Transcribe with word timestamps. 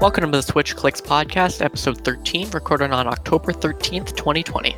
Welcome 0.00 0.32
to 0.32 0.38
the 0.38 0.42
Switch 0.42 0.74
Clicks 0.76 1.02
podcast, 1.02 1.62
episode 1.62 2.02
13, 2.02 2.52
recorded 2.52 2.90
on 2.90 3.06
October 3.06 3.52
13th, 3.52 4.16
2020. 4.16 4.74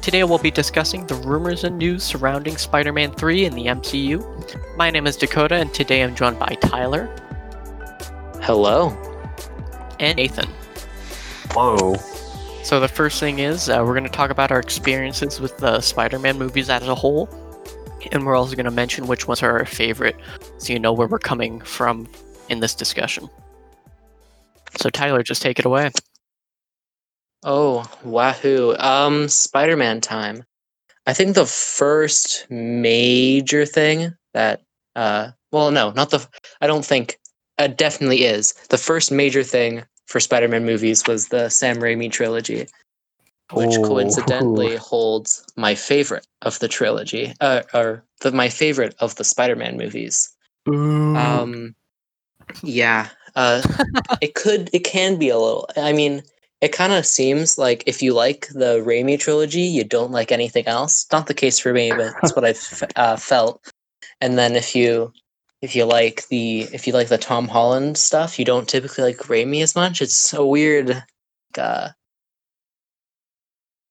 Today 0.00 0.22
we'll 0.22 0.38
be 0.38 0.52
discussing 0.52 1.04
the 1.08 1.16
rumors 1.16 1.64
and 1.64 1.76
news 1.76 2.04
surrounding 2.04 2.56
Spider 2.56 2.92
Man 2.92 3.10
3 3.10 3.46
in 3.46 3.54
the 3.56 3.66
MCU. 3.66 4.76
My 4.76 4.90
name 4.90 5.08
is 5.08 5.16
Dakota, 5.16 5.56
and 5.56 5.74
today 5.74 6.04
I'm 6.04 6.14
joined 6.14 6.38
by 6.38 6.56
Tyler. 6.60 7.10
Hello. 8.42 8.90
And 9.98 10.18
Nathan. 10.18 10.48
Hello. 11.50 11.96
So, 12.62 12.78
the 12.78 12.86
first 12.86 13.18
thing 13.18 13.40
is, 13.40 13.68
uh, 13.68 13.82
we're 13.84 13.94
going 13.94 14.04
to 14.04 14.08
talk 14.08 14.30
about 14.30 14.52
our 14.52 14.60
experiences 14.60 15.40
with 15.40 15.58
the 15.58 15.80
Spider 15.80 16.20
Man 16.20 16.38
movies 16.38 16.70
as 16.70 16.86
a 16.86 16.94
whole. 16.94 17.28
And 18.12 18.24
we're 18.24 18.36
also 18.36 18.54
going 18.54 18.66
to 18.66 18.70
mention 18.70 19.08
which 19.08 19.26
ones 19.26 19.42
are 19.42 19.58
our 19.58 19.66
favorite, 19.66 20.14
so 20.58 20.72
you 20.72 20.78
know 20.78 20.92
where 20.92 21.08
we're 21.08 21.18
coming 21.18 21.60
from 21.60 22.06
in 22.50 22.60
this 22.60 22.76
discussion. 22.76 23.28
So, 24.76 24.90
Tyler, 24.90 25.22
just 25.22 25.42
take 25.42 25.58
it 25.58 25.64
away. 25.64 25.90
Oh, 27.42 27.84
wahoo. 28.02 28.74
Um, 28.78 29.28
Spider 29.28 29.76
Man 29.76 30.00
time. 30.00 30.44
I 31.06 31.12
think 31.12 31.34
the 31.34 31.46
first 31.46 32.46
major 32.50 33.66
thing 33.66 34.14
that, 34.32 34.62
uh, 34.96 35.32
well, 35.52 35.70
no, 35.70 35.90
not 35.90 36.10
the, 36.10 36.26
I 36.60 36.66
don't 36.66 36.84
think, 36.84 37.18
it 37.58 37.76
definitely 37.76 38.24
is. 38.24 38.52
The 38.70 38.78
first 38.78 39.12
major 39.12 39.42
thing 39.42 39.84
for 40.06 40.20
Spider 40.20 40.48
Man 40.48 40.64
movies 40.64 41.06
was 41.06 41.28
the 41.28 41.50
Sam 41.50 41.76
Raimi 41.76 42.10
trilogy, 42.10 42.66
which 43.52 43.76
Oh. 43.76 43.82
coincidentally 43.88 44.76
holds 44.76 45.44
my 45.56 45.74
favorite 45.74 46.26
of 46.42 46.58
the 46.58 46.68
trilogy, 46.68 47.34
uh, 47.40 47.62
or 47.74 48.04
the, 48.22 48.32
my 48.32 48.48
favorite 48.48 48.94
of 49.00 49.14
the 49.16 49.24
Spider 49.24 49.56
Man 49.56 49.76
movies. 49.76 50.30
Um, 50.66 51.74
yeah, 52.62 53.10
uh, 53.36 53.62
it 54.20 54.34
could, 54.34 54.70
it 54.72 54.80
can 54.80 55.16
be 55.16 55.28
a 55.28 55.38
little. 55.38 55.68
I 55.76 55.92
mean, 55.92 56.22
it 56.60 56.72
kind 56.72 56.92
of 56.92 57.04
seems 57.04 57.58
like 57.58 57.84
if 57.86 58.02
you 58.02 58.14
like 58.14 58.48
the 58.48 58.80
Raimi 58.80 59.18
trilogy, 59.18 59.62
you 59.62 59.84
don't 59.84 60.12
like 60.12 60.32
anything 60.32 60.66
else. 60.66 61.06
Not 61.12 61.26
the 61.26 61.34
case 61.34 61.58
for 61.58 61.72
me, 61.72 61.90
but 61.90 62.14
that's 62.20 62.34
what 62.34 62.44
I've 62.44 62.82
uh, 62.96 63.16
felt. 63.16 63.70
And 64.20 64.38
then 64.38 64.56
if 64.56 64.74
you 64.74 65.12
if 65.60 65.74
you 65.74 65.84
like 65.84 66.26
the 66.28 66.62
if 66.72 66.86
you 66.86 66.92
like 66.92 67.08
the 67.08 67.18
Tom 67.18 67.48
Holland 67.48 67.98
stuff, 67.98 68.38
you 68.38 68.44
don't 68.44 68.68
typically 68.68 69.04
like 69.04 69.18
Raimi 69.18 69.62
as 69.62 69.74
much. 69.74 70.00
It's 70.00 70.32
a 70.32 70.44
weird 70.44 71.04
uh, 71.58 71.90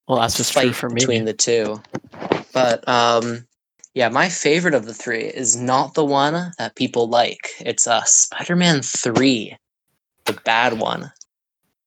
well, 0.08 0.20
that's 0.20 0.38
just 0.38 0.54
true 0.54 0.74
for 0.74 0.90
me. 0.90 0.96
between 0.96 1.26
the 1.26 1.34
two. 1.34 1.82
But 2.54 2.88
um, 2.88 3.48
yeah, 3.94 4.10
my 4.10 4.30
favorite 4.30 4.74
of 4.74 4.86
the 4.86 4.94
three 4.94 5.26
is 5.26 5.56
not 5.56 5.94
the 5.94 6.06
one 6.06 6.52
that 6.58 6.76
people 6.76 7.08
like. 7.08 7.50
It's 7.60 7.88
uh, 7.88 8.04
Spider-Man 8.04 8.82
Three, 8.82 9.56
the 10.26 10.34
bad 10.46 10.80
one. 10.80 11.12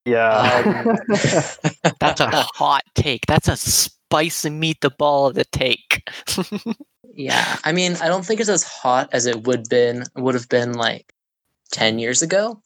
Yeah. 0.04 0.96
That's 2.00 2.20
a 2.20 2.30
hot 2.54 2.84
take. 2.94 3.26
That's 3.26 3.48
a 3.48 3.56
spicy 3.56 4.50
meat 4.50 4.80
the 4.80 4.90
ball 4.90 5.26
of 5.26 5.34
the 5.34 5.44
take. 5.44 6.08
Yeah, 7.16 7.56
I 7.64 7.72
mean, 7.72 7.96
I 8.02 8.08
don't 8.08 8.26
think 8.26 8.40
it's 8.40 8.50
as 8.50 8.62
hot 8.62 9.08
as 9.12 9.24
it 9.24 9.44
would 9.44 9.70
been 9.70 10.04
would 10.16 10.34
have 10.34 10.50
been 10.50 10.74
like 10.74 11.06
ten 11.72 11.98
years 11.98 12.20
ago, 12.20 12.60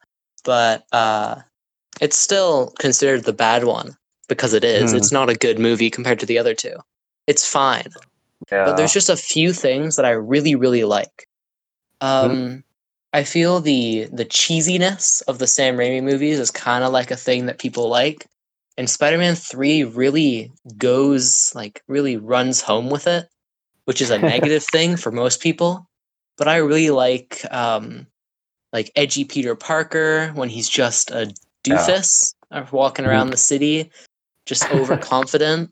but 0.44 0.84
uh, 0.90 1.36
it's 2.00 2.18
still 2.18 2.74
considered 2.80 3.22
the 3.22 3.32
bad 3.32 3.62
one 3.62 3.96
because 4.28 4.52
it 4.52 4.64
is. 4.64 4.90
Hmm. 4.90 4.96
It's 4.96 5.12
not 5.12 5.30
a 5.30 5.36
good 5.36 5.60
movie 5.60 5.88
compared 5.88 6.18
to 6.18 6.26
the 6.26 6.36
other 6.36 6.54
two. 6.54 6.74
It's 7.28 7.46
fine, 7.46 7.86
yeah. 8.50 8.64
but 8.64 8.76
there's 8.76 8.92
just 8.92 9.08
a 9.08 9.16
few 9.16 9.52
things 9.52 9.96
that 9.96 10.04
I 10.04 10.10
really 10.10 10.54
really 10.54 10.84
like. 10.84 11.26
Um, 12.00 12.64
I 13.12 13.24
feel 13.24 13.60
the 13.60 14.08
the 14.12 14.24
cheesiness 14.24 15.22
of 15.26 15.38
the 15.38 15.46
Sam 15.46 15.76
Raimi 15.76 16.02
movies 16.02 16.38
is 16.38 16.50
kind 16.50 16.84
of 16.84 16.92
like 16.92 17.10
a 17.10 17.16
thing 17.16 17.46
that 17.46 17.58
people 17.58 17.88
like, 17.88 18.26
and 18.76 18.88
Spider-Man 18.88 19.34
Three 19.34 19.84
really 19.84 20.52
goes 20.78 21.52
like 21.54 21.82
really 21.88 22.16
runs 22.16 22.60
home 22.60 22.88
with 22.88 23.06
it, 23.06 23.28
which 23.84 24.00
is 24.00 24.10
a 24.10 24.18
negative 24.34 24.64
thing 24.64 24.96
for 24.96 25.10
most 25.10 25.40
people. 25.40 25.86
But 26.38 26.48
I 26.48 26.56
really 26.56 26.90
like 26.90 27.44
um, 27.50 28.06
like 28.72 28.92
edgy 28.96 29.24
Peter 29.24 29.54
Parker 29.54 30.30
when 30.34 30.48
he's 30.48 30.68
just 30.68 31.10
a 31.10 31.34
doofus 31.64 32.34
uh, 32.50 32.64
walking 32.70 33.04
around 33.06 33.30
the 33.30 33.36
city, 33.36 33.90
just 34.46 34.70
overconfident, 34.70 35.70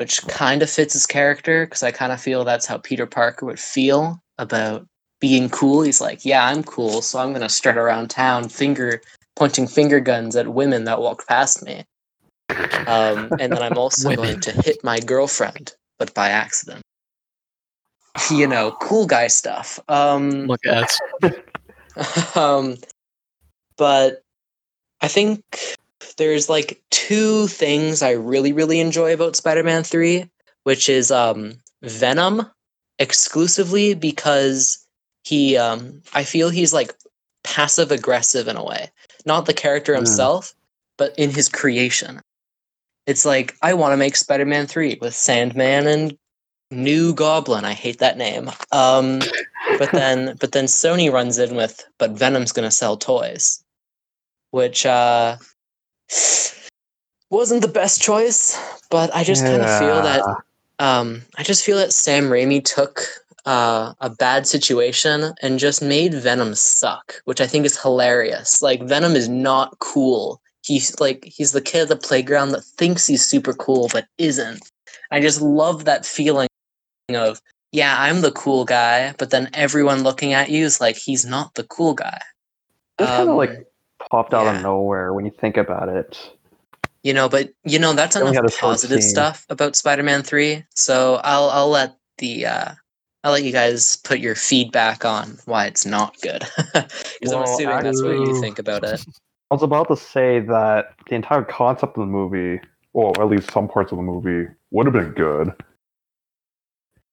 which 0.00 0.26
kind 0.28 0.62
of 0.62 0.70
fits 0.70 0.94
his 0.94 1.06
character 1.06 1.66
because 1.66 1.82
I 1.82 1.90
kind 1.90 2.10
of 2.10 2.18
feel 2.18 2.42
that's 2.42 2.64
how 2.64 2.78
Peter 2.78 3.04
Parker 3.04 3.44
would 3.44 3.60
feel 3.60 4.18
about 4.38 4.86
being 5.20 5.50
cool. 5.50 5.82
He's 5.82 6.00
like, 6.00 6.24
yeah, 6.24 6.46
I'm 6.46 6.64
cool, 6.64 7.02
so 7.02 7.18
I'm 7.18 7.34
gonna 7.34 7.50
strut 7.50 7.76
around 7.76 8.08
town, 8.08 8.48
finger 8.48 9.02
pointing 9.36 9.66
finger 9.68 10.00
guns 10.00 10.36
at 10.36 10.48
women 10.48 10.84
that 10.84 11.02
walk 11.02 11.28
past 11.28 11.62
me. 11.62 11.84
Um, 12.48 13.28
and 13.38 13.52
then 13.52 13.62
I'm 13.62 13.76
also 13.76 14.16
going 14.16 14.40
to 14.40 14.52
hit 14.62 14.82
my 14.82 15.00
girlfriend, 15.00 15.74
but 15.98 16.14
by 16.14 16.30
accident. 16.30 16.80
You 18.30 18.46
know, 18.46 18.74
cool 18.80 19.06
guy 19.06 19.26
stuff. 19.26 19.78
Um, 19.86 20.46
Look 20.46 20.64
at 20.64 20.96
um, 22.34 22.78
but 23.76 24.22
I 25.02 25.08
think 25.08 25.42
there's 26.20 26.50
like 26.50 26.82
two 26.90 27.46
things 27.46 28.02
I 28.02 28.10
really, 28.10 28.52
really 28.52 28.78
enjoy 28.78 29.14
about 29.14 29.36
Spider-Man 29.36 29.84
3, 29.84 30.28
which 30.64 30.90
is 30.90 31.10
um, 31.10 31.54
Venom 31.82 32.46
exclusively 32.98 33.94
because 33.94 34.86
he, 35.24 35.56
um, 35.56 36.02
I 36.12 36.24
feel 36.24 36.50
he's 36.50 36.74
like 36.74 36.92
passive 37.42 37.90
aggressive 37.90 38.48
in 38.48 38.56
a 38.58 38.62
way. 38.64 38.90
Not 39.24 39.46
the 39.46 39.54
character 39.54 39.94
Hmm. 39.94 40.00
himself, 40.00 40.54
but 40.98 41.14
in 41.18 41.30
his 41.30 41.48
creation. 41.48 42.20
It's 43.06 43.24
like, 43.24 43.56
I 43.62 43.72
want 43.72 43.94
to 43.94 43.96
make 43.96 44.14
Spider-Man 44.14 44.66
3 44.66 44.98
with 45.00 45.14
Sandman 45.14 45.86
and 45.86 46.18
New 46.70 47.14
Goblin. 47.14 47.64
I 47.64 47.72
hate 47.72 47.98
that 48.00 48.18
name. 48.18 48.50
Um, 48.72 49.20
but 49.78 49.90
then 49.92 50.36
but 50.40 50.52
then 50.52 50.66
Sony 50.66 51.10
runs 51.10 51.38
in 51.38 51.56
with 51.56 51.82
but 51.98 52.10
Venom's 52.10 52.52
gonna 52.52 52.70
sell 52.70 52.98
toys. 52.98 53.64
Which 54.50 54.84
uh 54.84 55.38
wasn't 57.30 57.62
the 57.62 57.68
best 57.68 58.00
choice, 58.02 58.58
but 58.90 59.14
I 59.14 59.24
just 59.24 59.44
kind 59.44 59.62
of 59.62 59.78
feel 59.78 60.02
that 60.02 60.22
um 60.78 61.22
I 61.36 61.42
just 61.42 61.64
feel 61.64 61.76
that 61.78 61.92
Sam 61.92 62.24
Raimi 62.24 62.64
took 62.64 63.02
uh, 63.46 63.94
a 64.00 64.10
bad 64.10 64.46
situation 64.46 65.32
and 65.40 65.58
just 65.58 65.80
made 65.80 66.12
Venom 66.12 66.54
suck, 66.54 67.14
which 67.24 67.40
I 67.40 67.46
think 67.46 67.64
is 67.64 67.80
hilarious. 67.80 68.60
Like 68.60 68.82
Venom 68.82 69.16
is 69.16 69.28
not 69.28 69.78
cool. 69.78 70.40
He's 70.62 70.98
like 71.00 71.24
he's 71.24 71.52
the 71.52 71.62
kid 71.62 71.82
at 71.82 71.88
the 71.88 71.96
playground 71.96 72.50
that 72.50 72.64
thinks 72.64 73.06
he's 73.06 73.24
super 73.24 73.54
cool 73.54 73.88
but 73.92 74.06
isn't. 74.18 74.70
I 75.10 75.20
just 75.20 75.40
love 75.40 75.84
that 75.86 76.04
feeling 76.04 76.48
of 77.08 77.40
yeah, 77.72 77.96
I'm 77.98 78.20
the 78.20 78.32
cool 78.32 78.64
guy, 78.64 79.14
but 79.18 79.30
then 79.30 79.48
everyone 79.54 80.02
looking 80.02 80.32
at 80.32 80.50
you 80.50 80.64
is 80.64 80.80
like, 80.80 80.96
he's 80.96 81.24
not 81.24 81.54
the 81.54 81.64
cool 81.64 81.94
guy. 81.94 82.20
It's 82.98 83.08
kind 83.08 83.22
of 83.22 83.28
Um, 83.28 83.36
like 83.36 83.66
popped 84.10 84.34
out 84.34 84.44
yeah. 84.44 84.56
of 84.56 84.62
nowhere 84.62 85.14
when 85.14 85.24
you 85.24 85.30
think 85.30 85.56
about 85.56 85.88
it. 85.88 86.18
You 87.02 87.14
know, 87.14 87.28
but 87.28 87.50
you 87.64 87.78
know 87.78 87.94
that's 87.94 88.16
Only 88.16 88.36
enough 88.36 88.52
had 88.52 88.60
positive 88.60 89.02
stuff 89.02 89.46
about 89.48 89.74
Spider-Man 89.74 90.22
Three. 90.22 90.64
So 90.74 91.20
I'll 91.24 91.48
I'll 91.50 91.70
let 91.70 91.96
the 92.18 92.44
uh, 92.44 92.72
I'll 93.24 93.32
let 93.32 93.42
you 93.42 93.52
guys 93.52 93.96
put 93.96 94.18
your 94.20 94.34
feedback 94.34 95.04
on 95.04 95.38
why 95.46 95.66
it's 95.66 95.86
not 95.86 96.20
good, 96.20 96.44
because 96.74 97.32
I'm 97.32 97.40
Well, 97.40 97.54
assuming 97.54 97.82
that's 97.82 98.02
what 98.02 98.16
you 98.16 98.38
think 98.40 98.58
about 98.58 98.84
it. 98.84 99.02
I 99.50 99.54
was 99.54 99.62
about 99.62 99.88
to 99.88 99.96
say 99.96 100.40
that 100.40 100.94
the 101.08 101.16
entire 101.16 101.42
concept 101.42 101.96
of 101.96 102.02
the 102.02 102.06
movie, 102.06 102.60
or 102.92 103.20
at 103.20 103.28
least 103.28 103.50
some 103.50 103.66
parts 103.66 103.90
of 103.92 103.96
the 103.98 104.02
movie, 104.02 104.48
would 104.70 104.86
have 104.86 104.92
been 104.92 105.12
good 105.12 105.52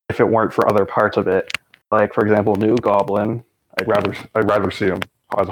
if 0.09 0.19
it 0.19 0.27
weren't 0.27 0.53
for 0.53 0.69
other 0.69 0.85
parts 0.85 1.17
of 1.17 1.27
it. 1.27 1.57
Like, 1.91 2.13
for 2.13 2.23
example, 2.23 2.55
New 2.55 2.75
Goblin. 2.77 3.43
I'd 3.79 3.87
rather 3.87 4.13
I'd 4.35 4.47
rather 4.47 4.71
see 4.71 4.85
him 4.85 4.99
as 5.37 5.47
a 5.47 5.51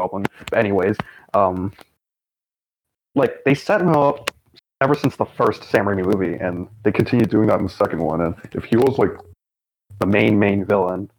Hobgoblin. 0.00 0.26
But 0.50 0.58
anyways, 0.58 0.96
um, 1.34 1.72
like 3.14 3.44
they 3.44 3.54
set 3.54 3.80
him 3.80 3.96
up 3.96 4.30
ever 4.80 4.94
since 4.94 5.16
the 5.16 5.26
first 5.26 5.64
Sam 5.64 5.86
Raimi 5.86 6.04
movie, 6.04 6.34
and 6.34 6.68
they 6.82 6.92
continue 6.92 7.26
doing 7.26 7.48
that 7.48 7.58
in 7.58 7.64
the 7.64 7.72
second 7.72 8.00
one. 8.00 8.20
And 8.20 8.34
if 8.52 8.64
he 8.64 8.76
was 8.76 8.98
like 8.98 9.10
the 9.98 10.06
main 10.06 10.38
main 10.38 10.64
villain 10.64 11.10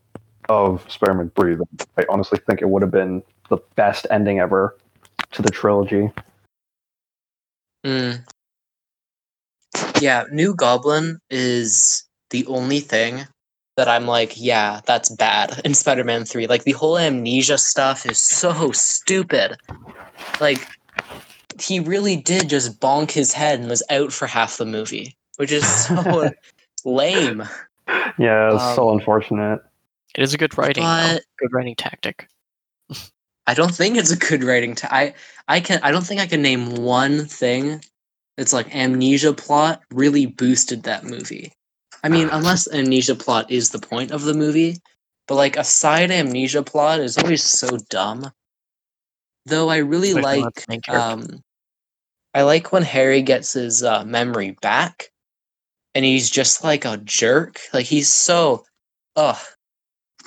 of 0.49 0.85
Spider-Man 0.89 1.31
Three, 1.35 1.57
I 1.97 2.05
honestly 2.09 2.39
think 2.47 2.61
it 2.61 2.69
would 2.69 2.81
have 2.81 2.91
been 2.91 3.23
the 3.49 3.57
best 3.75 4.07
ending 4.09 4.39
ever 4.39 4.77
to 5.31 5.41
the 5.41 5.49
trilogy. 5.49 6.11
Mm. 7.85 8.25
Yeah, 9.99 10.25
New 10.31 10.55
Goblin 10.55 11.19
is 11.29 12.05
the 12.31 12.45
only 12.47 12.79
thing 12.79 13.25
that 13.81 13.89
I'm 13.89 14.05
like, 14.05 14.39
yeah, 14.39 14.81
that's 14.85 15.09
bad 15.09 15.59
in 15.65 15.73
Spider-Man 15.73 16.23
3. 16.25 16.45
Like 16.45 16.65
the 16.65 16.73
whole 16.73 16.99
amnesia 16.99 17.57
stuff 17.57 18.05
is 18.05 18.19
so 18.19 18.71
stupid. 18.73 19.57
Like 20.39 20.67
he 21.59 21.79
really 21.79 22.15
did 22.15 22.47
just 22.47 22.79
bonk 22.79 23.09
his 23.09 23.33
head 23.33 23.59
and 23.59 23.67
was 23.67 23.81
out 23.89 24.13
for 24.13 24.27
half 24.27 24.57
the 24.57 24.67
movie, 24.67 25.17
which 25.37 25.51
is 25.51 25.67
so 25.87 26.29
lame. 26.85 27.41
Yeah, 28.19 28.53
it's 28.53 28.75
so 28.75 28.89
Um, 28.89 28.99
unfortunate. 28.99 29.61
It 30.13 30.21
is 30.21 30.35
a 30.35 30.37
good 30.37 30.55
writing. 30.55 30.83
But 30.83 31.23
good 31.39 31.51
writing 31.51 31.73
tactic. 31.73 32.27
I 33.47 33.55
don't 33.55 33.73
think 33.73 33.97
it's 33.97 34.11
a 34.11 34.15
good 34.15 34.43
writing. 34.43 34.77
I 34.83 35.15
I 35.47 35.59
can 35.59 35.79
I 35.81 35.89
don't 35.89 36.05
think 36.05 36.21
I 36.21 36.27
can 36.27 36.43
name 36.43 36.75
one 36.75 37.25
thing 37.25 37.83
that's 38.37 38.53
like 38.53 38.75
amnesia 38.75 39.33
plot 39.33 39.81
really 39.89 40.27
boosted 40.27 40.83
that 40.83 41.03
movie. 41.03 41.51
I 42.03 42.09
mean, 42.09 42.29
unless 42.31 42.67
amnesia 42.71 43.15
plot 43.15 43.51
is 43.51 43.69
the 43.69 43.79
point 43.79 44.11
of 44.11 44.23
the 44.23 44.33
movie, 44.33 44.77
but 45.27 45.35
like 45.35 45.55
a 45.57 45.63
side 45.63 46.11
amnesia 46.11 46.63
plot 46.63 46.99
is 46.99 47.17
always 47.17 47.43
so 47.43 47.77
dumb. 47.89 48.31
Though 49.45 49.69
I 49.69 49.77
really 49.77 50.09
Especially 50.09 50.43
like 50.43 50.45
with 50.45 50.55
the 50.55 50.65
main 50.69 50.81
character. 50.81 51.23
um 51.33 51.43
I 52.33 52.43
like 52.43 52.71
when 52.71 52.83
Harry 52.83 53.21
gets 53.21 53.53
his 53.53 53.83
uh, 53.83 54.05
memory 54.05 54.51
back 54.61 55.09
and 55.93 56.05
he's 56.05 56.29
just 56.29 56.63
like 56.63 56.85
a 56.85 56.97
jerk. 56.97 57.59
Like 57.73 57.85
he's 57.85 58.09
so 58.09 58.65
ugh. 59.15 59.37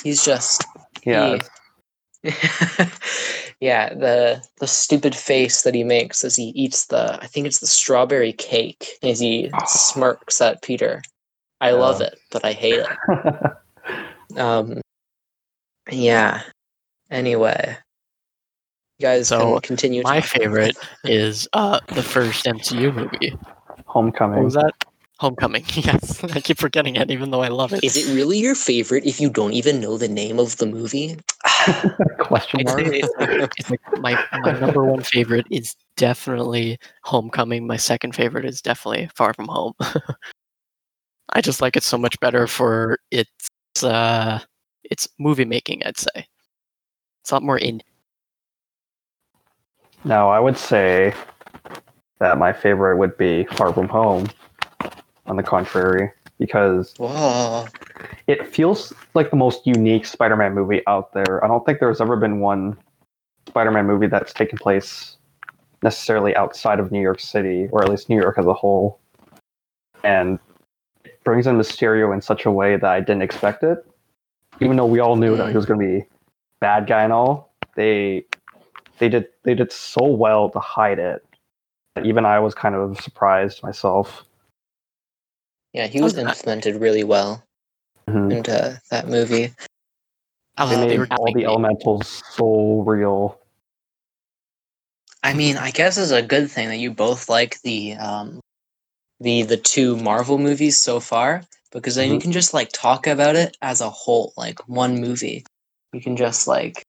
He's 0.03 0.25
just 0.25 0.65
Yeah, 1.05 1.43
yeah, 3.61 3.95
the 3.95 4.43
the 4.59 4.67
stupid 4.67 5.15
face 5.15 5.63
that 5.63 5.75
he 5.75 5.85
makes 5.85 6.25
as 6.25 6.37
he 6.37 6.45
eats 6.51 6.87
the 6.87 7.19
I 7.23 7.27
think 7.27 7.47
it's 7.47 7.61
the 7.61 7.67
strawberry 7.67 8.33
cake 8.33 8.99
as 9.03 9.19
he 9.21 9.51
Oh. 9.53 9.65
smirks 9.67 10.41
at 10.41 10.63
Peter. 10.63 11.03
I 11.65 11.73
love 11.73 12.01
it, 12.01 12.19
but 12.31 12.45
I 12.45 12.53
hate 12.53 12.81
it. 12.81 12.89
Um 14.37 14.81
yeah. 15.91 16.41
Anyway. 17.11 17.77
You 18.99 19.03
guys 19.03 19.29
So, 19.29 19.53
can 19.55 19.61
continue 19.61 20.03
My 20.03 20.21
talking. 20.21 20.41
favorite 20.41 20.77
is 21.05 21.47
uh 21.53 21.81
the 21.89 22.03
first 22.03 22.45
MCU 22.47 22.93
movie. 22.95 23.37
Homecoming. 23.87 24.37
What 24.39 24.45
was 24.47 24.55
that? 24.55 24.73
Homecoming. 25.21 25.65
Yes, 25.75 26.25
I 26.25 26.41
keep 26.41 26.59
forgetting 26.59 26.97
it, 26.97 27.11
even 27.11 27.31
though 27.31 27.43
I 27.43 27.49
love 27.49 27.73
it. 27.73 27.85
Is 27.85 27.97
it 27.97 28.13
really 28.15 28.39
your 28.39 28.55
favorite 28.57 29.05
if 29.05 29.21
you 29.21 29.31
don't 29.31 29.53
even 29.53 29.81
know 29.81 29.99
the 29.99 30.09
name 30.09 30.41
of 30.41 30.57
the 30.57 30.67
movie? 30.67 31.17
Question 32.19 32.63
mark. 32.65 32.81
say 32.81 33.01
it's, 33.05 33.55
it's 33.59 33.71
like 33.71 33.81
my 34.01 34.19
my 34.41 34.59
number 34.59 34.83
one 34.85 35.03
favorite 35.03 35.47
is 35.51 35.77
definitely 35.97 36.79
Homecoming. 37.05 37.67
My 37.67 37.77
second 37.77 38.15
favorite 38.17 38.45
is 38.47 38.61
definitely 38.63 39.11
Far 39.15 39.35
From 39.35 39.47
Home. 39.49 39.75
I 41.35 41.41
just 41.41 41.61
like 41.61 41.77
it 41.77 41.83
so 41.83 41.99
much 41.99 42.19
better 42.21 42.47
for 42.47 42.99
its 43.11 43.83
uh 43.83 44.39
its 44.85 45.09
movie 45.19 45.45
making. 45.45 45.83
I'd 45.85 45.99
say 45.99 46.27
it's 47.23 47.31
a 47.31 47.35
lot 47.35 47.43
more 47.43 47.59
in. 47.59 47.83
Now, 50.05 50.29
I 50.29 50.39
would 50.39 50.59
say 50.59 51.15
that 52.19 52.39
my 52.39 52.53
favorite 52.53 52.99
would 52.99 53.17
be 53.17 53.45
Far 53.53 53.73
From 53.73 53.89
Home. 53.89 54.29
On 55.27 55.37
the 55.37 55.43
contrary, 55.43 56.13
because 56.39 56.93
Whoa. 56.99 57.65
it 58.27 58.47
feels 58.47 58.93
like 59.15 59.31
the 59.31 59.37
most 59.37 59.67
unique 59.67 60.05
Spider-Man 60.05 60.53
movie 60.53 60.83
out 60.87 61.15
there. 61.15 61.43
I 61.43 61.49
don't 61.49 61.65
think 61.65 61.81
there's 61.81 61.99
ever 61.99 62.17
been 62.17 62.41
one 62.41 62.77
Spider-Man 63.49 63.87
movie 63.87 64.07
that's 64.07 64.35
taken 64.35 64.59
place 64.59 65.17
necessarily 65.83 66.37
outside 66.37 66.79
of 66.79 66.93
New 66.93 67.01
York 67.01 67.21
City, 67.21 67.71
or 67.73 67.83
at 67.83 67.89
least 67.89 68.11
New 68.11 68.21
York 68.21 68.37
as 68.37 68.45
a 68.45 68.53
whole, 68.53 69.01
and 70.03 70.35
it 70.35 70.54
brings 71.25 71.47
in 71.47 71.57
Mysterio 71.57 72.13
in 72.15 72.21
such 72.21 72.45
a 72.47 72.51
way 72.51 72.77
that 72.77 72.85
I 72.85 73.01
didn't 73.01 73.23
expect 73.23 73.63
it. 73.63 73.85
Even 74.61 74.77
though 74.77 74.87
we 74.87 75.01
all 75.01 75.17
knew 75.17 75.37
that 75.37 75.49
he 75.51 75.57
was 75.57 75.67
going 75.67 75.81
to 75.81 75.87
be 76.01 76.07
bad 76.61 76.87
guy 76.87 77.03
and 77.03 77.13
all, 77.13 77.53
they 77.75 78.25
they 78.99 79.09
did 79.09 79.27
they 79.43 79.55
did 79.55 79.73
so 79.73 80.05
well 80.07 80.51
to 80.51 80.61
hide 80.61 80.99
it. 80.99 81.25
Even 82.03 82.25
I 82.25 82.39
was 82.39 82.55
kind 82.55 82.75
of 82.75 83.01
surprised 83.01 83.63
myself. 83.63 84.25
Yeah, 85.73 85.89
he 85.89 86.01
was 86.01 86.17
implemented 86.17 86.77
really 86.77 87.03
well 87.03 87.43
Mhm. 88.09 88.37
into 88.37 88.81
that 88.91 89.09
movie. 89.09 89.53
I 90.57 90.67
They 90.67 90.77
was- 90.77 90.87
they 90.87 90.87
made 90.87 90.99
were 91.01 91.09
all 91.19 91.33
the 91.33 91.43
it. 91.43 91.47
elementals 91.47 92.23
so 92.31 92.83
real. 92.87 93.41
I 95.25 95.33
mean, 95.35 95.57
I 95.57 95.71
guess 95.73 95.97
it's 95.99 96.13
a 96.13 96.23
good 96.23 96.51
thing 96.51 96.69
that 96.69 96.77
you 96.77 96.93
both 96.93 97.29
like 97.29 97.61
the 97.63 97.95
um 97.95 98.41
the 99.25 99.43
the 99.43 99.57
two 99.57 99.97
Marvel 99.97 100.39
movies 100.39 100.77
so 100.79 101.01
far 101.01 101.43
because 101.73 101.97
then 101.97 102.11
you 102.11 102.19
Mhm. 102.19 102.23
can 102.23 102.33
just 102.33 102.55
like 102.55 102.71
talk 102.73 103.07
about 103.09 103.35
it 103.35 103.57
as 103.61 103.81
a 103.81 103.91
whole, 103.91 104.33
like 104.37 104.61
one 104.69 105.01
movie. 105.01 105.45
You 105.93 106.01
can 106.01 106.17
just 106.17 106.47
like 106.47 106.85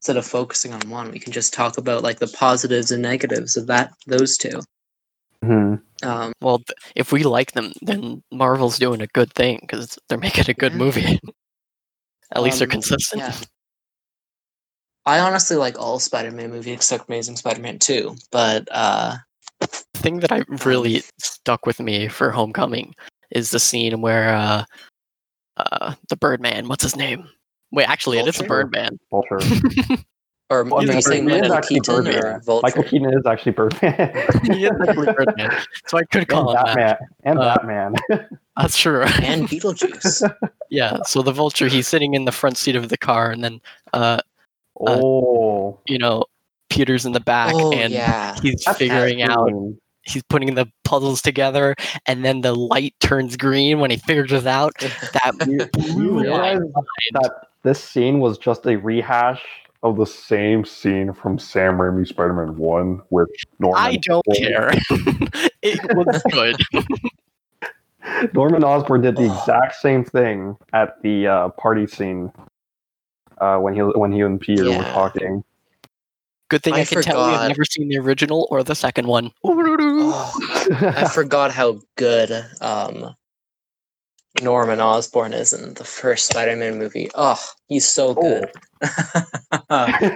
instead 0.00 0.16
of 0.16 0.24
focusing 0.26 0.72
on 0.72 0.88
one, 0.88 1.10
we 1.12 1.18
can 1.18 1.32
just 1.32 1.52
talk 1.52 1.76
about 1.76 2.02
like 2.02 2.18
the 2.18 2.28
positives 2.28 2.90
and 2.90 3.02
negatives 3.02 3.56
of 3.56 3.66
that 3.66 3.92
those 4.06 4.36
two. 4.38 4.60
Mhm. 5.44 5.82
Um 6.02 6.32
Well, 6.40 6.58
th- 6.58 6.78
if 6.96 7.12
we 7.12 7.22
like 7.24 7.52
them, 7.52 7.72
then 7.82 8.22
Marvel's 8.32 8.78
doing 8.78 9.02
a 9.02 9.06
good 9.08 9.32
thing 9.34 9.58
because 9.60 9.98
they're 10.08 10.16
making 10.18 10.48
a 10.48 10.54
good 10.54 10.72
Yeah. 10.72 10.78
movie. 10.78 11.20
At 12.32 12.42
least 12.42 12.58
they're 12.60 12.66
Um, 12.68 12.70
consistent. 12.70 13.20
yeah. 13.22 13.36
I 15.06 15.18
honestly 15.18 15.56
like 15.56 15.78
all 15.78 15.98
Spider-Man 15.98 16.50
movies 16.50 16.74
except 16.74 17.08
Amazing 17.08 17.36
Spider-Man 17.36 17.78
2, 17.80 18.16
but 18.30 18.68
uh 18.70 19.16
The 19.16 19.29
thing 19.94 20.20
that 20.20 20.32
I 20.32 20.44
really 20.64 21.02
stuck 21.18 21.66
with 21.66 21.80
me 21.80 22.08
for 22.08 22.30
Homecoming 22.30 22.94
is 23.30 23.50
the 23.50 23.60
scene 23.60 24.00
where 24.00 24.34
uh, 24.34 24.64
uh, 25.56 25.94
the 26.08 26.16
Birdman, 26.16 26.68
what's 26.68 26.82
his 26.82 26.96
name? 26.96 27.28
Wait, 27.72 27.88
actually, 27.88 28.18
it 28.18 28.26
is 28.26 28.36
the 28.36 28.44
Vulture? 28.44 28.64
Birdman. 28.64 28.98
Vulture. 29.10 29.38
or 30.50 30.64
Well, 30.64 30.80
are 30.80 30.86
mean, 30.86 30.96
you 30.96 31.02
saying 31.02 31.24
Michael 31.26 31.60
Keaton 31.60 32.08
or 32.08 32.40
Vulture? 32.40 32.60
Michael 32.64 32.82
Keaton 32.82 33.12
is 33.14 33.24
actually 33.26 33.52
Birdman. 33.52 33.92
he 34.44 34.64
is 34.64 34.72
actually 34.88 35.12
Birdman, 35.12 35.52
so 35.86 35.98
I 35.98 36.02
could 36.04 36.22
and 36.22 36.28
call 36.28 36.50
him 36.50 36.64
that. 36.64 36.76
Batman. 36.76 36.96
And 37.24 37.38
Uh, 37.38 37.56
Batman. 37.56 37.94
That's 38.56 38.76
true. 38.76 39.02
and 39.02 39.48
Beetlejuice. 39.48 40.28
yeah. 40.70 40.98
So 41.04 41.22
the 41.22 41.32
Vulture, 41.32 41.68
he's 41.68 41.86
sitting 41.86 42.14
in 42.14 42.24
the 42.24 42.32
front 42.32 42.56
seat 42.58 42.74
of 42.76 42.88
the 42.88 42.98
car, 42.98 43.30
and 43.30 43.44
then 43.44 43.60
uh, 43.92 44.20
oh. 44.80 45.78
you 45.86 45.98
know, 45.98 46.24
Peter's 46.70 47.04
in 47.04 47.12
the 47.12 47.20
back, 47.20 47.52
oh 47.54 47.72
and 47.72 47.92
yeah. 47.92 48.34
he's 48.40 48.62
That's 48.64 48.78
figuring 48.78 49.22
out 49.22 49.50
he's 50.02 50.22
putting 50.24 50.54
the 50.54 50.70
puzzles 50.84 51.22
together 51.22 51.74
and 52.06 52.24
then 52.24 52.40
the 52.40 52.54
light 52.54 52.94
turns 53.00 53.36
green 53.36 53.80
when 53.80 53.90
he 53.90 53.96
figures 53.96 54.32
it 54.32 54.46
out 54.46 54.72
that 54.78 55.32
You, 55.46 55.58
you 55.58 55.66
blew 55.66 56.14
my 56.14 56.22
realize 56.22 56.60
that 57.12 57.32
this 57.62 57.82
scene 57.82 58.20
was 58.20 58.38
just 58.38 58.66
a 58.66 58.76
rehash 58.76 59.42
of 59.82 59.96
the 59.96 60.06
same 60.06 60.64
scene 60.64 61.12
from 61.12 61.38
Sam 61.38 61.74
Raimi's 61.78 62.10
Spider-Man 62.10 62.56
1 62.56 63.02
with 63.10 63.28
Norman. 63.58 63.82
i 63.82 63.96
don't 63.96 64.26
Osborn. 64.26 64.48
care 64.48 64.70
it 65.62 65.80
was 65.94 66.22
good 66.30 66.56
Norman 68.34 68.64
Osborn 68.64 69.02
did 69.02 69.16
the 69.16 69.26
exact 69.26 69.76
same 69.76 70.04
thing 70.04 70.56
at 70.72 71.00
the 71.02 71.26
uh, 71.26 71.48
party 71.50 71.86
scene 71.86 72.32
uh, 73.38 73.58
when 73.58 73.74
he 73.74 73.80
when 73.80 74.10
he 74.12 74.20
and 74.20 74.40
Peter 74.40 74.64
were 74.64 74.82
talking. 74.84 75.44
Good 76.50 76.62
thing 76.62 76.74
i, 76.74 76.80
I 76.80 76.84
can 76.84 77.02
tell 77.02 77.30
you 77.30 77.36
i've 77.36 77.48
never 77.48 77.64
seen 77.64 77.88
the 77.88 77.98
original 77.98 78.46
or 78.50 78.62
the 78.62 78.74
second 78.74 79.06
one 79.06 79.30
Oh, 79.44 80.32
I 80.80 81.08
forgot 81.14 81.52
how 81.52 81.80
good 81.96 82.44
um, 82.60 83.14
Norman 84.42 84.80
Osborn 84.80 85.32
is 85.32 85.52
in 85.52 85.74
the 85.74 85.84
first 85.84 86.26
Spider-Man 86.26 86.78
movie. 86.78 87.10
Oh, 87.14 87.42
he's 87.68 87.88
so 87.88 88.14
good. 88.14 88.50
I 89.70 90.14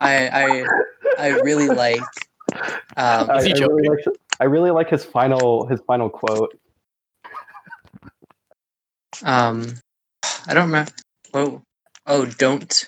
I 0.00 0.64
I 1.18 1.28
really 1.40 1.68
like. 1.68 2.00
Um, 2.96 3.30
I, 3.30 3.38
I 3.38 3.42
really 3.42 3.88
like 3.88 4.04
I 4.40 4.44
really 4.44 4.70
like 4.70 4.88
his 4.90 5.04
final 5.04 5.66
his 5.66 5.80
final 5.86 6.08
quote. 6.08 6.58
um, 9.22 9.74
I 10.46 10.54
don't 10.54 10.66
remember. 10.66 10.92
Oh, 11.34 11.62
oh, 12.06 12.26
don't. 12.26 12.86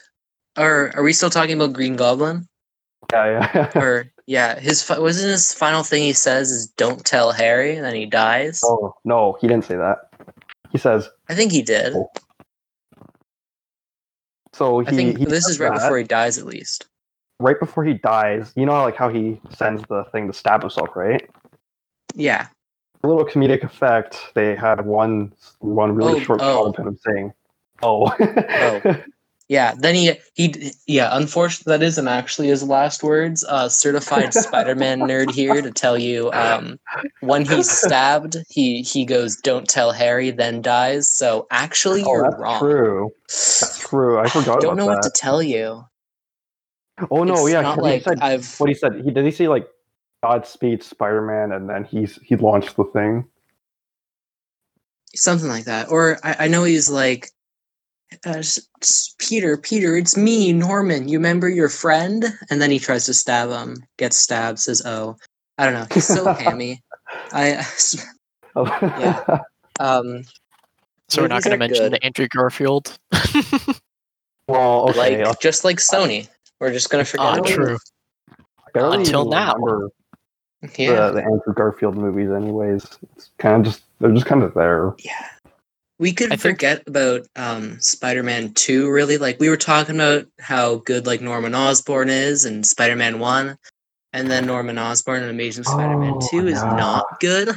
Or 0.59 0.93
are 0.95 1.03
we 1.03 1.13
still 1.13 1.31
talking 1.31 1.55
about 1.55 1.73
Green 1.73 1.97
Goblin? 1.97 2.47
Yeah, 3.13 3.51
yeah. 3.55 3.71
Or 3.81 4.07
yeah, 4.27 4.59
his 4.61 4.89
wasn't 4.89 5.31
his 5.33 5.53
final 5.53 5.83
thing 5.83 6.03
he 6.03 6.13
says 6.13 6.51
is 6.51 6.67
"Don't 6.77 7.05
tell 7.05 7.33
Harry," 7.33 7.75
and 7.77 7.85
then 7.85 7.95
he 7.95 8.07
dies. 8.07 8.61
oh 8.65 8.95
no, 9.05 9.37
he 9.41 9.49
didn't 9.49 9.65
say 9.65 9.77
that. 9.77 10.11
He 10.71 10.79
says 10.79 11.09
I 11.29 11.35
think 11.35 11.53
he 11.53 11.63
did. 11.63 11.95
Oh, 11.95 12.11
so. 14.53 14.81
He, 14.81 14.87
I 14.89 14.91
think 14.91 15.19
he 15.19 15.25
this 15.25 15.47
is 15.49 15.59
right 15.59 15.71
that. 15.73 15.81
before 15.83 15.99
he 15.99 16.05
dies, 16.05 16.39
at 16.39 16.47
least. 16.47 16.87
right 17.41 17.59
before 17.59 17.85
he 17.85 17.95
dies. 17.95 18.53
You 18.57 18.67
know, 18.67 18.83
like 18.83 18.97
how 18.97 19.09
he 19.09 19.41
sends 19.51 19.83
the 19.89 20.05
thing 20.13 20.27
to 20.29 20.33
stab 20.33 20.61
himself, 20.61 20.91
right? 20.95 21.29
Yeah. 22.15 22.49
A 23.05 23.09
little 23.09 23.25
comedic 23.25 23.65
effect. 23.65 24.19
They 24.35 24.55
had 24.55 24.85
one 24.87 25.33
one 25.59 25.95
really 25.95 26.21
Oh, 26.21 26.25
short 26.25 26.41
oh. 26.43 26.69
of 26.71 26.77
him 26.77 26.99
saying, 27.05 27.33
"Oh, 27.83 28.15
Oh. 28.21 28.97
Yeah, 29.53 29.75
then 29.79 29.95
he 29.95 30.15
he 30.33 30.73
yeah. 30.87 31.11
Unfortunately, 31.13 31.77
that 31.77 31.85
isn't 31.85 32.09
actually 32.09 32.49
his 32.49 32.63
last 32.63 33.03
words. 33.03 33.45
Uh, 33.45 33.69
certified 33.69 34.33
Spider-Man 34.47 35.01
nerd 35.01 35.31
here 35.31 35.61
to 35.61 35.71
tell 35.71 35.99
you. 35.99 36.33
Um, 36.33 36.81
when 37.21 37.45
he's 37.45 37.71
stabbed, 37.71 38.39
he 38.49 38.81
he 38.81 39.05
goes, 39.05 39.37
"Don't 39.37 39.69
tell 39.69 39.93
Harry," 39.93 40.31
then 40.31 40.63
dies. 40.63 41.07
So 41.07 41.47
actually, 41.51 42.03
oh, 42.03 42.15
you're 42.15 42.31
that's 42.31 42.41
wrong. 42.41 42.61
true. 42.61 43.11
That's 43.29 43.79
true. 43.79 44.19
I 44.19 44.31
forgot 44.31 44.57
I 44.57 44.61
Don't 44.61 44.79
know 44.79 44.85
about 44.85 44.97
what 44.97 45.03
to 45.03 45.11
tell 45.11 45.43
you. 45.43 45.85
oh 47.11 47.25
no, 47.25 47.47
It's 47.47 47.53
yeah, 47.53 47.61
not 47.61 47.77
he 47.77 47.83
like 47.83 48.05
said 48.05 48.21
I've. 48.23 48.59
what 48.59 48.71
he 48.71 48.75
said. 48.75 49.03
He 49.05 49.11
did 49.11 49.27
he 49.27 49.33
say 49.33 49.49
like 49.49 49.69
Godspeed 50.23 50.83
Spider-Man, 50.83 51.53
and 51.53 51.69
then 51.69 51.85
he's 51.85 52.19
he 52.23 52.37
launched 52.37 52.77
the 52.79 52.85
thing. 52.85 53.27
something 55.15 55.49
like 55.49 55.67
that. 55.67 55.91
Or 55.91 56.19
I, 56.25 56.37
I 56.47 56.49
know 56.49 56.65
he's 56.65 56.89
like, 56.89 57.29
uh, 58.27 58.39
s- 58.39 58.61
s- 58.81 59.15
Peter, 59.19 59.57
Peter, 59.57 59.97
it's 59.97 60.17
me, 60.17 60.53
Norman. 60.53 61.09
You 61.09 61.19
remember 61.19 61.49
your 61.49 61.69
friend? 61.69 62.25
And 62.51 62.61
then 62.63 62.71
he 62.71 62.79
tries 62.79 63.07
to 63.07 63.15
stab 63.15 63.49
him, 63.51 63.77
gets 63.99 64.17
stabbed, 64.17 64.59
says, 64.59 64.83
"Oh, 64.85 65.17
I 65.59 65.65
don't 65.65 65.75
know." 65.75 65.87
He's 65.93 66.07
so 66.07 66.33
hammy. 66.35 66.83
I 67.33 67.65
Yeah. 68.57 69.39
um 69.81 70.25
So 71.09 71.23
we're 71.23 71.29
not 71.29 71.43
going 71.43 71.53
to 71.53 71.59
mention 71.59 71.85
good. 71.85 71.93
the 71.93 72.05
Andrew 72.05 72.29
Garfield. 72.29 72.99
well, 74.49 74.89
okay. 74.91 75.25
like 75.25 75.41
just 75.41 75.65
like 75.65 75.79
Sony. 75.79 76.29
We're 76.61 76.73
just 76.73 76.91
gonna 76.91 77.05
forget. 77.05 77.27
Ah, 77.27 77.35
about 77.35 77.51
it. 77.51 77.55
true. 77.55 77.79
I 78.75 78.95
until 78.95 79.29
now. 79.29 79.55
remember 79.55 79.91
Yeah. 80.79 81.07
the, 81.09 81.13
the 81.15 81.23
Andrew 81.25 81.53
Garfield 81.55 81.97
movies, 81.97 82.31
anyways. 82.31 82.85
It's 83.17 83.31
kind 83.39 83.57
of 83.67 83.73
just 83.73 83.83
they're 84.01 84.13
just 84.13 84.27
kind 84.27 84.43
of 84.43 84.55
there. 84.55 84.93
Yeah. 84.99 85.29
We 86.03 86.13
could 86.13 86.33
I 86.33 86.37
think- 86.37 86.57
forget 86.57 86.83
about 86.89 87.29
um 87.37 87.79
Spider-Man 87.81 88.55
2 88.55 88.91
really. 88.91 89.19
Like 89.19 89.39
we 89.39 89.49
were 89.49 89.57
talking 89.57 89.95
about 89.95 90.27
how 90.41 90.77
good 90.79 91.07
like 91.07 91.21
Norman 91.21 91.55
Osborn 91.55 92.11
is 92.11 92.45
and 92.45 92.67
Spider-Man 92.67 93.21
1 93.21 93.57
and 94.13 94.29
then 94.29 94.45
Norman 94.47 94.79
Osborn 94.79 95.23
in 95.23 95.29
Amazing 95.31 95.63
Spider-Man 95.63 96.15
Oh, 96.17 96.29
2 96.29 96.49
is 96.49 96.55
yeah. 96.61 96.75
not 96.75 97.05
good. 97.21 97.57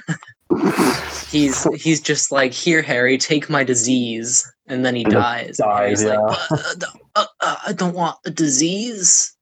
he's 1.31 1.63
he's 1.73 1.99
just 2.01 2.31
like, 2.31 2.53
"Here 2.53 2.83
Harry, 2.83 3.17
take 3.17 3.49
my 3.49 3.63
disease." 3.63 4.45
And 4.67 4.85
then 4.85 4.95
he 4.95 5.03
And 5.03 5.13
then 5.13 5.21
dies. 5.21 5.59
And 5.59 5.67
dies, 5.69 6.01
Harry's 6.01 6.03
like, 6.05 6.19
yeah. 6.19 6.35
"Uh, 6.51 6.57
uh, 6.85 6.91
uh, 7.15 7.25
uh, 7.41 7.55
"I 7.67 7.73
don't 7.73 7.95
want 7.95 8.17
a 8.25 8.29
disease." 8.29 9.35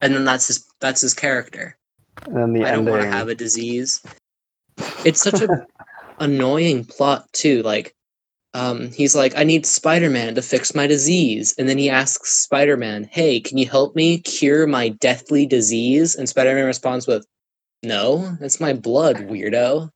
And 0.00 0.14
then 0.14 0.24
that's 0.24 0.48
his 0.48 0.66
that's 0.80 1.00
his 1.00 1.14
character. 1.14 1.76
and 2.26 2.36
then 2.36 2.52
the 2.54 2.64
I 2.64 2.72
don't 2.72 2.86
want 2.86 3.02
to 3.02 3.08
have 3.08 3.28
a 3.28 3.36
disease. 3.36 4.02
It's 5.04 5.22
such 5.22 5.40
a 5.42 5.64
annoying 6.18 6.84
plot 6.84 7.32
too. 7.32 7.62
Like, 7.62 7.94
um, 8.54 8.90
he's 8.92 9.14
like, 9.14 9.36
I 9.36 9.44
need 9.44 9.66
Spider-Man 9.66 10.34
to 10.34 10.42
fix 10.42 10.74
my 10.74 10.86
disease, 10.86 11.54
and 11.58 11.68
then 11.68 11.78
he 11.78 11.90
asks 11.90 12.30
Spider-Man, 12.30 13.04
"Hey, 13.04 13.40
can 13.40 13.58
you 13.58 13.66
help 13.66 13.94
me 13.94 14.18
cure 14.20 14.66
my 14.66 14.88
deathly 14.88 15.46
disease?" 15.46 16.14
And 16.14 16.28
Spider-Man 16.28 16.64
responds 16.64 17.06
with, 17.06 17.26
"No, 17.82 18.36
it's 18.40 18.60
my 18.60 18.72
blood, 18.72 19.16
weirdo." 19.16 19.90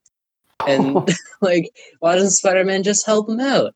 And 0.67 1.09
like, 1.41 1.71
why 1.99 2.15
doesn't 2.15 2.31
Spider-Man 2.31 2.83
just 2.83 3.05
help 3.05 3.27
him 3.27 3.39
out? 3.39 3.73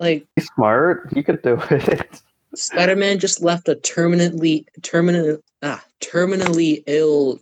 Like, 0.00 0.26
He's 0.36 0.48
smart. 0.54 1.12
He 1.12 1.22
could 1.22 1.42
do 1.42 1.60
it. 1.70 2.22
Spider-Man 2.54 3.18
just 3.18 3.42
left 3.42 3.68
a 3.68 3.74
terminally 3.74 4.64
terminal 4.82 5.38
ah 5.62 5.84
terminally 6.00 6.82
ill 6.86 7.38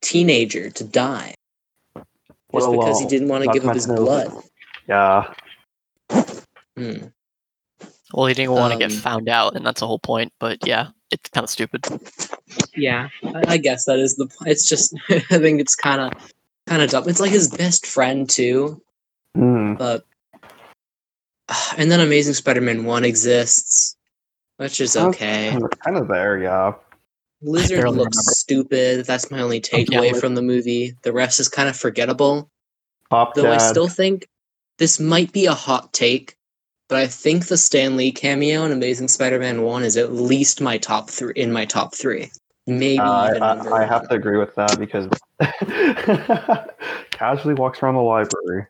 teenager 0.00 0.70
to 0.70 0.84
die 0.84 1.34
just 2.52 2.70
because 2.70 3.00
he 3.00 3.06
didn't 3.06 3.28
want 3.28 3.44
to 3.44 3.50
give 3.52 3.64
up 3.66 3.74
his 3.74 3.86
blood. 3.86 4.32
Yeah. 4.90 5.32
Hmm. 6.76 7.06
Well, 8.12 8.26
he 8.26 8.34
didn't 8.34 8.52
want 8.52 8.72
to 8.72 8.78
get 8.78 8.90
Um, 8.90 8.98
found 8.98 9.28
out, 9.28 9.54
and 9.54 9.64
that's 9.64 9.80
the 9.80 9.86
whole 9.86 10.00
point. 10.00 10.32
But 10.40 10.58
yeah, 10.66 10.88
it's 11.12 11.30
kind 11.30 11.44
of 11.44 11.50
stupid. 11.50 11.86
Yeah, 12.76 13.08
I, 13.24 13.42
I 13.54 13.56
guess 13.56 13.84
that 13.84 14.00
is 14.00 14.16
the. 14.16 14.26
p- 14.26 14.50
It's 14.50 14.68
just 14.68 14.94
I 15.10 15.20
think 15.38 15.60
it's 15.60 15.76
kind 15.76 16.00
of 16.00 16.32
kind 16.66 16.82
of 16.82 16.90
dumb. 16.90 17.08
It's 17.08 17.20
like 17.20 17.30
his 17.30 17.48
best 17.48 17.86
friend 17.86 18.28
too, 18.28 18.82
Hmm. 19.36 19.74
but 19.74 20.04
and 21.78 21.90
then 21.90 22.00
Amazing 22.00 22.34
Spider-Man 22.34 22.84
One 22.84 23.04
exists, 23.04 23.96
which 24.56 24.80
is 24.80 24.96
okay. 24.96 25.56
Kind 25.84 25.96
of 25.96 26.08
there, 26.08 26.38
yeah. 26.42 26.72
Lizard 27.42 27.78
looks 27.84 27.94
remember. 27.94 28.10
stupid. 28.12 29.06
That's 29.06 29.30
my 29.30 29.40
only 29.40 29.58
yeah, 29.58 29.78
takeaway 29.78 30.12
Liz- 30.12 30.20
from 30.20 30.34
the 30.34 30.42
movie. 30.42 30.96
The 31.02 31.12
rest 31.12 31.38
is 31.40 31.48
kind 31.48 31.68
of 31.68 31.76
forgettable. 31.76 32.50
Pop 33.08 33.34
Though 33.34 33.50
I 33.52 33.58
still 33.58 33.88
think 33.88 34.28
this 34.80 34.98
might 34.98 35.30
be 35.30 35.44
a 35.44 35.52
hot 35.52 35.92
take, 35.92 36.36
but 36.88 36.98
I 36.98 37.06
think 37.06 37.46
the 37.46 37.58
Stan 37.58 37.98
Lee 37.98 38.10
cameo 38.10 38.64
in 38.64 38.72
Amazing 38.72 39.08
Spider-Man 39.08 39.62
One 39.62 39.84
is 39.84 39.98
at 39.98 40.14
least 40.14 40.62
my 40.62 40.78
top 40.78 41.10
three 41.10 41.34
in 41.36 41.52
my 41.52 41.66
top 41.66 41.94
three. 41.94 42.32
Maybe 42.66 42.98
Uh, 42.98 43.28
even 43.28 43.42
I, 43.42 43.82
I, 43.82 43.84
have 43.84 44.08
to 44.08 44.14
agree 44.14 44.38
with 44.38 44.54
that 44.54 44.78
because 44.78 45.06
casually 47.10 47.54
walks 47.54 47.82
around 47.82 47.96
the 47.96 48.00
library. 48.00 48.66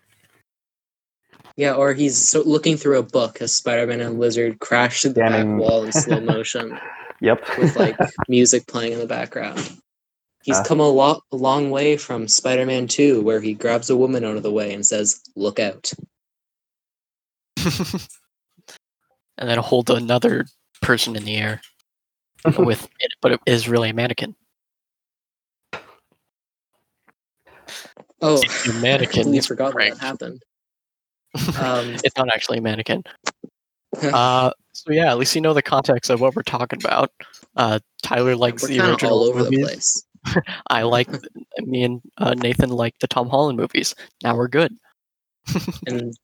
Yeah, 1.56 1.74
or 1.74 1.92
he's 1.92 2.16
so 2.16 2.42
looking 2.42 2.76
through 2.76 2.98
a 2.98 3.02
book 3.04 3.40
as 3.40 3.54
Spider-Man 3.54 4.00
and 4.00 4.18
Lizard 4.18 4.58
crash 4.58 5.02
through 5.02 5.12
the 5.12 5.20
back 5.20 5.46
wall 5.46 5.84
in 5.84 5.92
slow 5.92 6.20
motion 6.34 6.78
Yep. 7.20 7.58
with 7.58 7.76
like 7.76 7.96
music 8.28 8.66
playing 8.66 8.94
in 8.94 8.98
the 8.98 9.06
background. 9.06 9.79
He's 10.42 10.56
Ah. 10.56 10.64
come 10.64 10.80
a 10.80 10.88
lot 10.88 11.22
a 11.32 11.36
long 11.36 11.70
way 11.70 11.96
from 11.96 12.26
Spider-Man 12.26 12.86
2 12.88 13.20
where 13.20 13.40
he 13.40 13.52
grabs 13.54 13.90
a 13.90 13.96
woman 13.96 14.24
out 14.24 14.36
of 14.36 14.42
the 14.42 14.50
way 14.52 14.72
and 14.72 14.84
says, 14.86 15.20
"Look 15.36 15.58
out." 15.58 15.92
and 19.38 19.48
then 19.48 19.58
hold 19.58 19.90
another 19.90 20.46
person 20.80 21.14
in 21.16 21.24
the 21.24 21.36
air 21.36 21.60
with 22.58 22.88
it, 23.00 23.12
but 23.20 23.32
it 23.32 23.40
is 23.46 23.68
really 23.68 23.90
a 23.90 23.94
mannequin. 23.94 24.34
Oh, 28.22 28.40
It's 28.42 28.66
a 28.68 28.72
I 28.72 28.80
mannequin. 28.80 29.08
completely 29.12 29.38
It's 29.38 29.46
forgot 29.46 29.74
that 29.74 29.98
happened. 29.98 30.42
Um, 31.60 31.94
it's 32.02 32.16
not 32.16 32.28
actually 32.34 32.58
a 32.58 32.62
mannequin. 32.62 33.04
Uh, 34.02 34.50
so 34.72 34.92
yeah, 34.92 35.10
at 35.10 35.18
least 35.18 35.34
you 35.34 35.40
know 35.40 35.52
the 35.54 35.62
context 35.62 36.10
of 36.10 36.20
what 36.20 36.34
we're 36.34 36.42
talking 36.42 36.78
about. 36.82 37.10
Uh, 37.56 37.78
Tyler 38.02 38.34
likes 38.36 38.62
we're 38.62 38.68
the 38.68 38.80
original 38.80 39.12
all 39.12 39.22
over 39.24 39.42
the 39.44 39.50
movies. 39.50 39.66
place. 39.66 40.04
I 40.68 40.82
like 40.82 41.08
me 41.58 41.84
and 41.84 42.00
uh, 42.18 42.34
Nathan 42.34 42.70
like 42.70 42.98
the 43.00 43.06
Tom 43.06 43.28
Holland 43.28 43.58
movies. 43.58 43.94
Now 44.22 44.36
we're 44.36 44.48
good. 44.48 44.76
And 45.86 46.14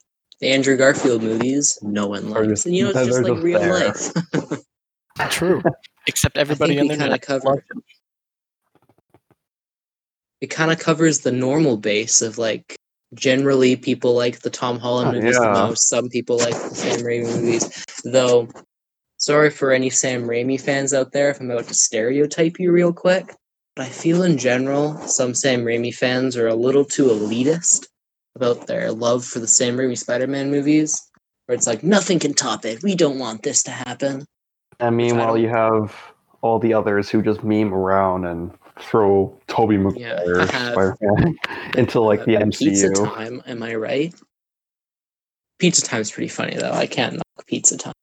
the 0.40 0.48
Andrew 0.48 0.76
Garfield 0.76 1.22
movies, 1.22 1.78
no 1.80 2.06
one 2.08 2.28
likes. 2.28 2.46
just- 2.48 2.66
And 2.66 2.76
you 2.76 2.84
know, 2.84 2.90
it's 2.90 3.08
just 3.08 3.22
like 3.22 3.42
real 3.42 3.58
there. 3.58 3.72
life. 3.88 4.12
True. 5.30 5.62
Except 6.06 6.36
everybody 6.36 6.74
think 6.76 6.80
on 6.82 6.88
we 6.88 6.94
the 6.96 6.98
kinda 7.02 7.14
internet 7.16 7.82
it. 10.40 10.50
kind 10.50 10.70
of 10.70 10.78
covers 10.78 11.20
the 11.20 11.32
normal 11.32 11.76
base 11.78 12.20
of 12.22 12.36
like 12.38 12.76
generally 13.14 13.76
people 13.76 14.14
like 14.14 14.40
the 14.40 14.50
Tom 14.50 14.78
Holland 14.78 15.08
Oh, 15.08 15.12
movies 15.20 15.38
the 15.38 15.50
most. 15.52 15.88
Some 15.88 16.08
people 16.10 16.36
like 16.36 16.52
the 16.54 16.74
Sam 16.74 17.00
Raimi 17.00 17.34
movies, 17.40 17.84
though. 18.04 18.48
Sorry 19.16 19.48
for 19.48 19.72
any 19.72 19.88
Sam 19.88 20.24
Raimi 20.26 20.60
fans 20.60 20.92
out 20.92 21.12
there 21.12 21.30
if 21.30 21.40
I'm 21.40 21.50
about 21.50 21.66
to 21.68 21.74
stereotype 21.74 22.60
you 22.60 22.70
real 22.70 22.92
quick, 22.92 23.34
but 23.76 23.86
I 23.86 23.90
feel 23.90 24.22
in 24.22 24.38
general 24.38 24.96
some 25.06 25.34
Sam 25.34 25.64
Raimi 25.64 25.94
fans 25.94 26.36
are 26.36 26.48
a 26.48 26.54
little 26.54 26.84
too 26.84 27.04
elitist 27.04 27.86
about 28.34 28.66
their 28.66 28.90
love 28.90 29.24
for 29.24 29.38
the 29.38 29.46
Sam 29.46 29.76
Raimi 29.76 29.96
Spider-Man 29.96 30.50
movies, 30.50 31.00
where 31.44 31.54
it's 31.54 31.66
like 31.66 31.82
nothing 31.82 32.18
can 32.18 32.32
top 32.34 32.64
it. 32.64 32.82
We 32.82 32.94
don't 32.94 33.18
want 33.18 33.42
this 33.42 33.62
to 33.64 33.70
happen. 33.70 34.24
And 34.80 34.96
meanwhile, 34.96 35.38
you 35.38 35.48
have 35.48 35.94
all 36.40 36.58
the 36.58 36.72
others 36.74 37.08
who 37.10 37.22
just 37.22 37.44
meme 37.44 37.72
around 37.72 38.24
and 38.24 38.50
throw 38.78 39.38
Toby 39.46 39.76
Yeah, 39.76 40.20
Maguire 40.24 40.40
I 40.40 40.92
into 41.78 42.00
like 42.00 42.24
the 42.24 42.36
Uh, 42.36 42.46
Pizza 42.46 42.88
MCU. 42.88 43.14
Time, 43.14 43.42
am 43.46 43.62
I 43.62 43.74
right? 43.74 44.14
Pizza 45.58 45.82
Time's 45.82 46.10
pretty 46.10 46.28
funny 46.28 46.56
though. 46.56 46.72
I 46.72 46.86
can't 46.86 47.14
knock 47.14 47.46
Pizza 47.46 47.76
Time. 47.78 47.94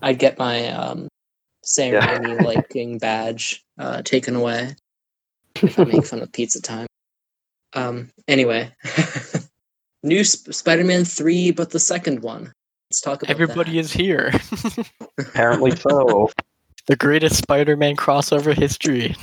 I'd 0.00 0.18
get 0.18 0.38
my 0.38 0.68
um, 0.68 1.08
Sam 1.66 1.94
Yeah. 1.94 2.38
Liking 2.42 2.98
badge 2.98 3.64
uh, 3.78 4.02
taken 4.02 4.36
away 4.36 4.74
if 5.56 5.78
I 5.78 5.84
make 5.84 6.06
fun 6.06 6.22
of 6.22 6.32
Pizza 6.32 6.62
Time. 6.62 6.86
Um. 7.74 8.10
Anyway, 8.28 8.72
new 10.02 10.24
Sp- 10.24 10.52
Spider-Man 10.54 11.04
three, 11.04 11.50
but 11.50 11.70
the 11.70 11.80
second 11.80 12.22
one. 12.22 12.52
Let's 12.90 13.00
talk 13.00 13.22
about 13.22 13.30
Everybody 13.30 13.72
that. 13.72 13.78
is 13.78 13.92
here. 13.92 14.32
Apparently 15.18 15.74
so. 15.74 16.30
the 16.86 16.94
greatest 16.96 17.36
Spider-Man 17.36 17.96
crossover 17.96 18.54
history. 18.56 19.16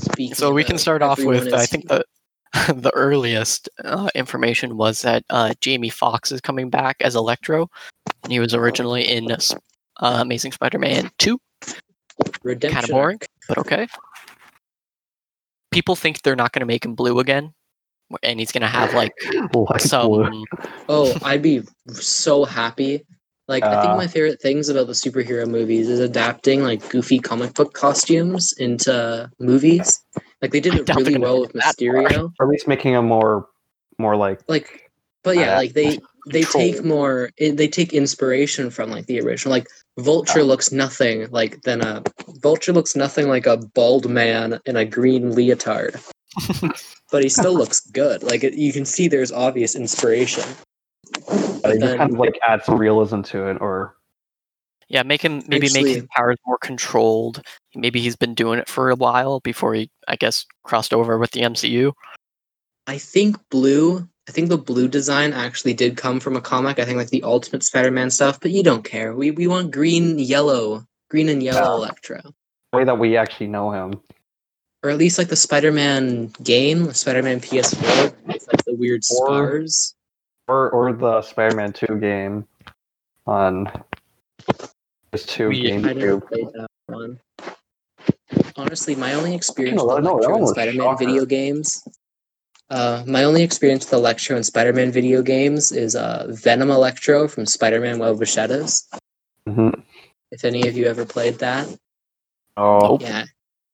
Speaking 0.00 0.34
So 0.34 0.52
we 0.52 0.64
can 0.64 0.76
start 0.78 1.02
off 1.02 1.22
with 1.22 1.52
I 1.54 1.66
think 1.66 1.88
the 1.88 2.04
the 2.74 2.90
earliest 2.94 3.68
uh, 3.84 4.08
information 4.14 4.76
was 4.76 5.02
that 5.02 5.24
uh, 5.30 5.54
Jamie 5.60 5.88
Foxx 5.90 6.32
is 6.32 6.40
coming 6.40 6.68
back 6.70 6.96
as 7.00 7.14
Electro, 7.14 7.70
and 8.24 8.32
he 8.32 8.40
was 8.40 8.54
originally 8.54 9.08
in 9.08 9.26
uh, 10.00 10.18
Amazing 10.20 10.52
Spider-Man 10.52 11.10
two. 11.18 11.38
redemption. 12.42 12.74
Kind 12.74 12.84
of 12.84 12.90
boring, 12.90 13.20
but 13.48 13.58
okay. 13.58 13.86
People 15.70 15.96
think 15.96 16.22
they're 16.22 16.36
not 16.36 16.52
going 16.52 16.60
to 16.60 16.66
make 16.66 16.84
him 16.84 16.94
blue 16.94 17.18
again, 17.18 17.52
and 18.22 18.40
he's 18.40 18.52
going 18.52 18.62
to 18.62 18.68
have 18.68 18.94
like 18.94 19.12
Like 19.54 19.80
some. 19.80 20.06
blue. 20.08 20.44
Oh, 20.88 21.14
I'd 21.22 21.42
be 21.42 21.62
so 21.92 22.44
happy. 22.44 23.04
Like 23.48 23.64
I 23.64 23.80
think 23.80 23.92
Uh, 23.94 23.96
my 23.96 24.06
favorite 24.06 24.40
things 24.42 24.68
about 24.68 24.86
the 24.88 24.92
superhero 24.92 25.46
movies 25.48 25.88
is 25.88 26.00
adapting 26.00 26.62
like 26.62 26.86
goofy 26.90 27.18
comic 27.18 27.54
book 27.54 27.72
costumes 27.72 28.52
into 28.58 29.30
movies. 29.38 30.02
Like 30.42 30.50
they 30.52 30.60
did 30.60 30.74
I 30.74 30.78
it 30.80 30.88
really 30.96 31.18
well 31.18 31.40
with 31.42 31.50
it 31.50 31.62
that 31.62 31.76
far. 31.78 31.86
Mysterio. 31.86 32.32
Or 32.38 32.46
at 32.46 32.50
least 32.50 32.68
making 32.68 32.92
him 32.94 33.06
more, 33.06 33.48
more 33.98 34.16
like 34.16 34.40
Like, 34.48 34.90
but 35.22 35.36
yeah, 35.36 35.54
Uh, 35.54 35.56
like 35.56 35.72
they 35.72 35.98
they 36.30 36.42
take 36.42 36.84
more. 36.84 37.30
They 37.38 37.68
take 37.68 37.92
inspiration 37.92 38.70
from 38.70 38.90
like 38.90 39.06
the 39.06 39.20
original. 39.20 39.50
Like 39.52 39.66
Vulture 39.98 40.42
looks 40.42 40.70
nothing 40.72 41.28
like 41.30 41.62
than 41.62 41.80
a 41.80 42.02
Vulture 42.40 42.72
looks 42.72 42.94
nothing 42.96 43.28
like 43.28 43.46
a 43.46 43.56
bald 43.56 44.08
man 44.08 44.60
in 44.66 44.76
a 44.76 44.84
green 44.84 45.32
leotard, 45.34 46.00
but 47.10 47.22
he 47.22 47.28
still 47.28 47.54
looks 47.54 47.80
good. 47.90 48.22
Like 48.22 48.44
it, 48.44 48.54
you 48.54 48.72
can 48.72 48.84
see 48.84 49.08
there's 49.08 49.32
obvious 49.32 49.74
inspiration. 49.74 50.44
But 51.62 51.74
you 51.74 51.78
then- 51.80 51.98
kind 51.98 52.12
of 52.12 52.18
like 52.18 52.38
add 52.46 52.64
some 52.64 52.78
realism 52.78 53.22
to 53.22 53.48
it, 53.50 53.58
or 53.60 53.96
Yeah, 54.88 55.02
make 55.02 55.22
him 55.22 55.42
maybe 55.48 55.68
make 55.72 55.86
his 55.86 55.96
Actually- 55.96 56.08
powers 56.14 56.36
more 56.46 56.58
controlled. 56.58 57.42
Maybe 57.74 58.00
he's 58.00 58.16
been 58.16 58.34
doing 58.34 58.58
it 58.58 58.68
for 58.68 58.90
a 58.90 58.94
while 58.96 59.40
before 59.40 59.74
he, 59.74 59.90
I 60.06 60.16
guess, 60.16 60.46
crossed 60.64 60.92
over 60.94 61.18
with 61.18 61.30
the 61.32 61.40
MCU. 61.42 61.92
I 62.86 62.98
think 62.98 63.36
blue. 63.50 64.08
I 64.28 64.30
think 64.30 64.50
the 64.50 64.58
blue 64.58 64.88
design 64.88 65.32
actually 65.32 65.72
did 65.72 65.96
come 65.96 66.20
from 66.20 66.36
a 66.36 66.40
comic. 66.40 66.78
I 66.78 66.84
think 66.84 66.98
like 66.98 67.08
the 67.08 67.22
Ultimate 67.22 67.62
Spider-Man 67.64 68.10
stuff, 68.10 68.38
but 68.40 68.50
you 68.50 68.62
don't 68.62 68.84
care. 68.84 69.14
We 69.14 69.30
we 69.30 69.46
want 69.46 69.70
green, 69.70 70.18
yellow, 70.18 70.84
green 71.08 71.28
and 71.30 71.42
yellow 71.42 71.60
Yeah. 71.78 71.84
Electro, 71.86 72.20
the 72.72 72.76
way 72.78 72.84
that 72.84 72.98
we 72.98 73.16
actually 73.16 73.48
know 73.48 73.72
him. 73.72 74.00
or 74.84 74.90
at 74.90 74.98
least 74.98 75.18
like 75.18 75.28
the 75.28 75.34
Spider-Man 75.36 76.28
game, 76.42 76.92
Spider-Man 76.92 77.40
PS4. 77.40 78.14
It's 78.28 78.46
like 78.46 78.64
the 78.64 78.74
weird 78.74 79.00
Or- 79.10 79.26
scars. 79.26 79.94
or 80.46 80.70
or 80.70 80.92
the 80.92 81.22
Spider-Man 81.22 81.72
Two 81.72 81.98
game 81.98 82.46
on 83.26 83.70
there's 85.10 85.24
two 85.24 85.48
We- 85.48 85.62
GameCube. 85.70 86.28
played 86.28 86.48
that 86.52 86.68
one. 86.86 87.18
Honestly, 88.56 88.94
my 88.94 89.14
only 89.14 89.34
experience 89.34 89.80
with 89.82 89.88
no, 89.88 89.94
that 90.02 90.10
Electro 90.10 90.28
one 90.28 90.32
and 90.34 90.40
was 90.42 90.50
Spider-Man 90.50 90.98
video 90.98 91.24
games. 91.24 91.82
Uh, 92.70 93.02
my 93.06 93.24
only 93.24 93.42
experience 93.42 93.84
with 93.86 93.94
Electro 93.94 94.36
and 94.36 94.44
Spider-Man 94.44 94.92
video 94.92 95.22
games 95.22 95.72
is 95.72 95.96
uh, 95.96 96.26
Venom 96.30 96.70
Electro 96.70 97.26
from 97.26 97.46
Spider-Man: 97.46 97.98
Web 97.98 98.20
of 98.20 98.28
Shadows. 98.28 98.86
Mhm. 99.48 99.82
If 100.30 100.44
any 100.44 100.68
of 100.68 100.76
you 100.76 100.84
ever 100.86 101.06
played 101.06 101.38
that, 101.38 101.66
Oh, 102.58 102.98
yeah, 103.00 103.24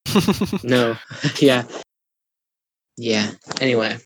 no, 0.62 0.96
yeah, 1.40 1.64
yeah. 2.96 3.32
Anyway, 3.60 3.96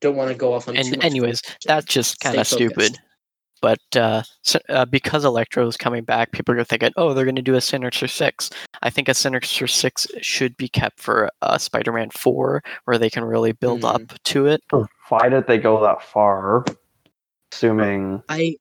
don't 0.00 0.14
want 0.16 0.30
to 0.30 0.36
go 0.36 0.52
off 0.54 0.68
on. 0.68 0.74
too 0.74 0.80
and 0.80 0.90
much 0.98 1.04
anyways, 1.04 1.40
tangent. 1.40 1.64
that's 1.66 1.86
just 1.86 2.20
kind 2.20 2.38
of 2.38 2.46
stupid. 2.46 2.98
But 3.62 3.78
uh, 3.96 4.24
so, 4.42 4.58
uh, 4.68 4.84
because 4.84 5.24
Electro 5.24 5.66
is 5.68 5.76
coming 5.78 6.02
back, 6.04 6.32
people 6.32 6.54
are 6.58 6.64
thinking, 6.64 6.90
oh, 6.96 7.14
they're 7.14 7.24
going 7.24 7.36
to 7.36 7.42
do 7.42 7.54
a 7.54 7.60
Sinister 7.60 8.08
Six. 8.08 8.50
I 8.82 8.90
think 8.90 9.08
a 9.08 9.14
Sinister 9.14 9.66
Six 9.68 10.06
should 10.20 10.56
be 10.56 10.68
kept 10.68 11.00
for 11.00 11.30
uh, 11.40 11.56
Spider-Man 11.56 12.10
Four, 12.10 12.62
where 12.84 12.98
they 12.98 13.08
can 13.08 13.24
really 13.24 13.52
build 13.52 13.82
Mhm. 13.82 13.94
up 13.94 14.22
to 14.24 14.46
it. 14.46 14.62
provided 15.08 15.46
they 15.46 15.58
go 15.58 15.80
that 15.82 16.02
far, 16.02 16.64
assuming 17.52 18.22
I 18.28 18.56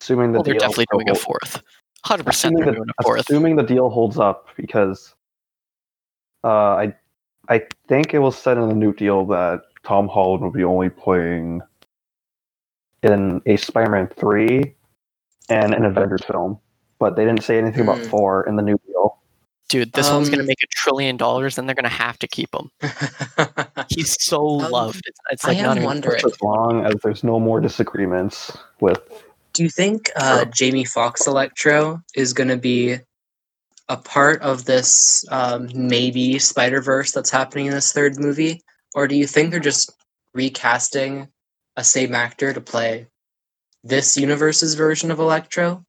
assuming 0.00 0.32
the 0.32 0.38
Well, 0.38 0.44
they're 0.44 0.54
deal 0.54 0.60
definitely 0.60 0.86
doing 0.92 1.10
a 1.10 1.14
fourth. 1.14 1.62
Hundred 2.04 2.24
percent, 2.26 2.54
assuming 2.54 2.64
they're 2.64 2.72
the, 2.72 2.76
doing 2.78 2.90
a 2.98 3.02
fourth. 3.02 3.20
assuming 3.20 3.56
the 3.56 3.62
deal 3.62 3.88
holds 3.90 4.18
up 4.18 4.48
because 4.56 5.14
uh, 6.44 6.48
I 6.76 6.94
I 7.48 7.62
think 7.88 8.14
it 8.14 8.18
was 8.20 8.36
said 8.36 8.58
in 8.58 8.68
the 8.68 8.74
new 8.74 8.92
deal 8.94 9.24
that 9.26 9.62
Tom 9.82 10.06
Holland 10.08 10.42
will 10.42 10.50
be 10.50 10.64
only 10.64 10.88
playing 10.90 11.62
in 13.04 13.42
a 13.46 13.56
Spider-Man 13.56 14.08
three 14.16 14.74
and 15.48 15.74
an 15.74 15.84
Avengers 15.84 16.22
film, 16.24 16.58
but 16.98 17.16
they 17.16 17.24
didn't 17.24 17.42
say 17.44 17.58
anything 17.58 17.82
about 17.82 17.98
four 18.06 18.46
in 18.48 18.56
the 18.56 18.62
new 18.62 18.78
deal. 18.86 19.18
Dude, 19.68 19.92
this 19.92 20.10
one's 20.10 20.28
going 20.28 20.38
to 20.38 20.42
Um, 20.44 20.46
make 20.46 20.62
a 20.62 20.66
trillion 20.68 21.16
dollars, 21.16 21.58
and 21.58 21.66
they're 21.68 21.74
going 21.74 21.84
to 21.84 21.88
have 21.88 22.18
to 22.20 22.28
keep 22.28 22.50
him. 22.54 22.70
He's 23.88 24.16
so 24.22 24.60
Um, 24.60 24.70
loved. 24.70 25.02
It's, 25.06 25.18
it's 25.30 25.44
I 25.44 25.48
like 25.48 25.58
am 25.58 25.64
not 25.64 25.76
even 25.76 25.86
wondering- 25.86 26.22
as 26.24 26.40
long 26.42 26.84
as 26.86 26.94
there's 27.02 27.24
no 27.24 27.40
more 27.40 27.60
disagreements 27.60 28.56
with 28.80 29.00
Do 29.54 29.62
you 29.62 29.70
think 29.70 30.10
uh, 30.16 30.44
Jamie 30.46 30.84
Foxx 30.84 31.26
Electro 31.26 32.00
is 32.14 32.32
going 32.32 32.48
to 32.48 32.56
be 32.58 32.96
a 33.88 33.96
part 33.96 34.40
of 34.42 34.64
this 34.66 35.24
um, 35.30 35.68
maybe 35.74 36.38
Spider 36.38 36.80
Verse 36.80 37.12
that's 37.12 37.30
happening 37.30 37.66
in 37.66 37.72
this 37.72 37.92
third 37.92 38.18
movie, 38.18 38.62
or 38.94 39.06
do 39.08 39.14
you 39.16 39.26
think 39.26 39.50
they're 39.50 39.60
just 39.60 39.92
recasting 40.34 41.28
a 41.76 41.84
same 41.84 42.14
actor 42.14 42.52
to 42.52 42.60
play 42.60 43.06
this 43.82 44.16
universe's 44.16 44.74
version 44.74 45.10
of 45.10 45.18
Electro? 45.18 45.84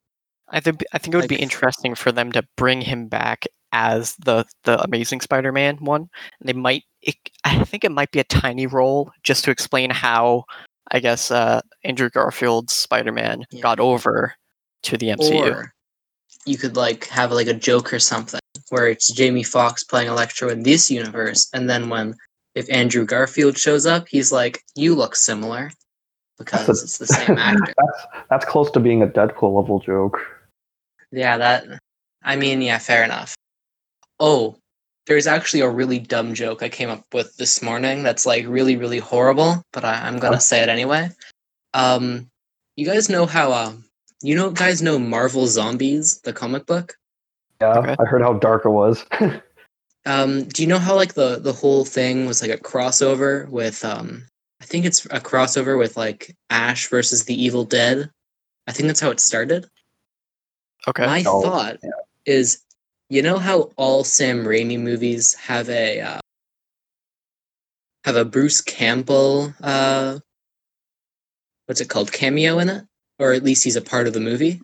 I 0.48 0.60
think 0.60 0.84
I 0.92 0.98
think 0.98 1.14
it 1.14 1.18
would 1.18 1.28
be 1.28 1.36
interesting 1.36 1.94
for 1.94 2.12
them 2.12 2.30
to 2.32 2.44
bring 2.56 2.80
him 2.80 3.08
back 3.08 3.44
as 3.72 4.14
the 4.16 4.44
the 4.64 4.80
Amazing 4.82 5.20
Spider-Man 5.20 5.78
one. 5.80 6.08
They 6.40 6.52
might. 6.52 6.84
It, 7.02 7.16
I 7.44 7.64
think 7.64 7.84
it 7.84 7.92
might 7.92 8.10
be 8.10 8.20
a 8.20 8.24
tiny 8.24 8.66
role 8.66 9.10
just 9.22 9.44
to 9.44 9.50
explain 9.50 9.90
how 9.90 10.44
I 10.90 11.00
guess 11.00 11.30
uh, 11.30 11.60
Andrew 11.84 12.08
Garfield's 12.10 12.72
Spider-Man 12.72 13.44
Yeah. 13.50 13.60
got 13.60 13.80
over 13.80 14.34
to 14.84 14.96
the 14.96 15.08
MCU. 15.08 15.52
Or 15.52 15.72
you 16.44 16.56
could 16.56 16.76
like 16.76 17.06
have 17.06 17.32
like 17.32 17.48
a 17.48 17.54
joke 17.54 17.92
or 17.92 17.98
something 17.98 18.40
where 18.68 18.88
it's 18.88 19.12
Jamie 19.12 19.42
Foxx 19.42 19.82
playing 19.84 20.08
Electro 20.08 20.48
in 20.48 20.62
this 20.62 20.90
universe, 20.90 21.48
and 21.52 21.68
then 21.68 21.88
when 21.88 22.14
if 22.56 22.68
Andrew 22.70 23.04
Garfield 23.04 23.56
shows 23.56 23.86
up, 23.86 24.08
he's 24.08 24.32
like, 24.32 24.62
"You 24.74 24.96
look 24.96 25.14
similar," 25.14 25.70
because 26.38 26.66
That's 26.66 26.80
a- 26.80 26.84
it's 26.84 26.98
the 26.98 27.06
same 27.06 27.38
actor. 27.38 27.72
that's 27.76 28.06
that's 28.30 28.44
close 28.46 28.70
to 28.72 28.80
being 28.80 29.02
a 29.02 29.06
Deadpool 29.06 29.54
level 29.54 29.78
joke. 29.78 30.18
Yeah, 31.12 31.38
that. 31.38 31.64
I 32.24 32.34
mean, 32.34 32.60
yeah, 32.62 32.78
fair 32.78 33.04
enough. 33.04 33.36
Oh, 34.18 34.56
there's 35.06 35.28
actually 35.28 35.60
a 35.60 35.70
really 35.70 36.00
dumb 36.00 36.34
joke 36.34 36.62
I 36.64 36.68
came 36.68 36.88
up 36.90 37.04
with 37.14 37.36
this 37.36 37.62
morning 37.62 38.02
that's 38.02 38.26
like 38.26 38.44
really, 38.48 38.76
really 38.76 38.98
horrible, 38.98 39.62
but 39.72 39.84
I, 39.84 40.06
I'm 40.08 40.18
gonna 40.18 40.36
Oh. 40.36 40.40
say 40.40 40.62
it 40.62 40.68
anyway. 40.68 41.10
Um, 41.74 42.28
you 42.74 42.84
guys 42.86 43.08
know 43.08 43.26
how 43.26 43.52
um, 43.52 43.84
you 44.22 44.34
know, 44.34 44.50
guys 44.50 44.80
know 44.82 44.98
Marvel 44.98 45.46
Zombies, 45.46 46.20
the 46.22 46.32
comic 46.32 46.66
book. 46.66 46.94
Yeah, 47.60 47.78
Okay. 47.78 47.96
I 48.00 48.04
heard 48.04 48.22
how 48.22 48.32
dark 48.34 48.64
it 48.64 48.70
was. 48.70 49.04
Um, 50.06 50.44
do 50.44 50.62
you 50.62 50.68
know 50.68 50.78
how 50.78 50.94
like 50.94 51.14
the 51.14 51.38
the 51.40 51.52
whole 51.52 51.84
thing 51.84 52.26
was 52.26 52.40
like 52.40 52.50
a 52.50 52.56
crossover 52.56 53.48
with 53.48 53.84
um, 53.84 54.22
I 54.60 54.64
think 54.64 54.84
it's 54.84 55.04
a 55.06 55.20
crossover 55.20 55.78
with 55.78 55.96
like 55.96 56.34
Ash 56.48 56.88
versus 56.88 57.24
the 57.24 57.40
Evil 57.40 57.64
Dead. 57.64 58.10
I 58.66 58.72
think 58.72 58.86
that's 58.86 59.00
how 59.00 59.10
it 59.10 59.20
started. 59.20 59.66
Okay. 60.88 61.06
My 61.06 61.24
Oh, 61.26 61.42
thought 61.42 61.78
is, 62.24 62.62
you 63.10 63.22
know 63.22 63.38
how 63.38 63.70
all 63.76 64.04
Sam 64.04 64.44
Raimi 64.44 64.78
movies 64.78 65.34
have 65.34 65.68
a 65.68 66.00
uh, 66.00 66.20
have 68.04 68.16
a 68.16 68.24
Bruce 68.24 68.60
Campbell 68.60 69.52
uh, 69.60 70.20
what's 71.66 71.80
it 71.80 71.88
called 71.88 72.12
cameo 72.12 72.58
in 72.60 72.68
it, 72.68 72.84
or 73.18 73.32
at 73.32 73.42
least 73.42 73.64
he's 73.64 73.76
a 73.76 73.82
part 73.82 74.06
of 74.06 74.12
the 74.12 74.20
movie. 74.20 74.60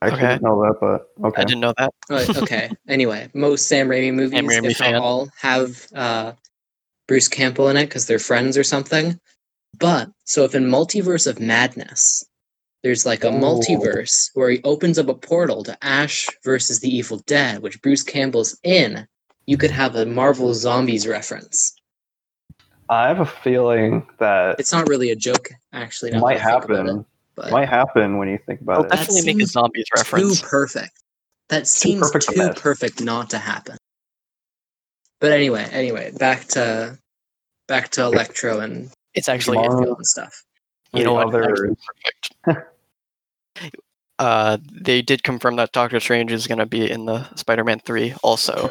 I 0.00 0.08
Okay. 0.08 0.16
didn't 0.20 0.42
know 0.42 0.60
that, 0.62 0.76
but 0.80 1.26
okay. 1.28 1.42
I 1.42 1.44
didn't 1.44 1.60
know 1.60 1.74
that. 1.76 1.92
Right, 2.08 2.36
okay. 2.36 2.70
anyway, 2.88 3.28
most 3.34 3.66
Sam 3.66 3.88
Raimi 3.88 4.12
movies, 4.14 4.40
Raimi 4.40 4.70
if 4.70 4.80
not 4.80 4.94
all, 4.94 5.28
have 5.40 5.86
uh, 5.94 6.32
Bruce 7.08 7.28
Campbell 7.28 7.68
in 7.68 7.76
it 7.76 7.86
because 7.86 8.06
they're 8.06 8.18
friends 8.18 8.56
or 8.56 8.64
something. 8.64 9.18
But 9.78 10.10
so 10.24 10.44
if 10.44 10.54
in 10.54 10.64
Multiverse 10.66 11.26
of 11.26 11.40
Madness, 11.40 12.24
there's 12.82 13.04
like 13.04 13.24
a 13.24 13.28
Oh. 13.28 13.32
multiverse 13.32 14.30
where 14.34 14.50
he 14.50 14.60
opens 14.62 14.98
up 14.98 15.08
a 15.08 15.14
portal 15.14 15.64
to 15.64 15.76
Ash 15.84 16.28
versus 16.44 16.78
the 16.80 16.94
Evil 16.94 17.18
Dead, 17.26 17.60
which 17.60 17.82
Bruce 17.82 18.02
Campbell's 18.04 18.56
in, 18.62 19.06
you 19.46 19.56
could 19.56 19.70
have 19.72 19.96
a 19.96 20.06
Marvel 20.06 20.54
Zombies 20.54 21.06
reference. 21.06 21.74
I 22.88 23.08
have 23.08 23.20
a 23.20 23.26
feeling 23.26 24.06
that 24.18 24.58
It's 24.60 24.72
not 24.72 24.88
really 24.88 25.10
a 25.10 25.16
joke, 25.16 25.48
actually. 25.72 26.12
it 26.12 26.20
might 26.20 26.38
that 26.38 26.64
about 26.64 26.86
happen. 26.86 27.06
It, 27.38 27.44
but 27.44 27.52
might 27.52 27.68
happen 27.68 28.18
when 28.18 28.28
you 28.28 28.38
think 28.46 28.60
I'll 28.68 28.74
about 28.80 28.84
it. 28.86 28.88
that 28.90 28.96
definitely 28.98 29.22
make 29.26 29.36
a 29.36 29.38
seems 29.40 29.52
zombies 29.52 29.84
reference. 29.96 30.40
too 30.40 30.46
perfect. 30.46 30.92
That 31.48 31.66
seems 31.66 32.00
perfect 32.10 32.36
too 32.36 32.50
perfect 32.60 33.00
not 33.00 33.30
to 33.30 33.38
happen. 33.38 33.76
But 35.20 35.32
anyway, 35.32 35.66
anyway, 35.72 36.12
back 36.18 36.46
to 36.48 36.98
back 37.66 37.88
to 37.90 38.04
Electro 38.04 38.60
and 38.60 38.90
It's 39.14 39.28
actually 39.28 39.56
Tomorrow- 39.58 39.76
Garfield 39.78 39.96
and 39.98 40.06
stuff. 40.06 40.44
you 40.92 41.04
know 41.04 41.18
The 41.30 41.38
what? 41.38 41.76
Perfect. 42.44 42.66
uh, 44.18 44.58
they 44.72 45.02
did 45.02 45.22
confirm 45.22 45.56
that 45.56 45.72
Doctor 45.72 46.00
Strange 46.00 46.32
is 46.32 46.46
going 46.46 46.58
to 46.58 46.66
be 46.66 46.90
in 46.90 47.06
the 47.06 47.32
Spider-Man 47.34 47.80
three 47.80 48.14
also. 48.22 48.70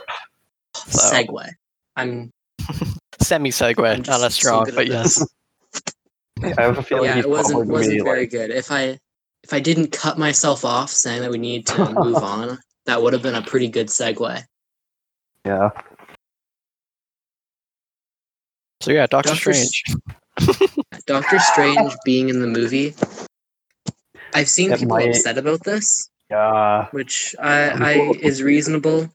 So- 0.76 1.00
Segue. 1.14 1.50
I'm 1.96 2.32
Semi 3.22 3.50
I'm 3.50 3.52
segue, 3.52 3.98
just 3.98 4.10
not 4.10 4.22
as 4.24 4.36
strong, 4.36 4.66
good 4.66 4.76
but 4.76 4.88
yes. 4.88 5.26
I 6.44 6.62
have 6.62 6.78
a 6.78 6.84
feeling 6.84 7.06
yeah, 7.06 7.20
it 7.20 7.30
wasn't 7.30 7.68
wasn't 7.68 8.04
very 8.04 8.22
like, 8.22 8.32
good. 8.32 8.52
If 8.52 8.72
I 8.72 9.00
if 9.44 9.54
I 9.54 9.60
didn't 9.60 9.92
cut 9.92 10.18
myself 10.18 10.66
off 10.66 10.90
saying 10.90 11.22
that 11.22 11.32
we 11.32 11.38
need 11.38 11.66
to 11.68 11.94
move 11.94 12.18
on, 12.18 12.60
that 12.86 13.02
would 13.02 13.14
have 13.14 13.22
been 13.22 13.36
a 13.36 13.42
pretty 13.42 13.68
good 13.70 13.88
segue. 13.88 14.44
yeah. 15.46 15.70
So 18.82 18.92
yeah, 18.92 19.08
Doctor, 19.08 19.30
Doctor 19.34 19.54
Strange. 19.54 19.84
Doctor 21.08 21.40
Strange 21.40 21.94
being 22.06 22.30
in 22.30 22.42
the 22.42 22.48
movie. 22.48 22.94
I've 24.34 24.50
seen 24.50 24.72
It 24.72 24.80
people 24.80 24.98
might- 24.98 25.10
upset 25.10 25.38
about 25.38 25.64
this. 25.64 26.10
Yeah. 26.30 26.88
which 26.92 27.36
I, 27.40 27.70
I 27.70 27.94
is 28.20 28.44
reasonable. 28.44 29.10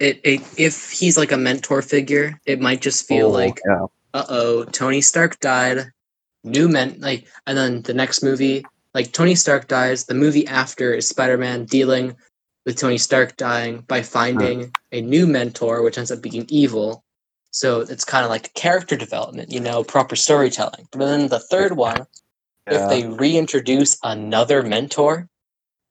It, 0.00 0.20
it 0.24 0.40
if 0.58 0.90
he's 0.90 1.18
like 1.18 1.30
a 1.30 1.36
mentor 1.36 1.82
figure, 1.82 2.40
it 2.46 2.60
might 2.60 2.80
just 2.80 3.06
feel 3.06 3.26
Oh, 3.26 3.30
like, 3.30 3.60
yeah. 3.68 3.84
uh 4.14 4.24
oh, 4.28 4.64
Tony 4.64 5.02
Stark 5.02 5.38
died. 5.40 5.90
New 6.46 6.68
men 6.68 6.96
like, 7.00 7.26
and 7.46 7.58
then 7.58 7.82
the 7.82 7.92
next 7.94 8.22
movie, 8.22 8.64
like 8.94 9.12
Tony 9.12 9.34
Stark 9.34 9.68
dies. 9.68 10.04
The 10.06 10.14
movie 10.14 10.46
after 10.46 10.94
is 10.94 11.08
Spider 11.08 11.36
Man 11.36 11.66
dealing 11.66 12.16
with 12.64 12.78
Tony 12.78 12.98
Stark 12.98 13.36
dying 13.36 13.80
by 13.88 14.02
finding 14.02 14.72
a 14.92 15.00
new 15.00 15.26
mentor, 15.26 15.82
which 15.82 15.98
ends 15.98 16.10
up 16.10 16.22
being 16.22 16.46
evil. 16.48 17.04
So 17.50 17.80
it's 17.80 18.04
kind 18.04 18.24
of 18.24 18.30
like 18.30 18.54
character 18.54 18.96
development, 18.96 19.52
you 19.52 19.60
know, 19.60 19.84
proper 19.84 20.16
storytelling. 20.16 20.88
But 20.92 21.06
then 21.06 21.28
the 21.28 21.40
third 21.40 21.76
one, 21.76 22.06
Yeah. 22.70 22.84
If 22.84 22.90
they 22.90 23.06
reintroduce 23.06 23.96
another 24.02 24.62
mentor, 24.62 25.28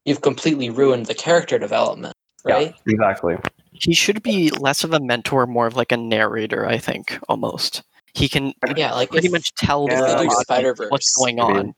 you've 0.03 0.21
completely 0.21 0.69
ruined 0.69 1.05
the 1.05 1.13
character 1.13 1.57
development, 1.57 2.13
right? 2.43 2.75
Yeah, 2.85 2.93
exactly. 2.93 3.37
He 3.71 3.93
should 3.93 4.21
be 4.21 4.49
less 4.51 4.83
of 4.83 4.93
a 4.93 4.99
mentor, 4.99 5.47
more 5.47 5.67
of 5.67 5.75
like 5.75 5.91
a 5.91 5.97
narrator. 5.97 6.65
I 6.67 6.77
think 6.77 7.17
almost 7.29 7.83
he 8.15 8.27
can 8.29 8.53
Yeah, 8.75 8.93
like 8.93 9.11
pretty 9.11 9.29
much 9.29 9.53
tell 9.55 9.87
Yeah, 9.89 10.01
the 10.01 10.23
like 10.23 10.91
what's 10.91 11.15
going 11.15 11.39
on. 11.39 11.75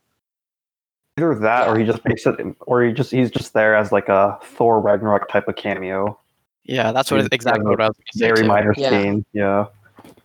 Either 1.17 1.33
that, 1.35 1.67
or 1.67 1.79
he 1.79 1.83
just 1.85 2.05
makes 2.05 2.25
it, 2.27 2.35
or 2.61 2.83
he 2.83 2.93
just 2.93 3.11
he's 3.11 3.31
just 3.31 3.53
there 3.53 3.75
as 3.75 3.91
like 3.91 4.07
a 4.07 4.37
Thor 4.43 4.79
Ragnarok 4.79 5.29
type 5.29 5.47
of 5.47 5.55
cameo. 5.55 6.17
Yeah, 6.63 6.91
that's 6.91 7.09
what 7.09 7.21
He's 7.21 7.29
exactly 7.31 7.65
what 7.65 7.81
I 7.81 7.87
was 7.87 7.95
going 7.97 8.05
say. 8.13 8.27
Very 8.27 8.41
too. 8.41 8.47
minor 8.47 8.73
Yeah. 8.77 8.89
scene. 8.89 9.25
Yeah. 9.33 9.65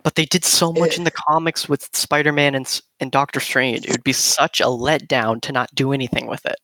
But 0.03 0.17
they 0.17 0.27
did 0.27 0.45
so 0.45 0.73
much 0.73 0.93
It- 0.93 0.99
in 0.99 1.05
the 1.05 1.11
comics 1.13 1.69
with 1.69 1.89
Spider-Man 1.95 2.55
and 2.55 2.81
and 3.01 3.11
Doctor 3.11 3.41
Strange. 3.41 3.87
It 3.87 3.93
would 3.93 4.05
be 4.05 4.13
such 4.13 4.61
a 4.61 4.65
letdown 4.67 5.41
to 5.43 5.53
not 5.53 5.75
do 5.75 5.93
anything 5.93 6.27
with 6.27 6.45
it. 6.45 6.57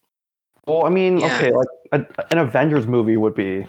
Well, 0.67 0.85
I 0.85 0.91
mean, 0.91 1.21
Yeah. 1.21 1.35
okay, 1.37 1.53
like 1.53 1.69
a, 1.93 2.05
an 2.31 2.39
Avengers 2.39 2.87
movie 2.87 3.17
would 3.17 3.35
be 3.35 3.67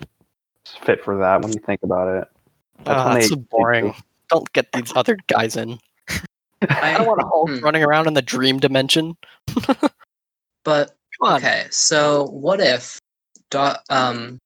fit 0.81 1.01
for 1.05 1.17
that 1.19 1.41
when 1.41 1.53
you 1.53 1.59
think 1.65 1.83
about 1.83 2.09
it. 2.21 2.27
Ah, 2.85 3.05
when 3.05 3.13
that's 3.13 3.29
they- 3.29 3.35
so 3.35 3.41
boring. 3.49 3.95
Don't 4.29 4.51
get 4.53 4.71
these 4.71 4.91
other 4.95 5.17
guys 5.27 5.55
in. 5.55 5.79
I 6.69 6.97
don't 6.97 7.07
want 7.07 7.21
a 7.21 7.25
Hulk 7.25 7.49
Hmm. 7.49 7.59
running 7.59 7.83
around 7.83 8.07
in 8.07 8.13
the 8.13 8.21
dream 8.21 8.59
dimension. 8.59 9.15
but 10.63 10.95
Okay, 11.21 11.67
so 11.69 12.27
what 12.29 12.61
if, 12.61 12.97
Do- 13.51 13.73
um, 13.89 14.39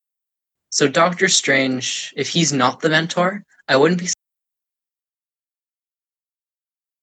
so 0.70 0.88
Doctor 0.88 1.28
Strange, 1.28 2.12
if 2.16 2.28
he's 2.28 2.52
not 2.52 2.80
the 2.80 2.88
mentor, 2.90 3.44
I 3.68 3.76
wouldn't 3.76 4.00
be 4.00 4.08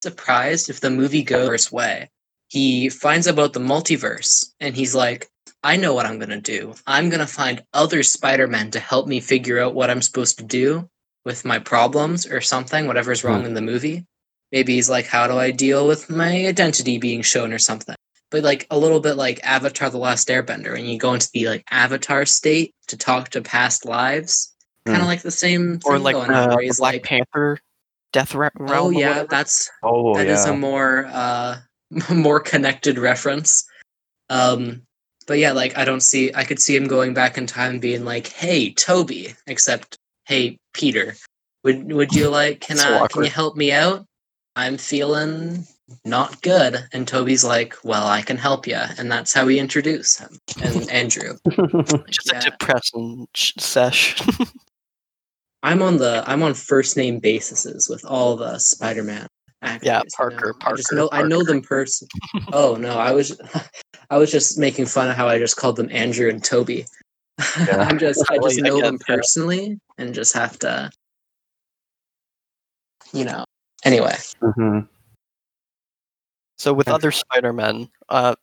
surprised 0.04 0.70
if 0.70 0.82
the 0.82 0.90
movie 0.90 1.24
goes 1.24 1.50
this 1.50 1.72
way. 1.72 2.10
He 2.50 2.90
finds 2.90 3.28
out 3.28 3.34
about 3.36 3.54
the 3.54 3.62
multiverse, 3.62 4.52
and 4.60 4.76
he's 4.76 4.94
like, 4.94 5.30
"I 5.64 5.78
know 5.78 5.94
what 5.94 6.06
I'm 6.06 6.20
gonna 6.20 6.42
do. 6.42 6.74
I'm 6.86 7.10
gonna 7.10 7.26
find 7.28 7.64
other 7.72 8.04
Spider-Men 8.04 8.72
to 8.72 8.80
help 8.82 9.08
me 9.08 9.22
figure 9.22 9.60
out 9.62 9.74
what 9.74 9.90
I'm 9.90 10.02
supposed 10.02 10.38
to 10.40 10.44
do 10.44 10.90
with 11.26 11.46
my 11.46 11.60
problems 11.60 12.26
or 12.26 12.42
something, 12.42 12.88
whatever's 12.88 13.24
wrong 13.24 13.46
in 13.46 13.54
the 13.54 13.62
movie." 13.62 14.06
Maybe 14.52 14.76
he's 14.76 14.90
like, 14.90 15.06
"How 15.08 15.28
do 15.28 15.38
I 15.38 15.52
deal 15.52 15.88
with 15.88 16.10
my 16.10 16.48
identity 16.48 16.98
being 16.98 17.22
shown 17.22 17.54
or 17.54 17.60
something?" 17.60 17.96
but 18.32 18.44
like 18.44 18.66
a 18.72 18.78
little 18.78 19.00
bit 19.02 19.16
like 19.16 19.40
Avatar: 19.44 19.90
The 19.90 19.98
Last 19.98 20.28
Airbender, 20.30 20.78
and 20.78 20.88
you 20.90 20.98
go 20.98 21.14
into 21.14 21.30
the 21.34 21.48
like 21.48 21.64
Avatar 21.70 22.26
state 22.26 22.74
to 22.88 22.98
talk 22.98 23.30
to 23.30 23.42
past 23.42 23.86
lives, 23.86 24.54
kind 24.86 24.98
of 24.98 25.04
Hmm. 25.04 25.08
like 25.10 25.22
the 25.22 25.32
same 25.32 25.80
thing 25.80 25.92
Or 25.92 26.00
like 26.00 26.16
going 26.16 26.32
on, 26.32 26.50
uh, 26.52 26.56
where 26.56 26.64
he's 26.64 26.78
Black 26.80 26.94
like, 26.94 27.04
Panther 27.04 27.60
death 28.14 28.34
ra- 28.36 28.50
realm. 28.58 28.86
"Oh 28.86 28.90
yeah, 28.90 29.10
whatever. 29.10 29.28
that's 29.30 29.70
Oh 29.84 30.16
that 30.16 30.28
yeah. 30.28 30.34
is 30.34 30.46
a 30.46 30.56
more 30.56 31.08
uh 31.12 31.58
more 32.14 32.40
connected 32.40 32.98
reference." 32.98 33.66
Um, 34.30 34.84
but 35.28 35.38
yeah, 35.40 35.52
like 35.52 35.78
I 35.78 35.86
don't 35.86 36.02
see, 36.02 36.32
I 36.34 36.44
could 36.46 36.60
see 36.60 36.76
him 36.76 36.88
going 36.88 37.14
back 37.14 37.38
in 37.38 37.48
time, 37.48 37.80
being 37.80 38.06
like, 38.06 38.28
"Hey, 38.28 38.74
Toby," 38.74 39.36
except, 39.48 39.98
"Hey, 40.32 40.58
Peter, 40.74 41.16
would 41.64 41.92
would 41.92 42.14
you 42.14 42.30
like 42.30 42.62
can 42.62 42.78
So 42.78 43.04
I 43.04 43.08
can 43.08 43.24
you 43.24 43.30
help 43.30 43.56
me 43.56 43.72
out? 43.72 44.06
I'm 44.56 44.78
feeling." 44.78 45.68
Not 46.06 46.42
good, 46.42 46.88
and 46.94 47.06
Toby's 47.06 47.44
like, 47.44 47.76
"Well, 47.84 48.08
I 48.08 48.22
can 48.22 48.38
help 48.38 48.66
you," 48.66 48.80
and 48.98 49.12
that's 49.12 49.34
how 49.34 49.46
we 49.46 49.60
introduce 49.60 50.18
him. 50.18 50.40
And 50.64 50.90
Andrew, 50.90 51.38
just 52.10 52.32
yeah. 52.32 52.40
a 52.40 52.42
depressing 52.42 53.28
sh- 53.36 53.52
sesh. 53.58 54.16
I'm 55.64 55.82
on 55.82 55.98
the 55.98 56.24
I'm 56.26 56.44
on 56.44 56.54
first 56.54 56.98
name 56.98 57.20
basis 57.20 57.88
with 57.88 58.04
all 58.06 58.36
the 58.36 58.58
Spider-Man 58.58 59.28
actors. 59.62 59.86
Yeah, 59.86 60.02
you 60.04 60.10
Parker. 60.16 60.56
I 60.62 60.74
just 60.76 60.90
Parker, 60.90 60.96
know 60.96 61.10
I 61.12 61.24
know 61.24 61.44
them 61.44 61.62
person. 61.62 62.08
oh 62.54 62.76
no, 62.76 62.98
I 62.98 63.12
was 63.12 63.40
I 64.10 64.18
was 64.18 64.32
just 64.32 64.58
making 64.58 64.88
fun 64.88 65.10
of 65.10 65.16
how 65.16 65.28
I 65.28 65.38
just 65.38 65.58
called 65.58 65.76
them 65.76 65.90
Andrew 65.92 66.30
and 66.30 66.44
Toby. 66.44 66.86
Yeah. 67.68 67.78
I'm 67.78 67.98
just 68.00 68.24
I 68.30 68.38
Well, 68.38 68.50
just 68.50 68.60
I 68.60 68.64
know 68.64 68.76
guess, 68.82 68.90
them 68.90 68.98
yeah. 69.08 69.16
personally 69.16 69.80
and 69.98 70.14
just 70.14 70.34
have 70.34 70.58
to, 70.60 70.90
you 73.14 73.26
know. 73.26 73.46
Anyway, 73.84 74.16
Mhm. 74.42 74.88
So 76.58 76.74
with 76.74 76.88
Okay. 76.88 76.96
other 76.96 77.12
Spider-Men, 77.12 77.90
uh, 78.10 78.36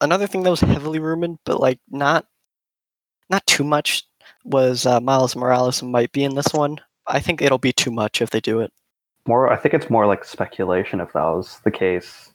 another 0.00 0.26
thing 0.26 0.42
that 0.42 0.50
was 0.50 0.60
heavily 0.60 0.98
rumored, 0.98 1.38
but 1.44 1.60
like 1.60 1.80
not 1.88 2.26
not 3.30 3.46
too 3.46 3.64
much, 3.64 4.04
was 4.44 4.86
uh, 4.86 5.00
Miles 5.00 5.34
Morales 5.34 5.82
might 5.82 6.12
be 6.12 6.22
in 6.24 6.34
this 6.34 6.52
one. 6.52 6.78
I 7.06 7.18
think 7.20 7.40
it'll 7.42 7.58
be 7.58 7.72
too 7.72 7.90
much 7.90 8.20
if 8.22 8.30
they 8.30 8.40
do 8.40 8.60
it. 8.60 8.72
More, 9.26 9.52
I 9.52 9.56
think 9.56 9.74
it's 9.74 9.90
more 9.90 10.06
like 10.06 10.24
speculation 10.24 11.00
if 11.00 11.12
that 11.14 11.22
was 11.24 11.60
the 11.64 11.70
case. 11.70 12.30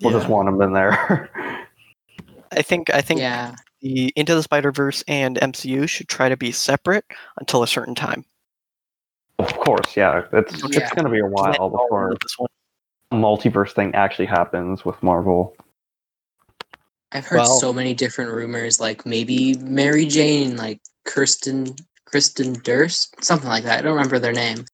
We'll 0.00 0.12
just 0.12 0.28
want 0.28 0.48
him 0.48 0.60
in 0.62 0.72
there. 0.72 1.30
I 2.52 2.62
think 2.62 2.90
I 2.90 3.00
think 3.00 3.20
yeah, 3.20 3.54
the 3.82 4.12
Into 4.16 4.34
the 4.34 4.42
Spider 4.42 4.72
Verse 4.72 5.04
and 5.06 5.36
MCU 5.38 5.88
should 5.88 6.08
try 6.08 6.28
to 6.28 6.36
be 6.36 6.52
separate 6.52 7.04
until 7.38 7.62
a 7.62 7.66
certain 7.66 7.94
time. 7.94 8.24
of 9.38 9.52
course, 9.58 9.96
yeah. 9.96 10.22
It's 10.32 10.54
Yeah. 10.72 10.80
it's 10.82 10.92
gonna 10.92 11.08
be 11.10 11.18
a 11.18 11.26
while 11.26 11.54
all 11.56 11.70
before 11.70 12.14
this 12.22 12.38
one. 12.38 12.48
a 13.10 13.16
multiverse 13.16 13.72
thing 13.72 13.92
actually 13.94 14.26
happens 14.26 14.84
with 14.84 15.02
Marvel. 15.02 15.56
I've 17.10 17.26
heard 17.26 17.38
Well- 17.38 17.58
so 17.58 17.72
many 17.72 17.92
different 17.92 18.32
rumors, 18.32 18.78
like 18.80 19.04
maybe 19.04 19.54
Mary 19.58 20.06
Jane, 20.06 20.56
like 20.56 20.80
Kirsten 21.04 21.74
Kristen 22.06 22.52
Durst, 22.62 23.22
something 23.24 23.48
like 23.48 23.64
that. 23.64 23.78
I 23.80 23.82
don't 23.82 23.94
remember 23.94 24.18
their 24.18 24.32
name. 24.32 24.64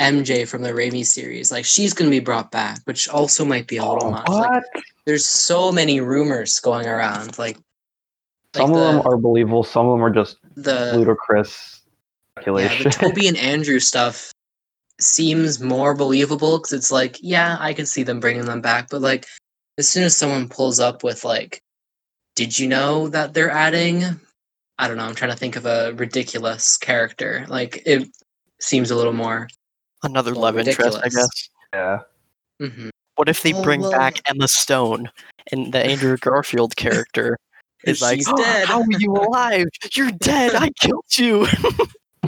MJ 0.00 0.44
from 0.46 0.62
the 0.62 0.72
Raimi 0.72 1.06
series, 1.06 1.52
like 1.52 1.64
she's 1.64 1.94
going 1.94 2.10
to 2.10 2.14
be 2.14 2.18
brought 2.18 2.50
back, 2.50 2.80
which 2.84 3.08
also 3.08 3.44
might 3.44 3.68
be 3.68 3.76
a 3.76 3.84
little 3.84 4.08
oh, 4.08 4.10
much. 4.10 4.28
Like, 4.28 4.64
there's 5.06 5.24
so 5.24 5.70
many 5.70 6.00
rumors 6.00 6.58
going 6.58 6.86
around. 6.88 7.38
Like, 7.38 7.58
like 8.54 8.62
some 8.62 8.72
the, 8.72 8.78
of 8.80 8.94
them 8.94 9.06
are 9.06 9.16
believable. 9.16 9.62
Some 9.64 9.86
of 9.86 9.92
them 9.98 10.04
are 10.04 10.10
just 10.10 10.38
the 10.56 10.96
ludicrous 10.96 11.82
yeah, 12.46 12.82
the 12.82 12.90
Toby 12.92 13.28
and 13.28 13.36
Andrew 13.36 13.78
stuff 13.78 14.32
seems 15.00 15.60
more 15.60 15.94
believable 15.94 16.58
because 16.58 16.72
it's 16.72 16.92
like, 16.92 17.16
yeah, 17.20 17.56
I 17.60 17.72
can 17.72 17.86
see 17.86 18.02
them 18.02 18.20
bringing 18.20 18.44
them 18.44 18.60
back, 18.60 18.88
but 18.90 19.00
like, 19.00 19.26
as 19.78 19.88
soon 19.88 20.04
as 20.04 20.16
someone 20.16 20.48
pulls 20.48 20.80
up 20.80 21.02
with 21.02 21.24
like, 21.24 21.60
did 22.36 22.58
you 22.58 22.68
know 22.68 23.08
that 23.08 23.34
they're 23.34 23.50
adding? 23.50 24.02
I 24.78 24.88
don't 24.88 24.96
know. 24.96 25.04
I'm 25.04 25.14
trying 25.14 25.30
to 25.30 25.36
think 25.36 25.56
of 25.56 25.66
a 25.66 25.92
ridiculous 25.94 26.76
character. 26.76 27.44
Like, 27.48 27.82
it 27.86 28.08
seems 28.60 28.90
a 28.90 28.96
little 28.96 29.12
more. 29.12 29.48
Another 30.02 30.32
Well, 30.32 30.42
love 30.42 30.58
interest, 30.58 30.98
I 31.02 31.08
guess. 31.08 31.48
yeah. 31.72 32.00
mhm. 32.60 32.90
What 33.14 33.28
if 33.28 33.42
they 33.42 33.52
Oh, 33.54 33.62
bring 33.62 33.80
well- 33.82 33.92
back 33.92 34.20
Emma 34.28 34.48
Stone 34.48 35.10
and 35.52 35.72
the 35.72 35.78
Andrew 35.84 36.16
Garfield 36.16 36.74
character 36.76 37.38
is 37.86 38.02
like, 38.02 38.16
She's 38.18 38.28
"Oh, 38.28 38.36
dead." 38.36 38.66
how 38.68 38.80
are 38.80 38.86
you 38.98 39.12
alive? 39.14 39.66
You're 39.94 40.10
dead. 40.12 40.54
I 40.54 40.70
killed 40.80 41.04
you. 41.16 41.46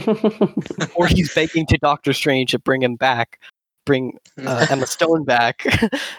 or 0.95 1.07
he's 1.07 1.33
begging 1.33 1.65
to 1.67 1.77
Doctor 1.77 2.13
Strange 2.13 2.51
to 2.51 2.59
bring 2.59 2.81
him 2.83 2.95
back, 2.95 3.39
bring 3.85 4.17
uh, 4.45 4.67
Emma 4.69 4.87
Stone 4.87 5.23
back 5.25 5.65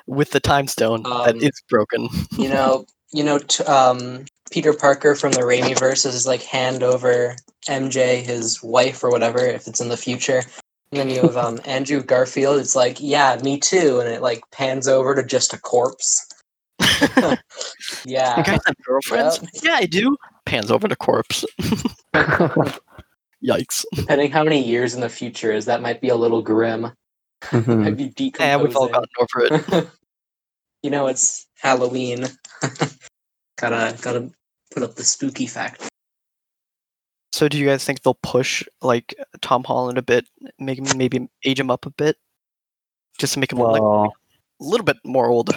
with 0.06 0.30
the 0.30 0.40
time 0.40 0.66
stone 0.66 1.02
that 1.04 1.34
Um, 1.36 1.40
is 1.42 1.62
broken. 1.68 2.08
you 2.36 2.48
know, 2.48 2.86
you 3.12 3.22
know, 3.24 3.38
t- 3.38 3.64
um, 3.64 4.24
Peter 4.50 4.72
Parker 4.72 5.14
from 5.14 5.32
the 5.32 5.40
Raimi 5.42 5.78
verses 5.78 6.14
is 6.14 6.26
like 6.26 6.42
hand 6.42 6.82
over 6.82 7.36
MJ 7.68 8.22
his 8.22 8.62
wife 8.62 9.02
or 9.04 9.10
whatever 9.10 9.38
if 9.38 9.66
it's 9.68 9.80
in 9.80 9.88
the 9.88 9.96
future. 9.96 10.42
And 10.90 11.00
then 11.00 11.10
you 11.10 11.20
have 11.20 11.36
um, 11.36 11.60
Andrew 11.66 12.02
Garfield. 12.02 12.58
It's 12.58 12.74
like, 12.74 12.96
yeah, 12.98 13.38
me 13.44 13.58
too, 13.60 14.00
and 14.00 14.08
it 14.08 14.22
like 14.22 14.40
pans 14.52 14.88
over 14.88 15.14
to 15.14 15.22
just 15.22 15.52
a 15.52 15.58
corpse. 15.58 16.26
You 18.04 18.12
yeah, 18.14 18.42
guys 18.42 18.60
have 18.66 18.76
girlfriends? 18.84 19.40
Yeah, 19.62 19.74
I 19.74 19.86
do. 19.86 20.16
Pans 20.46 20.70
over 20.70 20.88
to 20.88 20.96
corpse. 20.96 21.44
Yikes. 23.44 23.84
depending 23.94 24.30
how 24.30 24.42
many 24.42 24.62
years 24.62 24.94
in 24.94 25.00
the 25.00 25.08
future 25.08 25.52
is, 25.52 25.64
that 25.66 25.80
might 25.82 26.00
be 26.00 26.08
a 26.08 26.16
little 26.16 26.42
grim. 26.42 26.92
Mhm. 27.42 27.84
Might 27.84 27.96
be 27.96 28.08
decomposing. 28.08 28.46
Yeah, 28.48 28.56
we've 28.56 28.76
all 28.76 28.88
gotten 28.88 29.08
over 29.18 29.46
it. 29.76 29.88
you 30.82 30.90
know, 30.90 31.06
it's 31.06 31.46
Halloween. 31.60 32.26
gotta 33.56 33.96
gotta 34.00 34.30
put 34.72 34.82
up 34.82 34.94
the 34.96 35.04
spooky 35.04 35.46
factor. 35.46 35.88
So, 37.32 37.48
do 37.48 37.58
you 37.58 37.66
guys 37.66 37.84
think 37.84 38.02
they'll 38.02 38.18
push 38.22 38.64
like 38.82 39.14
Tom 39.42 39.62
Holland 39.64 39.98
a 39.98 40.02
bit, 40.02 40.26
make 40.58 40.78
him 40.78 40.98
maybe 40.98 41.28
age 41.44 41.60
him 41.60 41.70
up 41.70 41.86
a 41.86 41.90
bit, 41.90 42.16
just 43.18 43.34
to 43.34 43.40
make 43.40 43.52
him 43.52 43.58
look 43.58 43.72
like 43.72 43.82
a 43.82 44.64
little 44.64 44.84
bit 44.84 44.96
more 45.04 45.26
old? 45.28 45.56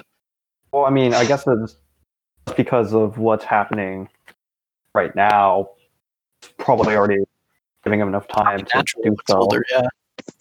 Well, 0.71 0.85
I 0.85 0.89
mean, 0.89 1.13
I 1.13 1.25
guess 1.25 1.43
it's 1.47 1.75
because 2.55 2.93
of 2.93 3.17
what's 3.17 3.43
happening 3.43 4.09
right 4.93 5.15
now. 5.15 5.69
Probably 6.57 6.95
already 6.95 7.23
giving 7.83 7.99
them 7.99 8.07
enough 8.09 8.27
time 8.27 8.59
to 8.65 8.71
Naturally, 8.75 9.03
do 9.03 9.09
looks 9.11 9.23
so. 9.27 9.37
older. 9.39 9.65
Yeah. 9.71 9.87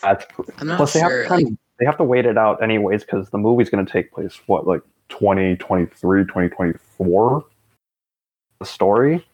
That's, 0.03 0.27
I'm 0.59 0.67
not 0.67 0.77
plus, 0.77 0.93
they 0.93 1.01
have 1.01 1.11
to 1.11 1.25
kind 1.27 1.45
like- 1.45 1.53
of, 1.53 1.59
they 1.79 1.87
have 1.87 1.97
to 1.97 2.05
wait 2.05 2.27
it 2.27 2.37
out 2.37 2.63
anyways 2.63 3.05
because 3.05 3.31
the 3.31 3.39
movie's 3.39 3.71
going 3.71 3.85
to 3.85 3.91
take 3.91 4.13
place 4.13 4.39
what 4.47 4.67
like 4.67 4.83
2023, 5.09 6.25
2024. 6.25 7.45
The 8.59 8.67
story, 8.67 9.27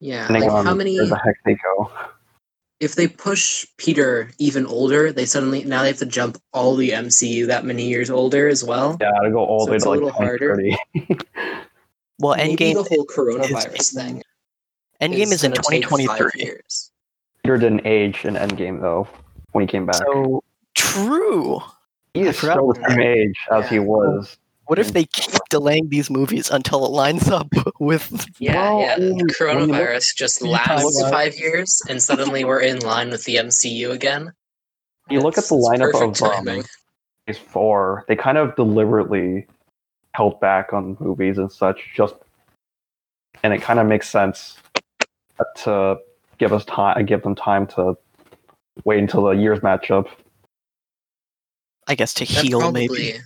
yeah, 0.00 0.26
like 0.30 0.42
on 0.42 0.66
how 0.66 0.74
many? 0.74 0.98
where 0.98 1.06
the 1.06 1.16
heck 1.16 1.36
they 1.46 1.54
go. 1.54 1.90
If 2.80 2.94
they 2.96 3.08
push 3.08 3.66
Peter 3.76 4.30
even 4.38 4.66
older, 4.66 5.12
they 5.12 5.24
suddenly 5.26 5.64
now 5.64 5.82
they 5.82 5.88
have 5.88 5.98
to 5.98 6.06
jump 6.06 6.38
all 6.52 6.74
the 6.76 6.90
MCU 6.90 7.46
that 7.46 7.64
many 7.64 7.88
years 7.88 8.10
older 8.10 8.48
as 8.48 8.64
well. 8.64 8.96
Yeah, 9.00 9.10
to 9.22 9.30
go 9.30 9.44
all 9.44 9.64
So 9.66 9.70
way 9.70 9.76
it's 9.76 9.84
to 9.84 9.90
a 9.90 9.94
like 9.94 10.14
harder. 10.14 10.56
2030. 10.56 11.16
Well, 12.20 12.36
Maybe 12.36 12.54
Endgame 12.56 12.74
the 12.74 12.82
whole 12.84 13.06
coronavirus 13.06 13.92
thing. 13.94 14.22
Endgame 15.00 15.32
is 15.32 15.42
in 15.42 15.50
gonna 15.50 15.62
take 15.68 15.82
five 15.88 15.98
2023. 15.98 16.30
years. 16.44 16.92
Peter 17.42 17.58
didn't 17.58 17.84
age 17.84 18.24
in 18.24 18.34
Endgame 18.34 18.80
though 18.80 19.08
when 19.50 19.62
he 19.62 19.66
came 19.66 19.84
back. 19.84 19.96
So 19.96 20.44
true. 20.76 21.60
he 22.14 22.22
is 22.22 22.38
still 22.38 22.72
the 22.72 22.84
same 22.88 23.00
age 23.00 23.36
as 23.50 23.68
he 23.68 23.80
was. 23.80 24.38
What 24.66 24.78
if 24.78 24.92
they 24.92 25.04
keep 25.04 25.34
delaying 25.50 25.88
these 25.90 26.08
movies 26.10 26.50
until 26.50 26.84
it 26.86 26.90
lines 26.90 27.28
up 27.28 27.48
with? 27.80 28.26
Yeah, 28.38 28.54
Well, 28.54 28.80
yeah. 28.80 28.94
I 28.94 28.98
mean, 28.98 29.08
when 29.10 29.18
you 29.18 29.24
look- 29.26 29.36
Coronavirus 29.36 30.16
just 30.16 30.42
lasts 30.42 31.00
five 31.10 31.34
years, 31.36 31.82
and 31.88 32.02
suddenly 32.02 32.44
we're 32.44 32.60
in 32.60 32.78
line 32.80 33.10
with 33.10 33.24
the 33.24 33.36
MCU 33.36 33.90
again. 33.90 34.32
You 35.10 35.20
look 35.20 35.36
at 35.36 35.44
the 35.44 35.54
lineup 35.54 35.92
perfect 35.92 36.20
of 36.22 36.28
um, 36.28 36.34
timing. 36.46 36.64
Phase 37.26 37.38
Four. 37.38 38.04
They 38.08 38.16
kind 38.16 38.38
of 38.38 38.56
deliberately 38.56 39.46
held 40.14 40.40
back 40.40 40.72
on 40.72 40.96
movies 41.00 41.36
and 41.38 41.52
such, 41.52 41.80
just 41.94 42.14
and 43.42 43.52
it 43.52 43.60
kind 43.60 43.78
of 43.78 43.86
makes 43.86 44.08
sense 44.08 44.56
to 45.56 45.98
give 46.38 46.52
us 46.54 46.64
time, 46.64 47.04
give 47.04 47.22
them 47.22 47.34
time 47.34 47.66
to 47.66 47.96
wait 48.84 48.98
until 49.00 49.24
the 49.24 49.32
year's 49.32 49.60
matchup. 49.60 50.08
I 51.86 51.94
guess 51.94 52.14
to 52.14 52.24
That 52.24 52.44
heal, 52.44 52.60
probably 52.60 52.88
maybe. 52.88 53.18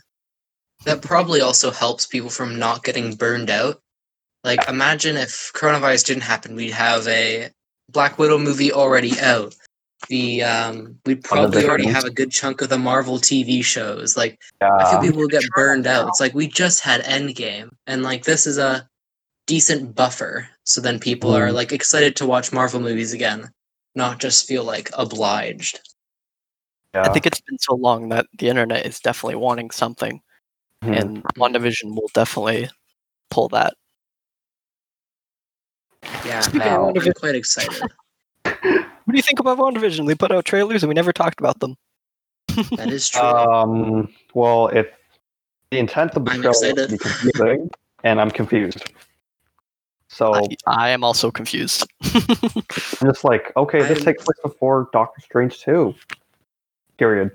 That 0.85 1.03
probably 1.03 1.41
also 1.41 1.71
helps 1.71 2.07
people 2.07 2.31
from 2.31 2.59
not 2.59 2.85
getting 2.85 3.15
burned 3.15 3.51
out. 3.51 3.81
Like, 4.45 4.69
imagine 4.69 5.17
if 5.17 5.53
coronavirus 5.55 6.07
didn't 6.07 6.23
happen, 6.23 6.55
we'd 6.55 6.71
have 6.71 7.07
a 7.09 7.51
Black 7.91 8.19
Widow 8.19 8.39
movie 8.39 8.73
already 8.73 9.19
out. 9.21 9.55
The 10.09 10.45
um, 10.45 10.99
we'd 11.05 11.25
probably 11.25 11.67
already 11.67 11.89
have 11.89 12.05
a 12.05 12.11
good 12.11 12.31
chunk 12.31 12.61
of 12.61 12.69
the 12.69 12.79
Marvel 12.79 13.19
TV 13.19 13.65
shows. 13.65 14.17
Like, 14.17 14.41
I 14.61 14.67
Yeah, 14.67 14.91
feel 14.91 15.01
people 15.01 15.21
would 15.23 15.33
get 15.33 15.43
burned 15.55 15.87
out. 15.89 16.07
It's 16.09 16.21
like 16.21 16.35
we 16.35 16.47
just 16.47 16.81
had 16.81 17.03
Endgame, 17.03 17.71
and 17.87 18.03
like 18.05 18.23
this 18.23 18.47
is 18.47 18.59
a 18.59 18.89
decent 19.49 19.97
buffer. 19.97 20.49
So 20.65 20.81
then 20.81 21.01
people 21.01 21.33
are 21.35 21.49
Mm. 21.49 21.55
like 21.55 21.73
excited 21.73 22.15
to 22.17 22.27
watch 22.27 22.53
Marvel 22.53 22.79
movies 22.81 23.13
again, 23.13 23.51
not 23.97 24.21
just 24.21 24.47
feel 24.47 24.63
like 24.63 24.89
obliged. 24.97 25.81
yeah. 26.95 27.03
I 27.03 27.13
think 27.13 27.27
it's 27.27 27.41
been 27.41 27.59
so 27.59 27.75
long 27.75 28.09
that 28.11 28.27
the 28.39 28.49
internet 28.49 28.87
is 28.87 29.01
definitely 29.01 29.35
wanting 29.37 29.71
something, 29.73 30.21
Mhm. 30.85 31.01
and 31.01 31.25
WandaVision 31.37 31.95
will 31.95 32.09
definitely 32.15 32.69
pull 33.31 33.49
that. 33.49 33.75
Yeah, 36.25 36.41
Speaking 36.41 36.63
I'm, 36.63 36.97
of 36.97 37.07
I'm 37.07 37.13
quite 37.15 37.35
excited. 37.35 37.83
What 39.05 39.13
do 39.13 39.17
you 39.17 39.23
think 39.23 39.41
about 39.41 39.57
WandaVision? 39.57 40.07
They 40.07 40.15
put 40.15 40.31
out 40.31 40.45
trailers 40.45 40.83
and 40.83 40.89
we 40.89 40.95
never 40.95 41.15
talked 41.15 41.41
about 41.41 41.61
them. 41.61 41.77
That 42.77 42.91
is 42.91 43.09
true. 43.11 43.23
Um, 43.23 44.13
well, 44.35 44.69
if 44.69 44.87
the 45.71 45.79
intent 45.79 46.15
of 46.15 46.27
the 46.27 46.31
I'm 46.33 46.43
show 46.43 46.51
is 46.51 46.61
to 46.61 46.69
excited. 46.71 46.91
be 46.91 46.99
confusing, 46.99 47.71
and 48.05 48.21
I'm 48.21 48.31
confused. 48.31 48.93
So 50.11 50.35
I, 50.35 50.43
I 50.67 50.89
am 50.91 51.05
also 51.05 51.31
confused. 51.31 51.87
I'm 52.05 53.07
just 53.09 53.25
like, 53.25 53.51
okay, 53.57 53.79
this 53.79 53.97
I'm- 53.99 54.05
takes 54.05 54.25
place 54.25 54.39
before 54.43 54.91
Doctor 54.93 55.23
Strange 55.23 55.59
2. 55.61 55.95
Period. 56.99 57.31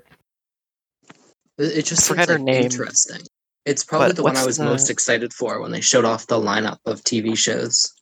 It, 1.58 1.78
it 1.78 1.84
just 1.86 2.06
forget 2.06 2.28
seems 2.28 2.38
her 2.38 2.38
like 2.38 2.44
name. 2.54 2.62
interesting. 2.66 3.20
It's 3.66 3.82
probably 3.84 4.08
But 4.08 4.16
the 4.16 4.22
one 4.22 4.36
I 4.36 4.44
was 4.44 4.58
the- 4.58 4.64
most 4.64 4.90
excited 4.90 5.32
for 5.32 5.60
when 5.60 5.70
they 5.72 5.80
showed 5.80 6.04
off 6.04 6.26
the 6.26 6.38
lineup 6.40 6.78
of 6.86 7.02
TV 7.02 7.36
shows. 7.36 7.92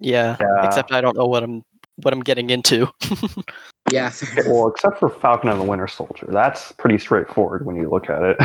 yeah, 0.00 0.36
Yeah. 0.40 0.66
except 0.66 0.92
I 0.92 1.00
don't 1.00 1.16
know 1.16 1.26
what 1.26 1.42
I'm 1.42 1.62
what 1.96 2.12
I'm 2.14 2.20
getting 2.22 2.50
into. 2.50 2.88
Yeah, 3.90 4.08
fair 4.10 4.44
Well, 4.46 4.68
except 4.68 4.98
for 5.00 5.10
Falcon 5.10 5.50
and 5.50 5.60
the 5.60 5.64
Winter 5.64 5.88
Soldier. 5.88 6.26
That's 6.30 6.72
pretty 6.72 6.98
straightforward 6.98 7.66
when 7.66 7.76
you 7.76 7.90
look 7.90 8.08
at 8.08 8.22
it. 8.22 8.38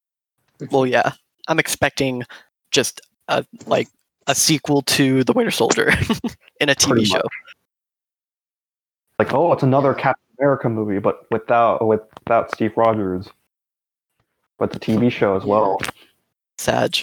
well, 0.70 0.86
yeah, 0.86 1.12
I'm 1.48 1.58
expecting 1.58 2.22
just 2.70 3.00
a 3.28 3.44
like 3.66 3.88
a 4.28 4.34
sequel 4.34 4.82
to 4.82 5.22
The 5.24 5.32
Winter 5.32 5.50
Soldier 5.50 5.88
in 6.60 6.68
a 6.68 6.74
TV 6.74 6.88
Pretty 6.88 7.04
show. 7.04 7.16
much. 7.16 7.24
like, 9.18 9.34
oh, 9.34 9.52
it's 9.52 9.62
another 9.64 9.92
Captain 9.92 10.22
America 10.38 10.68
movie, 10.68 10.98
but 11.00 11.26
without 11.30 11.84
without 11.86 12.50
Steve 12.54 12.72
Rogers. 12.76 13.28
But 14.58 14.72
the 14.72 14.80
TV 14.80 15.10
show 15.10 15.36
as 15.36 15.44
well. 15.44 15.78
Sag. 16.58 16.96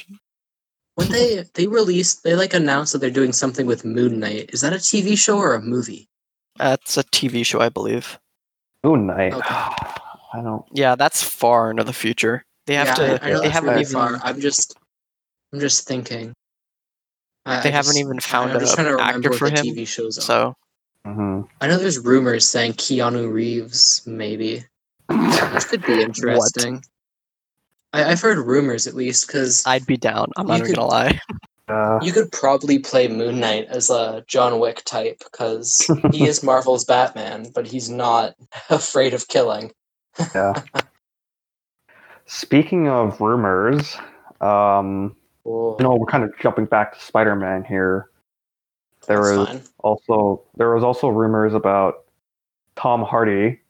when 0.95 1.09
they 1.09 1.45
they 1.53 1.67
released, 1.67 2.23
they 2.23 2.35
like 2.35 2.53
announced 2.53 2.93
that 2.93 2.99
they're 2.99 3.09
doing 3.11 3.31
something 3.33 3.65
with 3.67 3.85
Moon 3.85 4.19
Knight. 4.19 4.49
Is 4.53 4.61
that 4.61 4.73
a 4.73 4.77
TV 4.77 5.17
show 5.17 5.37
or 5.37 5.53
a 5.53 5.61
movie? 5.61 6.07
That's 6.57 6.97
a 6.97 7.03
TV 7.03 7.45
show, 7.45 7.59
I 7.61 7.69
believe. 7.69 8.19
Moon 8.83 9.05
Knight. 9.07 9.33
Okay. 9.33 9.43
I 10.35 10.41
don't. 10.41 10.65
Yeah, 10.73 10.95
that's 10.95 11.21
far 11.21 11.69
into 11.69 11.83
the 11.83 11.93
future. 11.93 12.43
They 12.65 12.73
have 12.75 12.87
yeah, 12.87 12.93
to. 12.95 13.03
I, 13.23 13.27
I 13.27 13.29
know 13.29 13.37
they 13.37 13.43
that's 13.43 13.53
haven't 13.53 13.69
really 13.69 13.81
even. 13.81 13.93
far. 13.93 14.19
I'm 14.23 14.39
just, 14.39 14.75
I'm 15.53 15.59
just 15.59 15.87
thinking. 15.87 16.33
I, 17.45 17.61
They 17.61 17.69
I 17.69 17.71
haven't 17.73 17.89
just- 17.93 17.99
even 17.99 18.19
found 18.19 18.51
I'm 18.51 18.59
just 18.59 18.73
a 18.73 18.75
trying 18.77 18.87
to 18.87 18.91
remember 18.95 19.17
actor 19.17 19.29
what 19.29 19.37
for 19.39 19.49
the 19.51 19.59
him, 19.59 19.65
TV 19.67 19.85
shows 19.87 20.17
are. 20.17 20.21
So 20.21 20.53
hmm 21.05 21.41
I 21.61 21.67
know 21.67 21.77
there's 21.77 21.99
rumors 21.99 22.47
saying 22.47 22.73
Keanu 22.73 23.31
Reeves 23.31 24.01
maybe, 24.07 24.63
which 25.09 25.67
could 25.67 25.85
be 25.85 26.01
interesting. 26.01 26.83
I, 27.93 28.03
I've 28.11 28.21
heard 28.21 28.37
rumors 28.39 28.87
at 28.87 28.93
least 28.95 29.27
because 29.27 29.63
I'd 29.65 29.85
be 29.85 29.97
down. 29.97 30.27
I'm 30.37 30.45
You 30.45 30.49
not 30.49 30.55
even 30.59 30.67
could- 30.67 30.75
gonna 30.77 30.87
lie. 30.87 31.19
Uh, 31.69 31.97
you 32.03 32.11
could 32.11 32.29
probably 32.33 32.77
play 32.77 33.07
Moon 33.07 33.39
Knight 33.39 33.67
as 33.69 33.89
a 33.89 34.21
John 34.27 34.59
Wick 34.59 34.83
type 34.83 35.19
because 35.23 35.89
he 36.11 36.27
is 36.27 36.43
Marvel's 36.43 36.83
Batman, 36.83 37.45
but 37.55 37.65
he's 37.65 37.89
not 37.89 38.35
afraid 38.69 39.13
of 39.13 39.29
killing. 39.29 39.71
yeah. 40.35 40.61
Speaking 42.25 42.89
of 42.89 43.19
rumors, 43.21 43.95
um, 44.41 45.15
Whoa, 45.43 45.77
you 45.79 45.83
know, 45.83 45.95
we're 45.95 46.05
kind 46.05 46.25
of 46.25 46.31
jumping 46.41 46.65
back 46.65 46.93
to 46.97 46.99
Spider-Man 47.03 47.63
here. 47.63 48.09
There 49.07 49.17
that's 49.23 49.37
was 49.37 49.47
fine. 49.47 49.61
also 49.79 50.43
there 50.57 50.75
was 50.75 50.83
also 50.83 51.07
rumors 51.07 51.53
about 51.53 52.03
Tom 52.75 53.03
Hardy, 53.03 53.61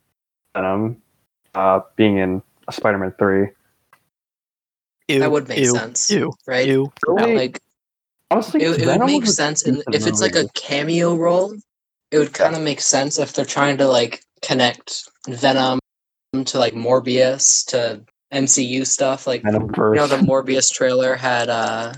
Venom, 0.56 1.02
uh, 1.54 1.82
being 1.96 2.18
in 2.18 2.42
Spider-Man 2.72 3.14
three. 3.20 3.50
Ew, 5.14 5.20
That 5.20 5.32
would 5.32 5.48
make 5.48 5.60
ew, 5.60 5.72
sense, 5.72 6.10
Ew, 6.10 6.34
right? 6.48 6.68
ew. 6.68 6.92
Really? 7.08 7.36
Like 7.36 7.60
Honestly, 8.34 8.64
it, 8.64 8.82
it 8.82 8.88
would 8.88 9.06
make 9.06 9.28
sense 9.28 9.62
in, 9.62 9.84
if 9.92 10.08
it's 10.08 10.20
like 10.20 10.36
a 10.36 10.48
cameo 10.56 11.16
role. 11.16 11.56
It 12.10 12.18
would 12.18 12.34
kind 12.34 12.56
of 12.56 12.62
make 12.62 12.82
sense 12.82 13.20
if 13.20 13.34
they're 13.34 13.46
trying 13.46 13.78
to 13.78 13.88
like 13.88 14.24
connect 14.42 15.08
Venom 15.28 15.80
to 16.46 16.58
like 16.58 16.74
Morbius 16.74 17.66
to 17.68 18.02
MCU 18.34 18.88
stuff. 18.88 19.28
Like 19.28 19.44
Venom 19.44 19.70
you 19.78 19.96
know, 19.96 20.08
the 20.08 20.18
Morbius 20.18 20.74
trailer 20.74 21.16
had 21.16 21.50
uh, 21.50 21.94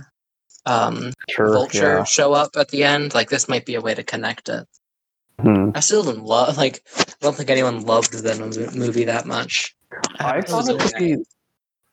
um, 0.66 1.14
sure, 1.30 1.54
Vulture 1.54 1.98
yeah. 1.98 2.04
show 2.04 2.34
up 2.34 2.52
at 2.58 2.68
the 2.68 2.84
end. 2.84 3.14
Like 3.14 3.30
this 3.30 3.48
might 3.48 3.66
be 3.66 3.76
a 3.76 3.82
way 3.82 3.94
to 3.96 4.04
connect 4.04 4.50
it. 4.50 4.68
Hmm. 5.40 5.72
I 5.74 5.80
still 5.80 6.04
didn't 6.04 6.26
love 6.26 6.58
like 6.58 6.82
I 6.98 7.04
don't 7.22 7.36
think 7.36 7.50
anyone 7.50 7.86
loved 7.86 8.12
the 8.12 8.22
Venom 8.22 8.78
movie 8.78 9.06
that 9.06 9.26
much. 9.26 9.74
I 10.20 10.40
It 10.40 10.50
thought 10.50 10.68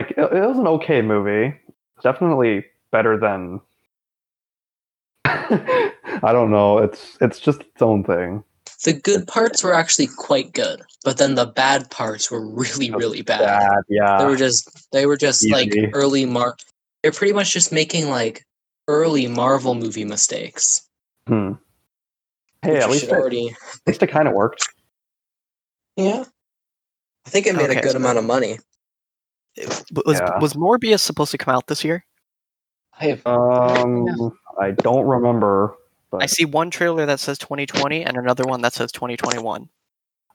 like, 0.03 0.11
it, 0.13 0.37
it 0.37 0.47
was 0.47 0.59
an 0.59 0.67
okay 0.67 1.03
movie. 1.03 1.55
Definitely 2.03 2.65
better 2.91 3.19
than. 3.19 3.61
I 5.25 6.33
don't 6.33 6.51
know. 6.51 6.79
It's 6.79 7.17
it's 7.21 7.39
just 7.39 7.61
its 7.61 7.83
own 7.83 8.05
thing. 8.05 8.45
The 8.85 8.93
good 8.93 9.29
parts 9.29 9.63
were 9.63 9.75
actually 9.75 10.09
quite 10.09 10.53
good, 10.53 10.83
but 11.05 11.19
then 11.19 11.37
the 11.37 11.47
bad 11.47 11.91
parts 11.91 12.31
were 12.31 12.45
really, 12.45 12.91
really 12.91 13.23
bad. 13.23 13.41
Bad, 13.41 13.83
yeah. 13.89 14.19
They 14.19 14.25
were 14.25 14.37
just 14.37 14.91
they 14.93 15.07
were 15.07 15.17
just 15.17 15.49
like 15.51 15.73
early 15.93 16.25
Mark. 16.27 16.59
They're 17.03 17.13
pretty 17.13 17.33
much 17.33 17.53
just 17.53 17.73
making 17.73 18.09
like 18.09 18.45
early 18.89 19.29
Marvel 19.29 19.75
movie 19.75 20.05
mistakes. 20.05 20.83
Hmm. 21.29 21.53
Hey, 22.63 22.79
at 22.79 22.91
least 22.91 23.05
should 23.05 23.11
it, 23.11 23.15
already. 23.17 23.49
at 23.51 23.87
least 23.87 24.03
it 24.03 24.09
kind 24.09 24.29
of 24.29 24.35
worked. 24.35 24.69
Yeah, 25.97 26.25
I 27.27 27.31
think 27.31 27.47
it 27.47 27.55
made 27.55 27.71
Okay. 27.71 27.79
a 27.79 27.83
good 27.83 27.97
amount 27.97 28.19
of 28.19 28.25
money. 28.25 28.59
But 29.93 30.07
Was 30.07 30.19
Yeah. 30.19 30.39
was 30.41 30.55
Morbius 30.55 31.01
supposed 31.01 31.31
to 31.33 31.39
come 31.39 31.55
out 31.55 31.67
this 31.67 31.85
year? 31.85 32.05
I 32.99 33.07
have 33.07 33.27
Um, 33.27 34.33
I 34.61 34.71
don't 34.71 35.07
remember, 35.07 35.75
I 36.21 36.27
see 36.27 36.45
one 36.45 36.71
trailer 36.71 37.07
that 37.07 37.21
says 37.21 37.39
2020 37.39 38.05
and 38.05 38.17
another 38.17 38.45
one 38.45 38.61
that 38.63 38.75
says 38.75 38.93
2021. 38.93 39.69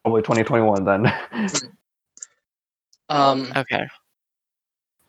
probably 0.04 0.22
2021 0.22 0.86
then. 0.86 1.14
um. 3.10 3.52
Okay. 3.56 3.88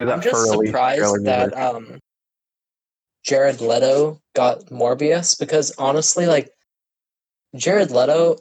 I'm 0.00 0.22
just 0.22 0.50
surprised 0.50 1.24
that 1.24 1.56
um, 1.56 1.98
Jared 3.24 3.60
Leto 3.60 4.20
got 4.34 4.66
Morbius 4.66 5.38
because 5.38 5.72
honestly, 5.78 6.26
like 6.26 6.50
Jared 7.56 7.90
Leto, 7.90 8.38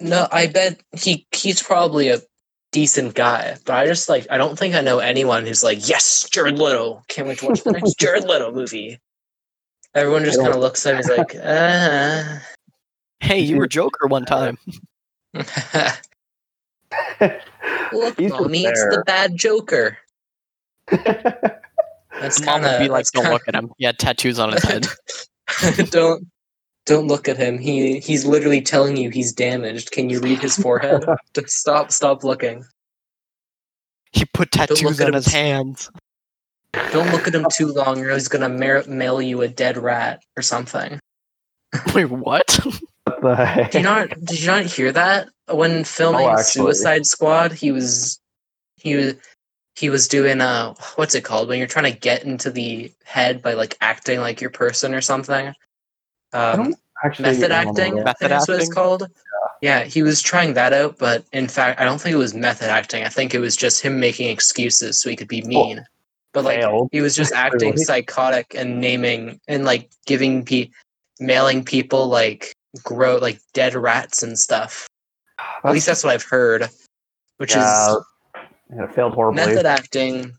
no, 0.00 0.28
I 0.30 0.46
bet 0.48 0.82
he 0.92 1.26
he's 1.32 1.62
probably 1.62 2.08
a 2.08 2.20
decent 2.72 3.14
guy, 3.14 3.56
but 3.64 3.76
I 3.76 3.86
just 3.86 4.08
like 4.08 4.26
I 4.30 4.38
don't 4.38 4.58
think 4.58 4.74
I 4.74 4.80
know 4.80 4.98
anyone 4.98 5.46
who's 5.46 5.62
like, 5.62 5.88
yes, 5.88 6.28
Jared 6.30 6.58
Leto, 6.58 7.02
can't 7.08 7.28
wait 7.28 7.38
to 7.38 7.46
watch 7.46 7.62
the 7.62 7.72
next 7.72 7.94
Jared 7.98 8.24
Leto 8.24 8.52
movie. 8.52 8.98
Everyone 9.94 10.24
just 10.24 10.38
kind 10.38 10.52
of 10.52 10.60
looks 10.60 10.84
at 10.86 10.92
him. 10.92 10.96
He's 10.98 11.08
like, 11.08 11.34
uh, 11.42 12.38
Hey, 13.20 13.40
you 13.40 13.56
were 13.56 13.66
Joker 13.68 14.06
one 14.06 14.24
time. 14.24 14.58
Look, 17.92 18.18
He's 18.18 18.30
mommy, 18.30 18.64
it's 18.64 18.80
the 18.84 19.02
bad 19.06 19.36
Joker. 19.36 19.98
That's 20.88 22.40
Mom 22.40 22.62
kind 22.62 22.64
would 22.64 22.78
be 22.78 22.88
like, 22.88 23.06
"Don't 23.12 23.30
look 23.30 23.46
at 23.46 23.54
him. 23.54 23.70
He 23.78 23.84
had 23.84 23.98
tattoos 23.98 24.38
on 24.38 24.52
his 24.52 24.62
head." 24.62 24.86
don't 25.90 26.26
don't 26.88 27.06
look 27.06 27.28
at 27.28 27.36
him. 27.36 27.58
He 27.58 28.00
he's 28.00 28.24
literally 28.26 28.60
telling 28.62 28.96
you 28.96 29.10
he's 29.10 29.32
damaged. 29.32 29.92
Can 29.92 30.10
you 30.10 30.20
read 30.20 30.40
his 30.40 30.56
forehead? 30.64 31.04
Just 31.34 31.50
stop 31.50 31.92
stop 31.92 32.24
looking. 32.24 32.64
He 34.12 34.24
put 34.24 34.50
tattoos 34.50 34.98
at 35.00 35.06
on 35.06 35.08
him. 35.08 35.14
his 35.14 35.26
hands. 35.26 35.90
Don't 36.92 37.10
look 37.12 37.26
at 37.28 37.34
him 37.34 37.46
too 37.52 37.68
long, 37.68 38.00
or 38.00 38.12
he's 38.12 38.28
gonna 38.28 38.48
ma- 38.48 38.82
mail 38.88 39.22
you 39.22 39.42
a 39.42 39.48
dead 39.48 39.76
rat 39.76 40.22
or 40.36 40.42
something. 40.42 40.98
Wait, 41.94 42.06
what? 42.06 42.58
What 43.04 43.20
the 43.22 43.36
heck? 43.36 43.70
Did 43.72 43.78
you 43.78 43.84
not 43.84 44.08
did 44.24 44.40
you 44.40 44.46
not 44.46 44.64
hear 44.64 44.90
that 44.92 45.28
when 45.50 45.84
filming 45.84 46.26
Oh. 46.28 46.42
Suicide 46.42 47.06
Squad? 47.06 47.52
He 47.52 47.72
was 47.72 48.18
he 48.76 48.96
was 48.96 49.14
he 49.76 49.90
was 49.90 50.08
doing 50.08 50.40
uh 50.40 50.74
what's 50.96 51.14
it 51.14 51.24
called 51.24 51.48
when 51.48 51.58
you're 51.58 51.66
trying 51.68 51.92
to 51.92 51.98
get 51.98 52.24
into 52.24 52.50
the 52.50 52.92
head 53.04 53.42
by 53.42 53.54
like 53.54 53.76
acting 53.80 54.20
like 54.20 54.40
your 54.40 54.50
person 54.50 54.94
or 54.94 55.00
something. 55.00 55.52
Um, 56.32 56.74
Actually, 57.04 57.30
method 57.30 57.52
I 57.52 57.64
don't 57.64 57.76
know 57.76 57.82
acting. 57.82 57.94
that. 57.96 58.00
I 58.00 58.04
Method 58.04 58.18
think 58.18 58.30
that's 58.30 58.48
what 58.48 58.60
it's 58.60 58.72
called. 58.72 59.08
Yeah. 59.62 59.84
he 59.84 60.02
was 60.02 60.20
trying 60.20 60.54
that 60.54 60.72
out, 60.72 60.98
but 60.98 61.24
in 61.32 61.46
fact, 61.48 61.80
I 61.80 61.84
don't 61.84 62.00
think 62.00 62.14
it 62.14 62.18
was 62.18 62.34
method 62.34 62.68
acting. 62.70 63.04
I 63.04 63.08
think 63.08 63.34
it 63.34 63.38
was 63.40 63.56
just 63.56 63.80
him 63.80 64.00
making 64.00 64.28
excuses 64.30 65.00
so 65.00 65.08
he 65.10 65.16
could 65.16 65.28
be 65.28 65.42
mean. 65.42 65.84
but 66.32 66.44
like 66.44 66.60
failed. 66.60 66.88
he 66.92 67.00
was 67.00 67.14
just 67.16 67.32
acting 67.46 67.70
Really? 67.70 67.84
psychotic 67.84 68.54
and 68.54 68.80
naming 68.80 69.40
and 69.48 69.64
like 69.64 69.90
giving 70.06 70.44
pe 70.44 70.68
mailing 71.20 71.64
people 71.64 72.08
like 72.08 72.52
grow 72.82 73.16
like 73.16 73.40
dead 73.54 73.74
rats 73.74 74.22
and 74.22 74.38
stuff. 74.38 74.86
At 75.64 75.72
least 75.72 75.86
that's 75.86 76.02
what 76.04 76.12
I've 76.12 76.22
heard. 76.24 76.68
Which 77.38 77.54
yeah, 77.54 77.92
is 77.94 77.98
yeah, 78.74 78.84
it 78.84 78.94
failed 78.94 79.14
horribly. 79.14 79.46
method 79.46 79.66
acting. 79.66 80.34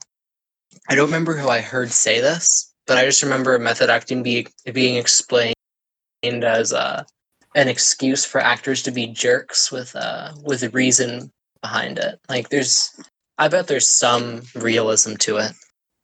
I 0.90 0.96
don't 0.96 1.06
remember 1.06 1.38
who 1.38 1.48
I 1.50 1.62
heard 1.62 1.92
say 1.92 2.20
this, 2.20 2.74
but 2.86 2.98
I 2.98 3.06
just 3.06 3.24
remember 3.24 3.58
method 3.60 3.90
acting 3.90 4.24
be, 4.24 4.48
being 4.74 4.96
explained 4.98 5.56
as 6.24 6.74
uh, 6.74 7.04
an 7.56 7.68
excuse 7.68 8.26
for 8.26 8.40
actors 8.42 8.84
to 8.84 8.92
be 8.92 9.08
jerks 9.08 9.72
with 9.72 9.96
uh, 9.96 10.32
with 10.44 10.74
reason 10.74 11.32
behind 11.62 11.98
it. 11.98 12.20
Like 12.30 12.50
there's, 12.50 12.92
I 13.38 13.48
bet 13.48 13.68
there's 13.68 13.88
some 13.88 14.42
realism 14.56 15.16
to 15.16 15.38
it. 15.38 15.52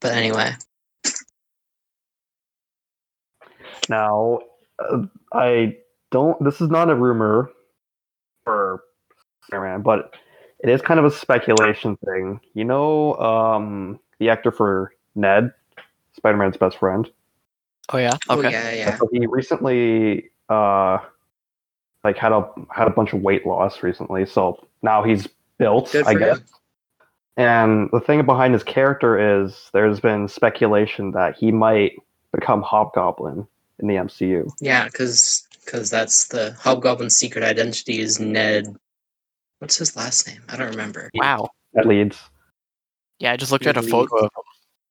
But 0.01 0.13
anyway, 0.13 0.51
Now, 3.89 4.39
uh, 4.79 5.03
I 5.33 5.77
don't. 6.11 6.43
This 6.43 6.61
is 6.61 6.69
not 6.69 6.89
a 6.89 6.95
rumor 6.95 7.49
for 8.43 8.83
Spider-Man, 9.47 9.81
but 9.81 10.15
it 10.59 10.69
is 10.69 10.81
kind 10.81 10.99
of 10.99 11.05
a 11.05 11.11
speculation 11.11 11.97
thing. 11.97 12.39
You 12.53 12.65
know, 12.65 13.15
um, 13.15 13.99
the 14.19 14.29
actor 14.29 14.51
for 14.51 14.93
Ned, 15.15 15.51
Spider-Man's 16.15 16.57
best 16.57 16.77
friend. 16.77 17.09
Oh 17.89 17.97
yeah. 17.97 18.17
oh 18.29 18.39
Okay. 18.39 18.51
yeah, 18.51 18.71
yeah. 18.71 18.97
So 18.97 19.07
he 19.11 19.25
recently, 19.27 20.29
uh, 20.49 20.97
like 22.03 22.17
had 22.17 22.31
a 22.31 22.49
had 22.71 22.87
a 22.87 22.91
bunch 22.91 23.13
of 23.13 23.21
weight 23.21 23.45
loss 23.45 23.83
recently. 23.83 24.25
So 24.25 24.67
now 24.81 25.03
he's 25.03 25.27
built, 25.57 25.91
Good 25.91 26.05
I 26.05 26.13
guess. 26.15 26.37
him. 26.37 26.45
And 27.37 27.89
the 27.91 27.99
thing 27.99 28.25
behind 28.25 28.53
his 28.53 28.63
character 28.63 29.43
is 29.43 29.69
there's 29.73 29.99
been 29.99 30.27
speculation 30.27 31.11
that 31.11 31.35
he 31.35 31.51
might 31.51 31.93
become 32.33 32.61
Hobgoblin 32.61 33.45
in 33.79 33.87
the 33.87 33.95
MCU. 33.95 34.49
Yeah, 34.61 34.85
because 34.85 35.47
because 35.65 35.89
that's 35.89 36.27
the 36.27 36.55
Hobgoblin's 36.59 37.15
secret 37.15 37.43
identity 37.43 37.99
is 37.99 38.19
Ned. 38.19 38.67
What's 39.59 39.77
his 39.77 39.95
last 39.95 40.27
name? 40.27 40.41
I 40.49 40.57
don't 40.57 40.69
remember. 40.69 41.09
Wow. 41.15 41.49
That 41.73 41.87
leads. 41.87 42.19
Yeah, 43.19 43.31
I 43.31 43.37
just 43.37 43.51
looked 43.51 43.65
at 43.65 43.77
a 43.77 43.81
Lead. 43.81 43.89
photo 43.89 44.15
of 44.17 44.23
him. 44.25 44.29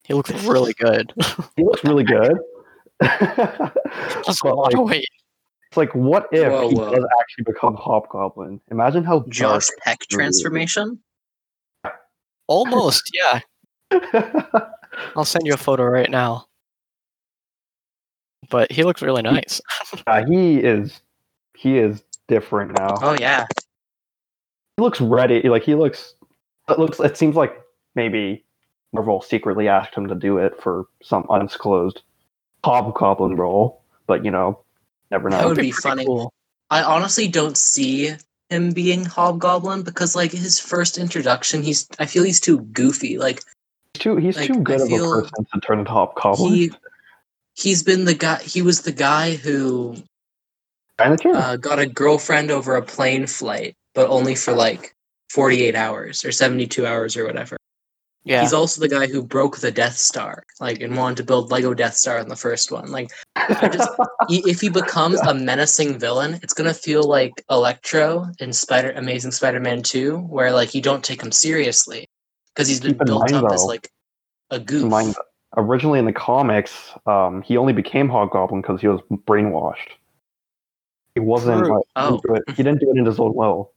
He 0.04 0.14
looks 0.14 0.32
really 0.44 0.74
good. 0.74 1.12
He 1.56 1.62
looks 1.64 1.84
really 1.84 2.04
good. 2.16 2.36
Just 3.02 4.42
a 4.44 4.48
lot 4.48 4.72
like, 4.72 4.74
of 4.76 4.88
weight. 4.88 5.08
it's 5.68 5.76
like, 5.76 5.94
what 5.94 6.28
if 6.32 6.50
Whoa, 6.50 6.68
he 6.68 6.74
whoa. 6.74 6.94
does 6.94 7.06
actually 7.20 7.44
become 7.44 7.74
Hobgoblin? 7.74 8.60
Imagine 8.70 9.04
how 9.04 9.24
Josh 9.28 9.66
Peck 9.80 10.00
transformation. 10.10 11.00
Almost. 12.46 13.10
Yeah. 13.14 13.40
I'll 15.16 15.24
send 15.24 15.46
you 15.46 15.54
a 15.54 15.58
photo 15.58 15.84
right 15.84 16.10
now. 16.10 16.46
But 18.50 18.70
he 18.70 18.84
looks 18.84 19.02
really 19.02 19.22
nice. 19.22 19.60
Uh, 20.06 20.24
he 20.26 20.58
is. 20.58 21.00
He 21.56 21.78
is 21.78 22.02
different 22.28 22.72
now. 22.78 22.96
Oh 23.00 23.16
yeah, 23.18 23.46
he 24.76 24.82
looks 24.82 25.00
ready. 25.00 25.48
Like 25.48 25.62
he 25.62 25.74
looks. 25.74 26.14
It 26.68 26.78
looks. 26.78 27.00
It 27.00 27.16
seems 27.16 27.36
like 27.36 27.58
maybe 27.94 28.44
Marvel 28.92 29.22
secretly 29.22 29.68
asked 29.68 29.94
him 29.94 30.06
to 30.08 30.14
do 30.14 30.38
it 30.38 30.60
for 30.60 30.86
some 31.02 31.26
undisclosed 31.30 32.02
Hobgoblin 32.64 33.36
role, 33.36 33.82
but 34.06 34.24
you 34.24 34.30
know, 34.30 34.60
never 35.10 35.28
know. 35.28 35.36
That 35.36 35.46
would 35.46 35.56
be 35.56 35.70
pretty 35.70 35.82
funny. 35.82 36.06
cool. 36.06 36.32
I 36.70 36.82
honestly 36.82 37.28
don't 37.28 37.58
see 37.58 38.14
him 38.48 38.72
being 38.72 39.04
Hobgoblin 39.04 39.82
because 39.82 40.16
like 40.16 40.32
his 40.32 40.58
first 40.58 40.96
introduction, 40.96 41.62
he's 41.62 41.86
I 41.98 42.06
feel 42.06 42.24
he's 42.24 42.40
too 42.40 42.60
goofy. 42.60 43.18
Like 43.18 43.42
He's 43.92 44.02
too. 44.02 44.16
He's 44.16 44.36
like, 44.36 44.46
too 44.46 44.60
I 44.60 44.62
good 44.62 44.80
of 44.80 44.90
a 44.90 44.98
person 44.98 45.46
to 45.52 45.60
turn 45.60 45.78
into 45.80 45.90
Hobgoblin. 45.90 46.52
he 46.52 46.72
he's 47.54 47.82
been 47.82 48.06
the 48.06 48.14
guy. 48.14 48.42
He 48.42 48.62
was 48.62 48.80
the 48.80 48.92
guy 48.92 49.36
who 49.36 49.96
uh, 50.98 51.56
got 51.56 51.78
a 51.78 51.86
girlfriend 51.86 52.50
over 52.50 52.76
a 52.76 52.82
plane 52.82 53.26
flight, 53.26 53.76
but 53.94 54.08
only 54.08 54.34
for 54.34 54.54
like 54.54 54.94
forty 55.28 55.62
eight 55.64 55.76
hours 55.76 56.24
or 56.24 56.32
seventy 56.32 56.66
two 56.66 56.86
hours 56.86 57.14
or 57.14 57.26
whatever. 57.26 57.58
Yeah. 58.26 58.40
He's 58.40 58.54
also 58.54 58.80
the 58.80 58.88
guy 58.88 59.06
who 59.06 59.22
broke 59.22 59.58
the 59.58 59.70
Death 59.70 59.98
Star, 59.98 60.44
like, 60.58 60.80
and 60.80 60.96
wanted 60.96 61.18
to 61.18 61.24
build 61.24 61.50
Lego 61.52 61.74
Death 61.74 61.94
Star 61.94 62.16
in 62.18 62.28
the 62.28 62.36
first 62.36 62.72
one. 62.72 62.90
Like, 62.90 63.10
I 63.36 63.68
just 63.68 63.90
he- 64.28 64.42
if 64.50 64.62
he 64.62 64.70
becomes 64.70 65.20
a 65.20 65.34
menacing 65.34 65.98
villain, 65.98 66.40
it's 66.42 66.54
gonna 66.54 66.72
feel 66.72 67.02
like 67.02 67.32
Electro 67.50 68.26
in 68.40 68.52
Spider 68.54 68.92
Amazing 68.96 69.32
Spider-Man 69.32 69.82
Two, 69.82 70.16
where 70.20 70.52
like 70.52 70.74
you 70.74 70.80
don't 70.80 71.04
take 71.04 71.22
him 71.22 71.32
seriously 71.32 72.08
because 72.54 72.66
he's 72.66 72.80
been 72.80 72.92
Keep 72.92 73.04
built 73.06 73.30
mind, 73.30 73.44
up 73.44 73.52
as 73.52 73.62
like 73.64 73.90
a 74.50 74.58
Keep 74.58 74.68
goof. 74.68 74.90
mind, 74.90 75.14
originally 75.58 75.98
in 75.98 76.06
the 76.06 76.12
comics, 76.14 76.92
um, 77.04 77.42
he 77.42 77.58
only 77.58 77.74
became 77.74 78.08
Hobgoblin 78.08 78.62
because 78.62 78.80
he 78.80 78.88
was 78.88 79.00
brainwashed. 79.12 79.90
He 81.14 81.20
wasn't. 81.20 81.66
True. 81.66 81.74
Like, 81.76 81.84
he, 81.84 81.92
Oh. 81.96 82.10
didn't 82.10 82.22
do 82.26 82.34
it, 82.36 82.42
he 82.56 82.62
didn't 82.62 82.80
do 82.80 82.90
it 82.90 82.96
in 82.96 83.04
his 83.04 83.20
own 83.20 83.34
will. 83.34 83.73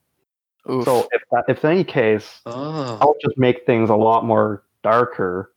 Oof. 0.70 0.86
So 0.86 1.08
if 1.12 1.22
that, 1.32 1.46
if 1.48 1.64
in 1.64 1.72
any 1.72 1.84
case, 1.84 2.42
Oh, 2.46 2.98
I'll 3.02 3.16
just 3.24 3.38
make 3.38 3.66
things 3.66 3.90
a 3.90 3.96
lot 3.96 4.26
more 4.26 4.64
darker, 4.84 5.54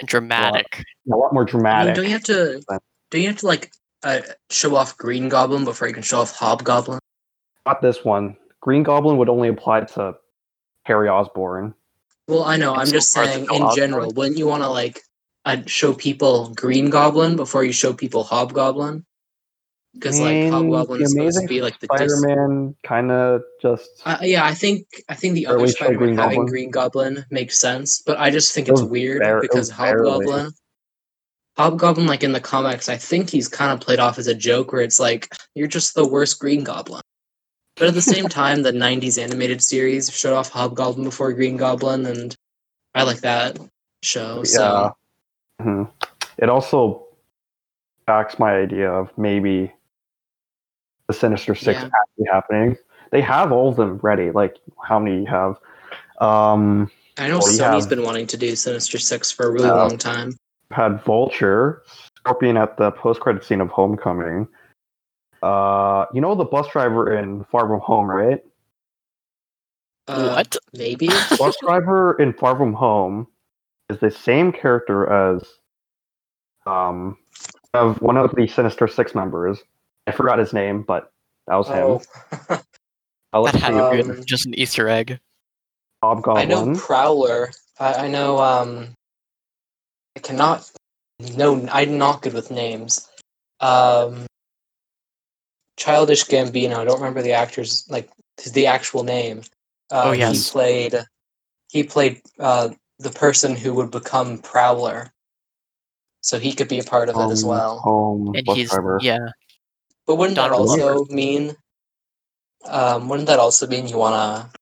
and 0.00 0.08
dramatic. 0.08 0.84
a 1.12 1.16
lot 1.16 1.32
more 1.32 1.42
I 1.42 1.46
mean, 1.46 1.50
dramatic. 1.50 1.94
don't 1.96 2.04
you 2.04 2.10
have 2.12 2.22
to? 2.24 2.62
Don't 3.10 3.20
you 3.20 3.28
have 3.28 3.38
to 3.38 3.46
like 3.46 3.72
uh, 4.04 4.20
show 4.50 4.74
off 4.76 4.96
Green 4.96 5.28
Goblin 5.28 5.64
before 5.64 5.88
you 5.88 5.94
can 5.94 6.02
show 6.02 6.20
off 6.20 6.34
Hobgoblin? 6.36 6.98
Not 7.66 7.82
this 7.82 8.04
one. 8.04 8.36
Green 8.60 8.82
Goblin 8.82 9.16
would 9.18 9.28
only 9.28 9.48
apply 9.48 9.80
to 9.82 10.14
Harry 10.84 11.08
Osborn. 11.08 11.74
Well, 12.28 12.44
I 12.44 12.56
know. 12.56 12.74
I'm 12.74 12.86
so 12.86 12.92
just 12.92 13.12
saying, 13.12 13.44
in 13.44 13.50
Osborn- 13.50 13.76
general, 13.76 14.10
wouldn't 14.12 14.38
you 14.38 14.46
want 14.46 14.62
to 14.62 14.68
like 14.68 15.00
uh, 15.44 15.58
show 15.66 15.92
people 15.92 16.52
Green 16.54 16.88
Goblin 16.88 17.34
before 17.36 17.64
you 17.64 17.72
show 17.72 17.92
people 17.92 18.22
Hobgoblin? 18.24 19.04
Because 19.94 20.20
like 20.20 20.50
Hobgoblin 20.50 21.02
is 21.02 21.12
supposed 21.12 21.40
to 21.42 21.46
be 21.46 21.60
like 21.60 21.78
the 21.80 21.86
dis- 21.86 22.18
Spider-Man 22.18 22.74
kind 22.82 23.10
of 23.10 23.42
just. 23.60 23.90
Uh, 24.06 24.16
yeah, 24.22 24.44
I 24.44 24.54
think 24.54 24.86
I 25.08 25.14
think 25.14 25.34
the 25.34 25.46
other 25.46 25.66
Spider-Man 25.68 25.98
Green 25.98 26.16
having 26.16 26.38
Goblin? 26.38 26.46
Green 26.50 26.70
Goblin 26.70 27.26
makes 27.30 27.58
sense, 27.60 28.00
but 28.00 28.18
I 28.18 28.30
just 28.30 28.54
think 28.54 28.68
it's 28.68 28.80
It 28.80 28.84
was 28.84 28.90
weird 28.90 29.20
bar- 29.20 29.38
it 29.38 29.42
because 29.42 29.70
barely. 29.70 30.08
Hobgoblin, 30.10 30.52
Hobgoblin, 31.58 32.06
like 32.06 32.22
in 32.24 32.32
the 32.32 32.40
comics, 32.40 32.88
I 32.88 32.96
think 32.96 33.28
he's 33.28 33.48
kind 33.48 33.70
of 33.70 33.80
played 33.80 33.98
off 34.00 34.18
as 34.18 34.26
a 34.26 34.34
joke 34.34 34.72
where 34.72 34.80
it's 34.80 34.98
like 34.98 35.28
you're 35.54 35.68
just 35.68 35.94
the 35.94 36.08
worst 36.08 36.38
Green 36.38 36.64
Goblin. 36.64 37.02
But 37.76 37.88
at 37.88 37.94
the 37.94 38.00
same 38.02 38.28
time, 38.28 38.62
the 38.62 38.72
'90s 38.72 39.22
animated 39.22 39.62
series 39.62 40.10
showed 40.10 40.34
off 40.34 40.48
Hobgoblin 40.48 41.04
before 41.04 41.32
Green 41.34 41.58
Goblin, 41.58 42.06
and 42.06 42.34
I 42.94 43.02
like 43.02 43.20
that 43.20 43.58
show. 44.02 44.42
So 44.44 44.94
Yeah. 45.60 45.66
Mhm. 45.66 45.90
It 46.38 46.48
also 46.48 47.06
backs 48.06 48.38
my 48.38 48.54
idea 48.56 48.90
of 48.90 49.16
maybe 49.18 49.70
the 51.12 51.18
Sinister 51.18 51.54
Six 51.54 51.80
Yeah. 51.80 51.86
actually 52.00 52.26
happening. 52.32 52.76
They 53.10 53.20
have 53.20 53.52
all 53.52 53.68
of 53.68 53.76
them 53.76 53.98
ready. 54.02 54.30
Like 54.30 54.56
how 54.82 54.98
many 54.98 55.20
you 55.20 55.26
have? 55.26 55.56
Um, 56.20 56.90
I 57.18 57.28
know 57.28 57.38
Well, 57.38 57.52
you 57.52 57.58
Sony's 57.58 57.84
have- 57.84 57.88
been 57.88 58.02
wanting 58.02 58.26
to 58.28 58.36
do 58.36 58.56
Sinister 58.56 58.98
Six 58.98 59.30
for 59.30 59.46
a 59.46 59.50
really 59.50 59.68
Uh, 59.68 59.76
long 59.76 59.98
time. 59.98 60.38
had 60.70 61.02
Vulture, 61.04 61.82
Scorpion 62.16 62.56
at 62.56 62.76
the 62.78 62.90
post-credit 62.92 63.44
scene 63.44 63.60
of 63.60 63.68
Homecoming. 63.68 64.48
Uh, 65.42 66.06
you 66.14 66.20
know 66.20 66.34
the 66.34 66.44
bus 66.44 66.68
driver 66.68 67.14
in 67.16 67.44
Far 67.44 67.66
From 67.68 67.80
Home, 67.80 68.06
right? 68.10 68.42
Uh, 70.08 70.30
what? 70.34 70.56
Maybe. 70.72 71.08
bus 71.38 71.56
driver 71.60 72.14
in 72.14 72.32
Far 72.32 72.56
From 72.56 72.72
Home 72.72 73.26
is 73.90 73.98
the 73.98 74.10
same 74.10 74.52
character 74.52 75.06
as 75.10 75.42
um 76.64 77.18
of 77.74 78.00
one 78.00 78.16
of 78.16 78.34
the 78.36 78.46
Sinister 78.46 78.86
Six 78.88 79.14
members. 79.14 79.62
I 80.06 80.12
forgot 80.12 80.38
his 80.38 80.52
name, 80.52 80.82
but 80.82 81.10
that 81.46 81.56
was 81.56 81.68
him. 81.68 81.74
oh. 82.50 82.62
Uh, 83.34 83.40
That 83.44 83.54
had 83.54 83.70
see. 83.70 83.78
to 83.78 83.84
Um, 83.84 83.96
be 83.96 84.02
good. 84.16 84.26
just 84.26 84.44
an 84.44 84.54
Easter 84.54 84.88
egg. 84.90 85.18
I 86.02 86.44
know 86.44 86.74
Prowler. 86.76 87.50
I, 87.80 87.94
I 87.94 88.08
know. 88.08 88.38
Um, 88.38 88.88
I 90.16 90.20
cannot. 90.20 90.70
No, 91.18 91.66
I'm 91.72 91.96
not 91.96 92.20
good 92.20 92.34
with 92.34 92.50
names. 92.50 93.08
Um, 93.60 94.26
Childish 95.78 96.24
Gambino. 96.24 96.74
I 96.76 96.84
don't 96.84 96.98
remember 96.98 97.22
the 97.22 97.32
actor's 97.32 97.86
like 97.88 98.10
the 98.52 98.66
actual 98.66 99.02
name. 99.04 99.42
Uh, 99.90 100.02
Oh, 100.06 100.12
yes. 100.12 100.46
He 100.48 100.52
played. 100.52 100.94
He 101.70 101.82
played 101.84 102.20
uh, 102.38 102.70
the 102.98 103.10
person 103.10 103.56
who 103.56 103.72
would 103.74 103.90
become 103.90 104.38
Prowler. 104.38 105.10
So 106.20 106.38
he 106.38 106.52
could 106.52 106.68
be 106.68 106.80
a 106.80 106.84
part 106.84 107.08
of 107.08 107.16
it 107.16 107.32
as 107.32 107.42
Um, 107.44 107.48
well. 107.48 107.78
Home 107.78 108.34
And 108.36 108.46
he's 108.46 108.68
driver. 108.70 108.98
yeah. 109.00 109.28
But 110.06 110.16
wouldn't 110.16 110.36
that 110.36 110.48
Donald 110.50 110.68
also 110.80 111.04
mean? 111.12 111.56
Um, 112.64 113.08
wouldn't 113.08 113.28
that 113.28 113.38
also 113.38 113.66
mean 113.66 113.88
you 113.88 113.98
want 113.98 114.14
to 114.52 114.58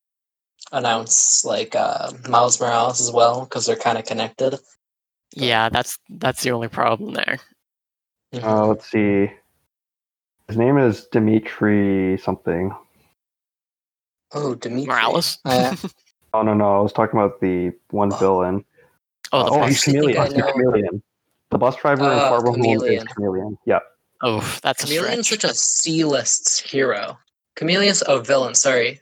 announce 0.76 1.44
like 1.44 1.74
uh, 1.74 2.12
Miles 2.28 2.60
Morales 2.60 3.00
as 3.00 3.10
well 3.12 3.42
because 3.44 3.66
they're 3.66 3.76
kind 3.76 3.98
of 3.98 4.04
connected? 4.04 4.58
Yeah, 5.34 5.68
that's 5.68 5.98
that's 6.08 6.42
the 6.42 6.50
only 6.52 6.68
problem 6.68 7.14
there. 7.14 7.38
Uh, 8.34 8.66
let's 8.66 8.90
see. 8.90 9.30
His 10.48 10.56
name 10.56 10.78
is 10.78 11.06
Dimitri 11.12 12.18
something. 12.18 12.72
oh, 14.32 14.54
Dimitri 14.54 14.86
Morales? 14.86 15.38
Uh, 15.44 15.74
Oh 16.32 16.42
no 16.42 16.54
no, 16.54 16.78
I 16.78 16.80
was 16.80 16.92
talking 16.92 17.18
about 17.18 17.40
the 17.40 17.72
one 17.90 18.12
Oh. 18.12 18.16
villain. 18.16 18.64
oh, 19.32 19.44
the 19.44 19.50
oh, 19.50 19.64
he's 19.66 19.82
I 19.88 19.90
think 19.92 19.96
chameleon. 19.98 20.20
I 20.22 20.26
He's 20.26 20.52
chameleon. 20.52 21.02
The 21.50 21.58
bus 21.58 21.74
driver 21.76 22.04
in 22.04 22.10
Uh, 22.18 22.28
Far 22.28 22.40
From 22.40 22.54
Home 22.54 22.64
is 22.64 22.78
Chameleon. 22.78 23.06
chameleon. 23.08 23.58
Yeah. 23.66 23.80
Oh, 24.22 24.40
that's 24.62 24.84
a 24.84 24.86
Chameleon's 24.86 25.26
stretch. 25.26 25.40
such 25.42 25.50
a 25.50 25.54
C-list 25.54 26.60
hero. 26.62 27.18
Chameleon's 27.58 28.02
oh 28.06 28.20
villain. 28.20 28.54
Sorry, 28.54 29.00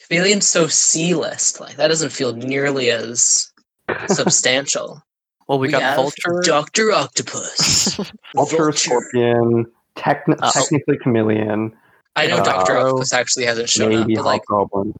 Chameleon's 0.00 0.46
so 0.48 0.66
C-list. 0.66 1.60
Like 1.60 1.76
that 1.76 1.88
doesn't 1.88 2.10
feel 2.10 2.34
nearly 2.34 2.90
as 2.90 3.50
substantial. 4.08 5.02
Well, 5.48 5.58
we, 5.58 5.68
got 5.68 5.82
have 5.82 5.96
Vulture. 5.96 6.40
Doctor 6.44 6.92
Octopus. 6.92 7.98
Vulture, 8.36 8.70
Scorpion, 8.72 9.66
techni- 9.96 10.38
Uh, 10.40 10.52
technically 10.52 10.96
chameleon, 10.98 11.76
I 12.14 12.26
know 12.28 12.36
Uh, 12.36 12.44
Doctor 12.44 12.76
Octopus 12.78 13.12
actually 13.12 13.46
hasn't 13.46 13.68
shown 13.68 13.94
up, 13.94 14.06
but 14.14 14.24
like 14.24 14.42
Hobgoblin. 14.48 14.94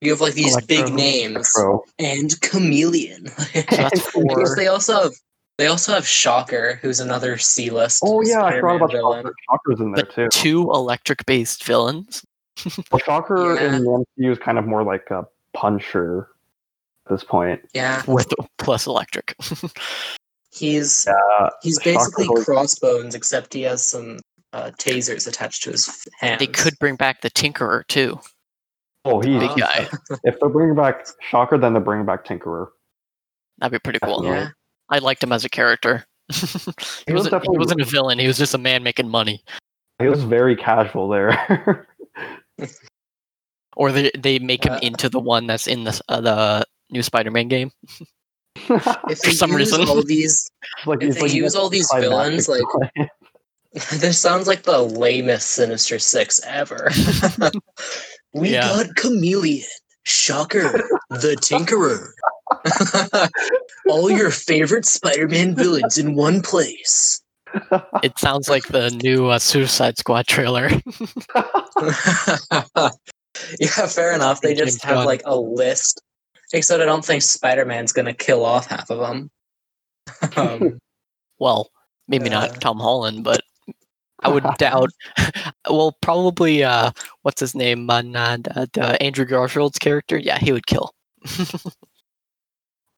you 0.00 0.10
have 0.10 0.22
like 0.22 0.32
these 0.34 0.56
big 0.66 0.90
names 0.94 1.34
Electro. 1.54 1.84
and 1.98 2.40
Chameleon. 2.40 3.26
So 3.28 3.60
that's 3.70 4.12
Because 4.16 4.56
they 4.56 4.68
also 4.68 5.02
have 5.02 5.12
they 5.58 5.66
also 5.66 5.92
have 5.92 6.06
Shocker, 6.06 6.78
who's 6.80 7.00
another 7.00 7.36
C-list. 7.36 8.02
Oh 8.06 8.22
yeah, 8.22 8.44
I 8.44 8.60
forgot 8.60 8.76
about 8.76 8.92
villain. 8.92 9.22
Shocker. 9.24 9.34
Shocker's 9.50 9.80
in 9.80 9.92
there 9.92 10.04
But 10.04 10.14
too. 10.14 10.28
two 10.30 10.62
electric-based 10.72 11.64
villains. 11.64 12.24
Well, 12.90 12.98
Shocker 13.04 13.54
Yeah. 13.54 13.76
in 13.76 13.84
the 13.84 14.04
MCU 14.18 14.32
is 14.32 14.38
kind 14.38 14.58
of 14.58 14.66
more 14.66 14.82
like 14.82 15.10
a 15.10 15.24
puncher 15.54 16.28
at 17.06 17.10
this 17.12 17.22
point. 17.24 17.60
Yeah, 17.74 18.02
with 18.08 18.32
plus 18.58 18.86
electric. 18.86 19.34
he's 20.52 21.06
Uh, 21.06 21.50
he's 21.62 21.78
basically 21.80 22.26
always- 22.26 22.44
Crossbones, 22.44 23.14
except 23.14 23.54
he 23.54 23.62
has 23.62 23.82
some 23.84 24.18
uh, 24.52 24.70
tasers 24.78 25.28
attached 25.28 25.62
to 25.64 25.70
his 25.70 25.88
f- 25.88 26.06
hands. 26.18 26.38
they 26.40 26.46
could 26.46 26.74
bring 26.80 26.96
back 26.96 27.20
the 27.20 27.30
Tinkerer 27.30 27.86
too. 27.86 28.18
oh, 29.04 29.20
he. 29.20 29.38
Big 29.38 29.50
guy. 29.56 29.86
If 30.24 30.40
they're 30.40 30.48
bringing 30.48 30.74
back 30.74 31.06
Shocker, 31.20 31.58
then 31.58 31.74
they're 31.74 31.82
bringing 31.82 32.06
back 32.06 32.24
Tinkerer. 32.24 32.68
That'd 33.58 33.72
be 33.72 33.78
pretty 33.78 33.98
cool. 34.00 34.24
Yeah, 34.24 34.48
I 34.90 34.98
liked 34.98 35.22
him 35.22 35.32
as 35.32 35.44
a 35.44 35.48
character. 35.48 36.04
he, 36.32 37.12
was 37.12 37.24
wasn't, 37.30 37.42
he 37.50 37.58
wasn't 37.58 37.80
a 37.80 37.84
villain. 37.84 38.18
He 38.18 38.26
was 38.26 38.36
just 38.38 38.54
a 38.54 38.58
man 38.58 38.82
making 38.82 39.08
money. 39.08 39.42
He 39.98 40.06
was 40.08 40.22
very 40.24 40.56
casual 40.56 41.08
there. 41.08 41.86
Or 43.76 43.92
they 43.92 44.10
they 44.18 44.40
make 44.40 44.64
him 44.64 44.72
Uh, 44.72 44.78
into 44.82 45.08
the 45.08 45.20
one 45.20 45.46
that's 45.46 45.68
in 45.68 45.84
the 45.84 46.00
uh, 46.08 46.20
the 46.20 46.64
new 46.90 47.00
Spider-Man 47.02 47.46
game. 47.46 47.70
if 48.56 48.64
For 48.82 49.06
they 49.08 49.30
some 49.32 49.52
use 49.52 49.70
reason. 49.72 49.88
all 49.88 50.02
these, 50.02 50.50
like, 50.84 51.00
If 51.02 51.14
they 51.16 51.20
like, 51.22 51.32
use 51.32 51.54
all 51.54 51.68
these 51.68 51.88
villains, 51.94 52.48
like- 52.48 52.60
this 53.92 54.18
sounds 54.18 54.48
like 54.48 54.64
the 54.64 54.80
lamest 54.82 55.52
Sinister 55.52 56.00
Six 56.00 56.40
ever. 56.44 56.90
we 58.34 58.50
Yeah. 58.50 58.62
got 58.62 58.96
Chameleon, 58.96 59.64
Shocker, 60.02 60.72
the 61.10 61.36
Tinkerer. 61.40 62.08
all 63.88 64.10
your 64.10 64.30
favorite 64.30 64.84
Spider-Man 64.84 65.54
villains 65.54 65.98
in 65.98 66.14
one 66.14 66.42
place. 66.42 67.20
It 68.02 68.18
sounds 68.18 68.48
like 68.50 68.66
the 68.68 68.90
new 69.02 69.28
uh, 69.28 69.38
Suicide 69.38 69.96
Squad 69.96 70.26
trailer. 70.26 70.68
yeah, 73.58 73.86
fair 73.86 74.12
enough. 74.14 74.40
They 74.42 74.54
just 74.54 74.84
have 74.84 75.04
like 75.06 75.22
a 75.24 75.36
list. 75.36 76.02
Except 76.52 76.82
I 76.82 76.86
don't 76.86 77.04
think 77.04 77.22
Spider 77.22 77.64
Man's 77.64 77.92
gonna 77.92 78.12
kill 78.14 78.44
off 78.44 78.66
half 78.66 78.90
of 78.90 78.98
them. 78.98 79.30
um, 80.36 80.78
well, 81.38 81.70
maybe 82.06 82.26
Uh. 82.26 82.40
not 82.40 82.60
Tom 82.60 82.78
Holland, 82.78 83.24
but 83.24 83.40
I 84.22 84.28
would 84.28 84.44
doubt. 84.58 84.90
well, 85.68 85.96
probably 86.02 86.64
uh, 86.64 86.90
what's 87.22 87.40
his 87.40 87.54
name? 87.54 87.86
Man, 87.86 88.14
uh, 88.16 88.36
the, 88.38 88.68
the 88.72 89.02
Andrew 89.02 89.24
Garfield's 89.24 89.78
character. 89.78 90.18
Yeah, 90.18 90.38
he 90.38 90.52
would 90.52 90.66
kill. 90.66 90.92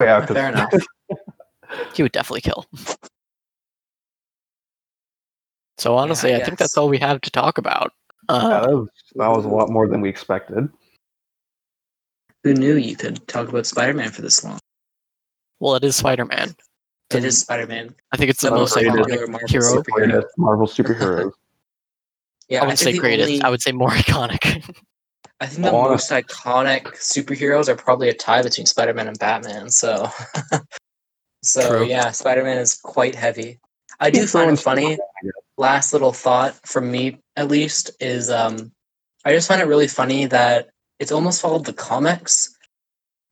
Yeah, 0.01 0.21
'cause- 0.27 0.37
fair 0.37 0.49
enough. 0.49 0.73
He 1.95 2.03
would 2.03 2.11
definitely 2.11 2.41
kill. 2.41 2.67
So 5.79 5.97
honestly, 5.97 6.35
I 6.35 6.39
I 6.39 6.45
think 6.45 6.59
that's 6.59 6.77
all 6.77 6.89
we 6.89 6.99
have 6.99 7.21
to 7.23 7.31
talk 7.31 7.59
about. 7.59 7.93
yeah, 8.29 8.35
Uh, 8.37 8.61
that, 8.61 8.71
was, 8.71 8.89
that 9.15 9.29
was 9.29 9.45
a 9.45 9.49
lot 9.49 9.71
more 9.71 9.87
than 9.89 10.01
we 10.01 10.09
expected. 10.09 10.69
Who 12.45 12.55
knew 12.55 12.75
you 12.77 12.97
could 12.97 13.27
talk 13.29 13.49
about 13.49 13.67
Spider 13.67 13.95
Man 13.95 14.11
for 14.11 14.23
this 14.23 14.43
long? 14.45 14.59
well, 15.61 15.75
it 15.77 15.85
is 15.85 15.95
Spider-Man. 15.97 16.55
It 17.11 17.25
is 17.25 17.41
Spider 17.41 17.67
Man, 17.67 17.95
I 18.13 18.17
think 18.17 18.31
it's 18.31 18.41
the, 18.43 18.51
the 18.51 18.57
most 18.57 18.75
most 18.77 18.85
iconic 18.85 19.29
Marvel 19.29 19.49
hero. 19.49 19.83
superhero. 19.83 20.25
Marvel 20.39 20.67
superheroes. 20.67 21.33
Yeah, 22.49 22.59
I 22.59 22.63
wouldn't 22.63 22.81
say 22.81 22.99
greatest. 22.99 23.29
only- 23.31 23.43
I 23.43 23.49
would 23.49 23.63
say 23.63 23.71
more 23.71 23.91
iconic. 24.03 24.75
I 25.41 25.47
think 25.47 25.65
the 25.65 25.73
most 25.73 26.11
iconic 26.11 26.85
superheroes 26.97 27.69
are 27.69 27.75
probably 27.77 28.11
a 28.11 28.15
tie 28.15 28.43
between 28.43 28.67
Spider 28.67 28.93
Man 28.93 29.09
and 29.09 29.19
Batman. 29.19 29.71
So, 29.71 30.11
so 31.43 31.67
True. 31.67 31.87
yeah, 31.87 32.11
Spider 32.11 32.45
Man 32.45 32.59
is 32.59 32.75
quite 32.75 33.15
heavy. 33.15 33.59
I 33.99 34.11
do 34.11 34.21
He's 34.21 34.33
find 34.33 34.51
it 34.51 34.59
funny. 34.59 34.99
last 35.57 35.93
little 35.93 36.13
thought 36.13 36.55
from 36.67 36.91
me 36.91 37.19
at 37.37 37.49
least 37.49 37.91
is 38.01 38.31
um 38.31 38.73
I 39.25 39.33
just 39.33 39.49
find 39.49 39.61
it 39.61 39.67
really 39.67 39.89
funny 39.89 40.27
that 40.27 40.71
it's 40.99 41.13
almost 41.13 41.43
followed 41.43 41.65
the 41.67 41.73
comics 41.73 42.55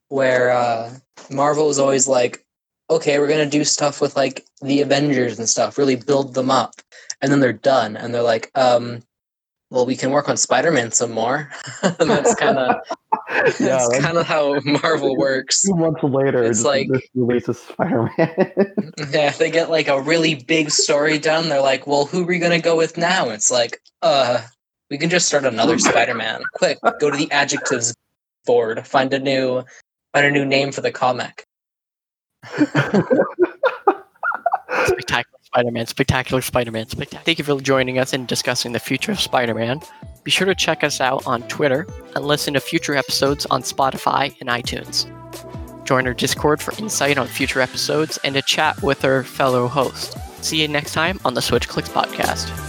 where 0.09 0.51
uh 0.51 0.95
Marvel 1.31 1.69
is 1.69 1.79
always 1.79 2.09
like, 2.09 2.45
okay, 2.91 3.19
we're 3.19 3.29
gonna 3.29 3.47
do 3.49 3.65
stuff 3.65 4.01
with 4.01 4.17
like 4.17 4.47
the 4.63 4.81
Avengers 4.81 5.39
and 5.39 5.49
stuff, 5.49 5.77
really 5.77 5.97
build 5.97 6.35
them 6.35 6.51
up. 6.51 6.73
And 7.21 7.31
then 7.31 7.41
they're 7.41 7.53
done 7.53 7.97
and 7.97 8.15
they're 8.15 8.23
like, 8.23 8.51
um, 8.55 9.03
well, 9.71 9.85
we 9.85 9.97
can 9.97 10.11
work 10.11 10.29
on 10.29 10.37
Spider-Man 10.37 10.93
some 10.93 11.13
more. 11.13 11.51
that's 11.83 12.35
kinda 12.37 12.81
yeah, 13.31 13.43
that's 13.45 13.59
that's 13.59 13.99
kinda 14.05 14.23
how 14.25 14.59
Marvel 14.61 15.17
works. 15.17 15.63
two 15.63 15.75
months 15.75 16.03
later, 16.03 16.43
It's 16.45 16.65
like- 16.65 16.89
this 16.91 17.03
releases 17.15 17.59
Spider-Man. 17.61 18.55
Yeah, 19.11 19.31
they 19.31 19.51
get 19.51 19.71
like 19.71 19.89
a 19.89 20.01
really 20.01 20.35
big 20.37 20.71
story 20.71 21.19
done, 21.19 21.49
they're 21.49 21.61
like, 21.63 21.87
"Well, 21.87 22.07
who 22.07 22.23
are 22.23 22.27
we 22.27 22.39
gonna 22.39 22.61
go 22.61 22.77
with 22.77 22.97
now?" 22.97 23.29
It's 23.31 23.51
like, 23.51 23.81
uh, 24.03 24.43
we 24.91 24.99
can 24.99 25.09
just 25.11 25.29
start 25.29 25.45
another 25.45 25.79
Spider-Man. 25.79 26.43
Quick, 26.55 26.79
go 27.01 27.11
to 27.11 27.17
the 27.17 27.31
adjectives 27.31 27.95
board, 28.47 28.87
find 28.87 29.13
a 29.15 29.19
new, 29.19 29.63
find 30.15 30.27
a 30.27 30.31
new 30.31 30.45
name 30.45 30.73
for 30.73 30.81
the 30.81 30.91
comic. 30.91 31.45
Spectacular 34.87 35.38
Spider-Man, 35.49 35.87
spectacular 35.87 36.43
Spider-Man, 36.43 36.89
spectacular. 36.89 37.25
Thank 37.25 37.39
you 37.39 37.45
for 37.45 37.59
joining 37.59 37.99
us 37.99 38.13
in 38.13 38.27
discussing 38.27 38.73
the 38.73 38.79
future 38.79 39.13
of 39.13 39.19
Spider-Man. 39.19 39.81
Be 40.23 40.31
sure 40.31 40.47
to 40.47 40.55
check 40.55 40.85
us 40.85 41.01
out 41.01 41.27
on 41.27 41.43
Twitter 41.49 41.87
and 42.15 42.27
listen 42.27 42.53
to 42.53 42.61
future 42.61 42.95
episodes 42.95 43.47
on 43.47 43.63
Spotify 43.63 44.37
and 44.41 44.51
iTunes. 44.51 45.07
Join 45.87 46.07
our 46.07 46.13
Discord 46.13 46.61
for 46.61 46.73
insight 46.79 47.17
on 47.17 47.27
future 47.27 47.63
episodes 47.63 48.19
and 48.25 48.35
to 48.35 48.43
chat 48.43 48.83
with 48.83 49.07
our 49.07 49.25
fellow 49.25 49.69
hosts. 49.69 50.15
See 50.47 50.61
you 50.61 50.69
next 50.69 50.93
time 50.93 51.19
on 51.25 51.33
the 51.33 51.41
Switch 51.41 51.67
Clicks 51.67 51.89
podcast. 51.89 52.68